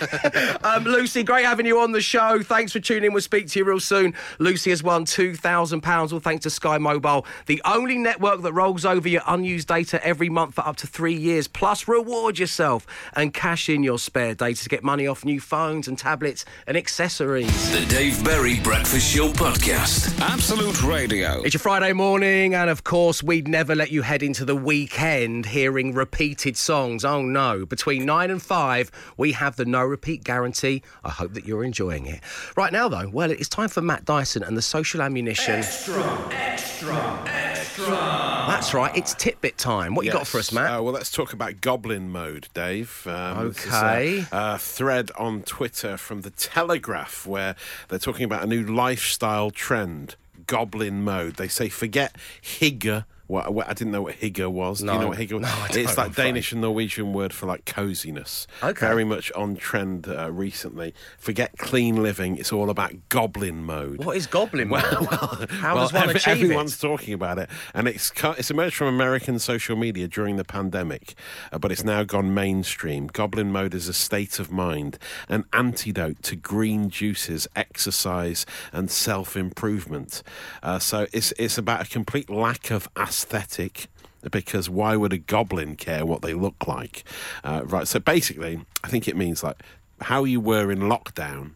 um, 0.64 0.84
Lucy, 0.84 1.24
great 1.24 1.46
having 1.46 1.66
you 1.66 1.80
on 1.80 1.92
the 1.92 2.02
show. 2.02 2.42
Thanks 2.42 2.72
for 2.72 2.80
tuning 2.80 3.06
in. 3.06 3.14
We'll 3.14 3.22
speak 3.22 3.48
to 3.50 3.60
you 3.60 3.66
real 3.66 3.80
soon. 3.80 4.14
Lucy 4.40 4.70
has 4.72 4.82
won 4.82 5.06
£2,000, 5.06 6.14
all 6.14 6.20
thanks 6.20 6.44
to 6.44 6.50
Sky 6.50 6.78
Mobile, 6.78 7.26
the 7.46 7.62
only 7.66 7.98
network 7.98 8.42
that 8.42 8.54
rolls 8.54 8.86
over 8.86 9.08
your 9.08 9.22
unused 9.28 9.68
data 9.68 10.04
every 10.06 10.30
month 10.30 10.56
for 10.56 10.62
up 10.66 10.76
to 10.78 10.88
three 10.88 11.14
years. 11.14 11.48
Plus, 11.48 11.88
reward 11.88 12.40
yourself 12.40 12.88
and 13.16 13.34
cash 13.34 13.70
in 13.70 13.84
your 13.84 14.00
spare 14.00 14.34
data 14.34 14.64
to 14.64 14.70
get 14.70 14.84
money 14.84 15.06
off 15.08 15.24
new 15.24 15.40
phones 15.40 15.88
and 15.88 15.98
tablets 15.98 16.46
and 16.68 16.76
accessories. 16.78 17.72
The 17.72 17.86
Dave 17.86 18.24
Berry 18.24 18.60
Breakfast 18.60 19.14
Show 19.14 19.30
Podcast. 19.32 20.20
Absolute 20.20 20.82
Radio. 20.84 21.42
It's 21.44 21.54
your 21.54 21.60
Friday 21.60 21.94
morning, 21.94 22.56
and 22.56 22.70
of 22.70 22.84
course, 22.84 23.22
we'd 23.22 23.48
never 23.48 23.76
let 23.76 23.92
you 23.92 24.02
head 24.02 24.24
into 24.24 24.46
the 24.46 24.56
weekend 24.56 25.46
hearing 25.46 25.94
repeated 25.94 26.58
songs. 26.58 27.03
Oh 27.06 27.22
no. 27.22 27.66
Between 27.66 28.06
nine 28.06 28.32
and 28.32 28.42
five, 28.42 28.92
we 29.18 29.32
have 29.34 29.56
the 29.56 29.66
no 29.66 29.82
repeat 29.84 30.24
guarantee. 30.24 30.82
I 31.04 31.10
hope 31.10 31.34
that 31.34 31.46
you're 31.46 31.64
enjoying 31.64 32.06
it. 32.06 32.22
Right 32.56 32.72
now, 32.74 32.88
though, 32.90 33.10
well, 33.10 33.32
it's 33.32 33.50
time 33.50 33.70
for 33.70 33.82
Matt 33.82 34.06
Dyson 34.06 34.44
and 34.44 34.56
the 34.58 34.62
social 34.62 35.02
ammunition. 35.02 35.56
Extra, 35.56 36.04
extra, 36.32 37.24
extra. 37.28 37.86
That's 37.86 38.74
right, 38.74 38.96
it's 38.96 39.16
Titbit 39.16 39.56
time. 39.56 39.96
What 39.96 40.06
you 40.06 40.12
got 40.12 40.28
for 40.28 40.38
us, 40.38 40.52
Matt? 40.52 40.72
Uh, 40.80 40.84
well, 40.84 40.94
let's 40.94 41.12
talk 41.12 41.34
about 41.34 41.62
Goblin 41.62 42.10
Mode, 42.12 42.48
Dave. 42.54 43.06
Um, 43.08 43.38
Okay. 43.48 44.26
a, 44.32 44.54
a 44.56 44.58
thread 44.58 45.12
on 45.18 45.42
Twitter 45.44 45.98
from 45.98 46.22
the 46.22 46.30
Telegraph 46.30 47.26
where 47.26 47.56
they're 47.88 48.00
talking 48.00 48.26
about 48.26 48.44
a 48.44 48.48
new 48.48 48.64
lifestyle 48.64 49.50
trend. 49.52 50.16
Goblin 50.46 51.04
mode. 51.04 51.36
They 51.36 51.48
say 51.48 51.70
forget 51.70 52.18
hygge. 52.42 53.06
Well, 53.28 53.54
well, 53.54 53.66
I 53.68 53.74
didn't 53.74 53.92
know 53.92 54.02
what 54.04 54.16
higger 54.20 54.52
was. 54.52 54.80
Do 54.80 54.86
you 54.86 54.92
No. 54.92 55.00
know 55.02 55.08
what 55.10 55.18
hygge 55.18 55.32
was? 55.32 55.42
No, 55.42 55.48
I 55.48 55.68
don't, 55.70 55.78
it's 55.78 55.98
like. 55.98 56.14
Danish 56.16 56.52
and 56.52 56.62
Norwegian 56.62 57.14
word 57.14 57.34
for 57.34 57.46
like 57.46 57.66
coziness. 57.66 58.48
Okay. 58.62 58.86
Very 58.86 59.04
much 59.06 59.32
on 59.32 59.56
trend 59.56 60.08
uh, 60.08 60.30
recently. 60.32 60.94
Forget 61.18 61.58
clean 61.58 62.04
living. 62.04 62.38
It's 62.38 62.52
all 62.52 62.70
about 62.70 62.94
goblin 63.10 63.64
mode. 63.64 64.04
What 64.04 64.18
is 64.18 64.28
Goblin 64.28 64.68
Mode? 64.68 64.82
How 64.84 65.76
well, 65.76 65.84
does 65.86 65.94
one 65.94 66.04
every- 66.04 66.16
achieve 66.16 66.44
everyone's 66.44 66.76
it? 66.76 66.82
talking 66.86 67.14
about 67.14 67.40
it, 67.40 67.50
and 67.74 67.88
it's 67.88 68.12
it's 68.38 68.52
emerged 68.52 68.76
from 68.76 68.88
American 68.88 69.40
social 69.40 69.76
media 69.76 70.08
during 70.08 70.36
the 70.36 70.44
pandemic, 70.44 71.16
uh, 71.52 71.58
but 71.60 71.72
it's 71.72 71.84
now 71.84 72.04
gone 72.04 72.34
mainstream. 72.34 73.08
Goblin 73.08 73.52
mode 73.52 73.74
is 73.74 73.88
a 73.88 73.94
state 73.94 74.38
of 74.40 74.52
mind, 74.52 74.98
an 75.30 75.46
antidote 75.54 76.22
to 76.24 76.36
green 76.36 76.90
juices, 76.90 77.48
exercise, 77.56 78.46
and 78.72 78.92
self 78.92 79.36
improvement. 79.36 80.24
Uh, 80.62 80.80
so 80.80 81.08
it's 81.14 81.32
it's 81.38 81.58
about 81.58 81.86
a 81.88 81.90
complete 81.90 82.30
lack 82.30 82.70
of 82.72 82.88
aesthetic. 83.14 83.88
Because 84.32 84.70
why 84.70 84.96
would 84.96 85.12
a 85.12 85.18
goblin 85.18 85.76
care 85.76 86.06
what 86.06 86.22
they 86.22 86.34
look 86.34 86.66
like? 86.66 87.04
Uh, 87.44 87.62
right. 87.66 87.86
So 87.88 88.00
basically, 88.00 88.62
I 88.84 88.88
think 88.88 89.08
it 89.08 89.18
means 89.18 89.44
like 89.44 89.62
how 90.00 90.24
you 90.24 90.40
were 90.40 90.72
in 90.72 90.80
lockdown 90.80 91.52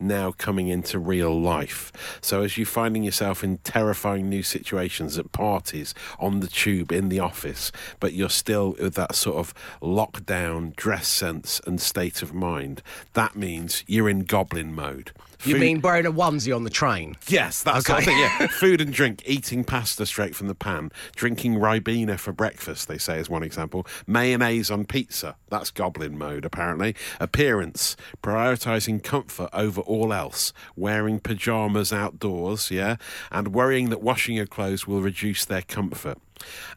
now 0.00 0.32
coming 0.32 0.68
into 0.68 0.98
real 0.98 1.38
life. 1.40 1.92
So 2.20 2.42
as 2.42 2.56
you're 2.56 2.66
finding 2.66 3.02
yourself 3.04 3.44
in 3.44 3.58
terrifying 3.58 4.28
new 4.28 4.42
situations 4.42 5.18
at 5.18 5.32
parties, 5.32 5.94
on 6.18 6.40
the 6.40 6.48
tube, 6.48 6.92
in 6.92 7.08
the 7.08 7.20
office, 7.20 7.70
but 7.98 8.12
you're 8.12 8.28
still 8.30 8.76
with 8.78 8.94
that 8.94 9.14
sort 9.14 9.36
of 9.36 9.54
lockdown 9.82 10.74
dress 10.76 11.08
sense 11.08 11.60
and 11.66 11.80
state 11.80 12.22
of 12.22 12.32
mind, 12.34 12.82
that 13.14 13.36
means 13.36 13.84
you're 13.86 14.08
in 14.08 14.20
goblin 14.20 14.74
mode. 14.74 15.12
You 15.44 15.54
Food- 15.54 15.60
mean 15.60 15.80
wearing 15.80 16.04
a 16.04 16.12
onesie 16.12 16.54
on 16.54 16.64
the 16.64 16.70
train? 16.70 17.16
Yes, 17.26 17.62
that's 17.62 17.88
okay. 17.88 18.04
thing, 18.04 18.18
yeah. 18.18 18.46
Food 18.50 18.82
and 18.82 18.92
drink, 18.92 19.22
eating 19.24 19.64
pasta 19.64 20.04
straight 20.04 20.36
from 20.36 20.48
the 20.48 20.54
pan, 20.54 20.90
drinking 21.16 21.54
Ribena 21.54 22.18
for 22.18 22.32
breakfast, 22.32 22.88
they 22.88 22.98
say 22.98 23.18
is 23.18 23.30
one 23.30 23.42
example. 23.42 23.86
Mayonnaise 24.06 24.70
on 24.70 24.84
pizza, 24.84 25.36
that's 25.48 25.70
goblin 25.70 26.18
mode, 26.18 26.44
apparently. 26.44 26.94
Appearance, 27.20 27.96
prioritising 28.22 29.02
comfort 29.02 29.48
over 29.54 29.80
all 29.90 30.12
else, 30.12 30.52
wearing 30.76 31.20
pyjamas 31.20 31.92
outdoors, 31.92 32.70
yeah, 32.70 32.96
and 33.30 33.48
worrying 33.48 33.90
that 33.90 34.02
washing 34.02 34.36
your 34.36 34.46
clothes 34.46 34.86
will 34.86 35.02
reduce 35.02 35.44
their 35.44 35.62
comfort. 35.62 36.18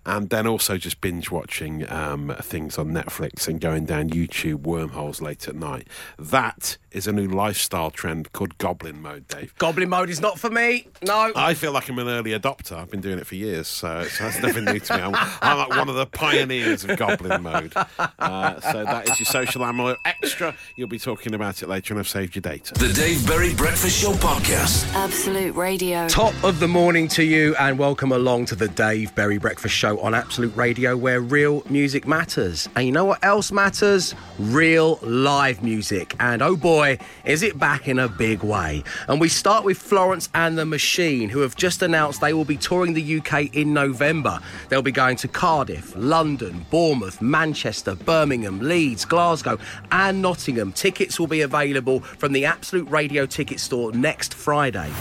And 0.06 0.30
then 0.30 0.46
also 0.46 0.78
just 0.78 1.00
binge 1.00 1.32
watching 1.32 1.90
um, 1.90 2.36
things 2.42 2.78
on 2.78 2.88
Netflix 2.88 3.48
and 3.48 3.62
going 3.62 3.86
down 3.86 4.10
YouTube 4.10 4.64
wormholes 4.64 5.22
late 5.22 5.48
at 5.48 5.56
night. 5.56 5.88
That 6.18 6.78
is 6.94 7.08
a 7.08 7.12
new 7.12 7.28
lifestyle 7.28 7.92
trend 7.92 8.32
called 8.34 8.58
goblin 8.58 9.02
mode, 9.02 9.28
Dave. 9.28 9.54
Goblin 9.58 9.90
Mode 9.90 10.10
is 10.10 10.22
not 10.22 10.40
for 10.40 10.50
me. 10.50 10.88
No. 11.06 11.32
I 11.36 11.54
feel 11.54 11.72
like 11.72 11.90
I'm 11.90 12.00
an 12.00 12.08
early 12.08 12.32
adopter. 12.32 12.78
I've 12.78 12.92
been 12.92 13.02
doing 13.02 13.18
it 13.20 13.28
for 13.28 13.36
years, 13.36 13.68
so 13.68 14.02
it's, 14.02 14.20
that's 14.20 14.42
nothing 14.42 14.66
new 14.66 14.80
to 14.80 14.98
me. 14.98 15.02
I'm, 15.02 15.16
I'm 15.42 15.58
like 15.58 15.70
one 15.70 15.90
of 15.90 15.96
the 15.96 16.06
pioneers 16.06 16.84
of 16.84 16.98
Goblin 16.98 17.42
Mode. 17.42 17.74
Uh, 17.98 18.60
so 18.62 18.84
that 18.84 19.10
is 19.10 19.20
your 19.20 19.26
social 19.26 19.66
ammo 19.66 19.96
extra. 20.06 20.56
You'll 20.76 20.88
be 20.88 21.00
talking 21.00 21.34
about 21.34 21.62
it 21.62 21.70
later, 21.70 21.94
and 21.94 22.00
I've 22.00 22.08
saved 22.08 22.36
your 22.36 22.42
data. 22.42 22.74
The 22.76 22.94
Dave 22.94 23.26
Berry 23.28 23.54
Breakfast 23.56 24.02
Show 24.02 24.14
Podcast. 24.14 24.92
Absolute 24.94 25.56
Radio. 25.56 26.08
Top 26.08 26.34
of 26.44 26.60
the 26.60 26.68
morning 26.68 27.08
to 27.10 27.24
you, 27.24 27.56
and 27.56 27.80
welcome 27.80 28.12
along 28.12 28.46
to 28.46 28.56
the 28.56 28.68
Dave 28.68 29.14
Berry 29.16 29.38
Breakfast 29.38 29.76
Show 29.76 30.00
on 30.00 30.14
Absolute 30.14 30.56
Radio, 30.56 30.96
where 30.96 31.22
real 31.22 31.64
music 31.70 32.08
matters. 32.08 32.70
And 32.76 32.86
you 32.86 32.92
know 32.92 33.06
what 33.06 33.24
else 33.24 33.52
matters? 33.52 34.14
Real 34.38 35.00
live 35.02 35.64
music. 35.64 36.16
And 36.20 36.42
oh 36.42 36.56
boy, 36.56 36.83
is 37.26 37.44
it 37.44 37.58
back 37.58 37.88
in 37.88 38.00
a 38.00 38.08
big 38.08 38.44
way. 38.44 38.84
And 39.08 39.20
we 39.20 39.30
start 39.30 39.64
with 39.64 39.78
Florence 39.78 40.30
and 40.34 40.58
the 40.58 40.66
Machine, 40.66 41.30
who 41.30 41.40
have 41.40 41.56
just 41.56 41.82
announced 41.82 42.22
they 42.22 42.34
will 42.34 42.46
be 42.46 42.58
touring 42.58 42.94
the 42.94 43.20
UK 43.20 43.54
in 43.56 43.74
November. 43.74 44.40
They'll 44.70 44.82
be 44.82 44.92
going 44.92 45.18
to 45.18 45.28
Cardiff, 45.28 45.94
London, 45.96 46.66
Bournemouth, 46.70 47.22
Manchester, 47.22 47.96
Birmingham, 47.96 48.60
Leeds, 48.60 49.06
Glasgow, 49.06 49.58
and 49.92 50.22
Nottingham. 50.22 50.72
Tickets 50.72 51.20
will 51.20 51.28
be 51.28 51.42
available 51.42 52.02
from 52.02 52.34
the 52.34 52.46
Absolute 52.46 52.90
Radio 52.90 53.26
ticket 53.26 53.60
store 53.60 53.92
next 53.92 54.34
Friday. 54.34 54.92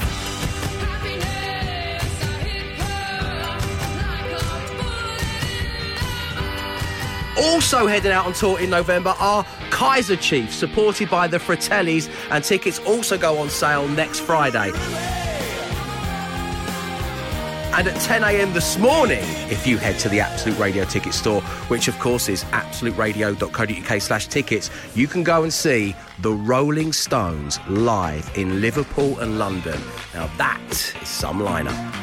Also 7.39 7.87
heading 7.87 8.13
out 8.13 8.27
on 8.27 8.33
tour 8.33 8.61
in 8.61 8.69
November 8.71 9.15
are 9.19 9.45
Kaiser 9.71 10.17
Chiefs, 10.17 10.55
supported 10.55 11.09
by 11.09 11.27
the 11.27 11.39
Fratellis, 11.39 12.11
and 12.31 12.45
tickets 12.45 12.79
also 12.81 13.17
go 13.17 13.39
on 13.39 13.49
sale 13.49 13.89
next 13.89 14.21
Friday. 14.21 14.71
And 17.75 17.89
at 17.89 17.99
10 18.03 18.23
a.m. 18.23 18.53
this 18.53 18.77
morning, 18.77 19.25
if 19.51 19.67
you 19.67 19.79
head 19.79 19.99
to 20.01 20.11
the 20.11 20.21
Absolute 20.21 20.59
Radio 20.59 20.85
ticket 20.85 21.15
store, 21.15 21.41
which 21.69 21.89
of 21.89 21.99
course 21.99 22.29
is 22.29 22.45
absoluteradio.co.uk 22.45 24.03
slash 24.03 24.27
tickets, 24.27 24.71
you 24.95 25.07
can 25.07 25.23
go 25.23 25.43
and 25.43 25.53
see 25.53 25.97
the 26.19 26.33
Rolling 26.33 26.93
Stones 26.93 27.59
live 27.69 28.31
in 28.37 28.61
Liverpool 28.61 29.19
and 29.21 29.39
London. 29.39 29.81
Now 30.13 30.27
that 30.37 30.61
is 31.01 31.09
some 31.09 31.41
lineup. 31.41 32.02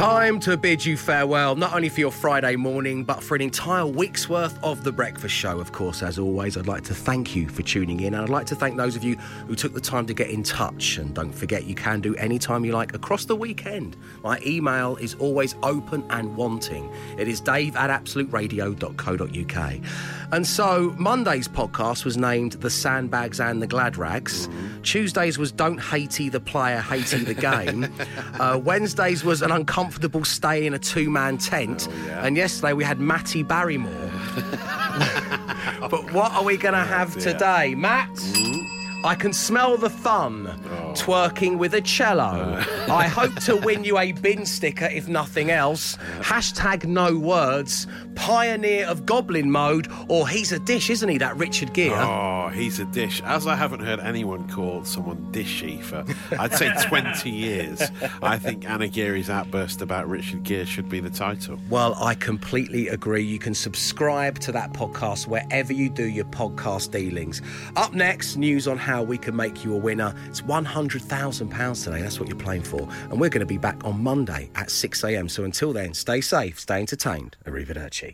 Time 0.00 0.40
to 0.40 0.56
bid 0.56 0.82
you 0.82 0.96
farewell, 0.96 1.56
not 1.56 1.74
only 1.74 1.90
for 1.90 2.00
your 2.00 2.10
Friday 2.10 2.56
morning, 2.56 3.04
but 3.04 3.22
for 3.22 3.34
an 3.34 3.42
entire 3.42 3.84
week's 3.84 4.30
worth 4.30 4.58
of 4.64 4.82
The 4.82 4.90
Breakfast 4.90 5.34
Show. 5.34 5.60
Of 5.60 5.72
course, 5.72 6.02
as 6.02 6.18
always, 6.18 6.56
I'd 6.56 6.66
like 6.66 6.84
to 6.84 6.94
thank 6.94 7.36
you 7.36 7.50
for 7.50 7.60
tuning 7.60 8.00
in, 8.00 8.14
and 8.14 8.22
I'd 8.22 8.30
like 8.30 8.46
to 8.46 8.54
thank 8.54 8.78
those 8.78 8.96
of 8.96 9.04
you 9.04 9.16
who 9.46 9.54
took 9.54 9.74
the 9.74 9.80
time 9.80 10.06
to 10.06 10.14
get 10.14 10.30
in 10.30 10.42
touch. 10.42 10.96
And 10.96 11.14
don't 11.14 11.34
forget, 11.34 11.64
you 11.64 11.74
can 11.74 12.00
do 12.00 12.14
any 12.14 12.38
time 12.38 12.64
you 12.64 12.72
like 12.72 12.94
across 12.94 13.26
the 13.26 13.36
weekend. 13.36 13.98
My 14.22 14.40
email 14.46 14.96
is 14.96 15.16
always 15.16 15.54
open 15.62 16.02
and 16.08 16.34
wanting. 16.34 16.90
It 17.18 17.28
is 17.28 17.42
dave 17.42 17.76
at 17.76 17.90
absoluteradio.co.uk. 17.90 19.80
And 20.32 20.46
so, 20.46 20.94
Monday's 20.96 21.48
podcast 21.48 22.06
was 22.06 22.16
named 22.16 22.52
The 22.52 22.70
Sandbags 22.70 23.38
and 23.38 23.60
the 23.60 23.66
Glad 23.66 23.98
Rags. 23.98 24.48
Tuesdays 24.82 25.36
was 25.36 25.52
Don't 25.52 25.78
Hatey 25.78 26.30
the 26.30 26.40
Player, 26.40 26.80
Hatey 26.80 27.18
the 27.26 27.34
Game. 27.34 27.92
uh, 28.40 28.58
Wednesdays 28.64 29.24
was 29.24 29.42
An 29.42 29.50
Uncomfortable 29.50 29.89
Stay 30.24 30.66
in 30.66 30.74
a 30.74 30.78
Two 30.78 31.10
Man 31.10 31.38
Tent. 31.38 31.88
Oh, 31.90 32.20
and 32.22 32.36
yesterday 32.36 32.72
we 32.72 32.84
had 32.84 33.00
Matty 33.00 33.42
Barrymore. 33.42 33.92
but 35.90 36.12
what 36.12 36.32
are 36.32 36.44
we 36.44 36.56
going 36.56 36.74
to 36.74 36.80
oh, 36.80 36.84
have 36.84 37.14
dear. 37.14 37.32
today? 37.32 37.74
Matt? 37.74 38.08
I 39.02 39.14
can 39.14 39.32
smell 39.32 39.78
the 39.78 39.88
fun 39.88 40.46
oh. 40.46 40.92
twerking 40.94 41.56
with 41.56 41.74
a 41.74 41.80
cello. 41.80 42.58
Oh. 42.60 42.86
I 42.92 43.06
hope 43.06 43.34
to 43.44 43.56
win 43.56 43.82
you 43.82 43.98
a 43.98 44.12
bin 44.12 44.44
sticker 44.44 44.84
if 44.86 45.08
nothing 45.08 45.50
else. 45.50 45.96
Hashtag 46.18 46.84
no 46.84 47.16
words. 47.18 47.86
Pioneer 48.14 48.86
of 48.86 49.06
goblin 49.06 49.50
mode, 49.50 49.88
or 50.08 50.28
he's 50.28 50.52
a 50.52 50.58
dish, 50.58 50.90
isn't 50.90 51.08
he? 51.08 51.16
That 51.16 51.36
Richard 51.38 51.72
Gere. 51.72 51.94
Oh, 51.94 52.50
he's 52.52 52.78
a 52.78 52.84
dish. 52.86 53.22
As 53.24 53.46
I 53.46 53.56
haven't 53.56 53.80
heard 53.80 54.00
anyone 54.00 54.46
call 54.48 54.84
someone 54.84 55.32
dishy 55.32 55.82
for, 55.82 56.04
I'd 56.38 56.52
say, 56.52 56.70
20 56.82 57.30
years, 57.30 57.82
I 58.22 58.38
think 58.38 58.68
Anna 58.68 58.88
Geary's 58.88 59.30
outburst 59.30 59.80
about 59.80 60.08
Richard 60.08 60.42
Gere 60.42 60.66
should 60.66 60.90
be 60.90 61.00
the 61.00 61.08
title. 61.08 61.58
Well, 61.70 61.94
I 61.94 62.14
completely 62.14 62.88
agree. 62.88 63.22
You 63.22 63.38
can 63.38 63.54
subscribe 63.54 64.38
to 64.40 64.52
that 64.52 64.74
podcast 64.74 65.26
wherever 65.26 65.72
you 65.72 65.88
do 65.88 66.04
your 66.04 66.26
podcast 66.26 66.90
dealings. 66.90 67.40
Up 67.76 67.94
next, 67.94 68.36
news 68.36 68.68
on 68.68 68.76
how 68.90 69.04
we 69.04 69.16
can 69.16 69.36
make 69.36 69.64
you 69.64 69.72
a 69.72 69.76
winner. 69.76 70.12
It's 70.26 70.40
£100,000 70.40 71.84
today. 71.84 72.02
That's 72.02 72.18
what 72.18 72.28
you're 72.28 72.36
playing 72.36 72.62
for. 72.62 72.88
And 73.08 73.20
we're 73.20 73.28
going 73.28 73.40
to 73.40 73.46
be 73.46 73.58
back 73.58 73.84
on 73.84 74.02
Monday 74.02 74.50
at 74.56 74.68
6 74.68 75.04
a.m. 75.04 75.28
So 75.28 75.44
until 75.44 75.72
then, 75.72 75.94
stay 75.94 76.20
safe, 76.20 76.58
stay 76.58 76.80
entertained. 76.80 77.36
Arrivederci. 77.46 78.08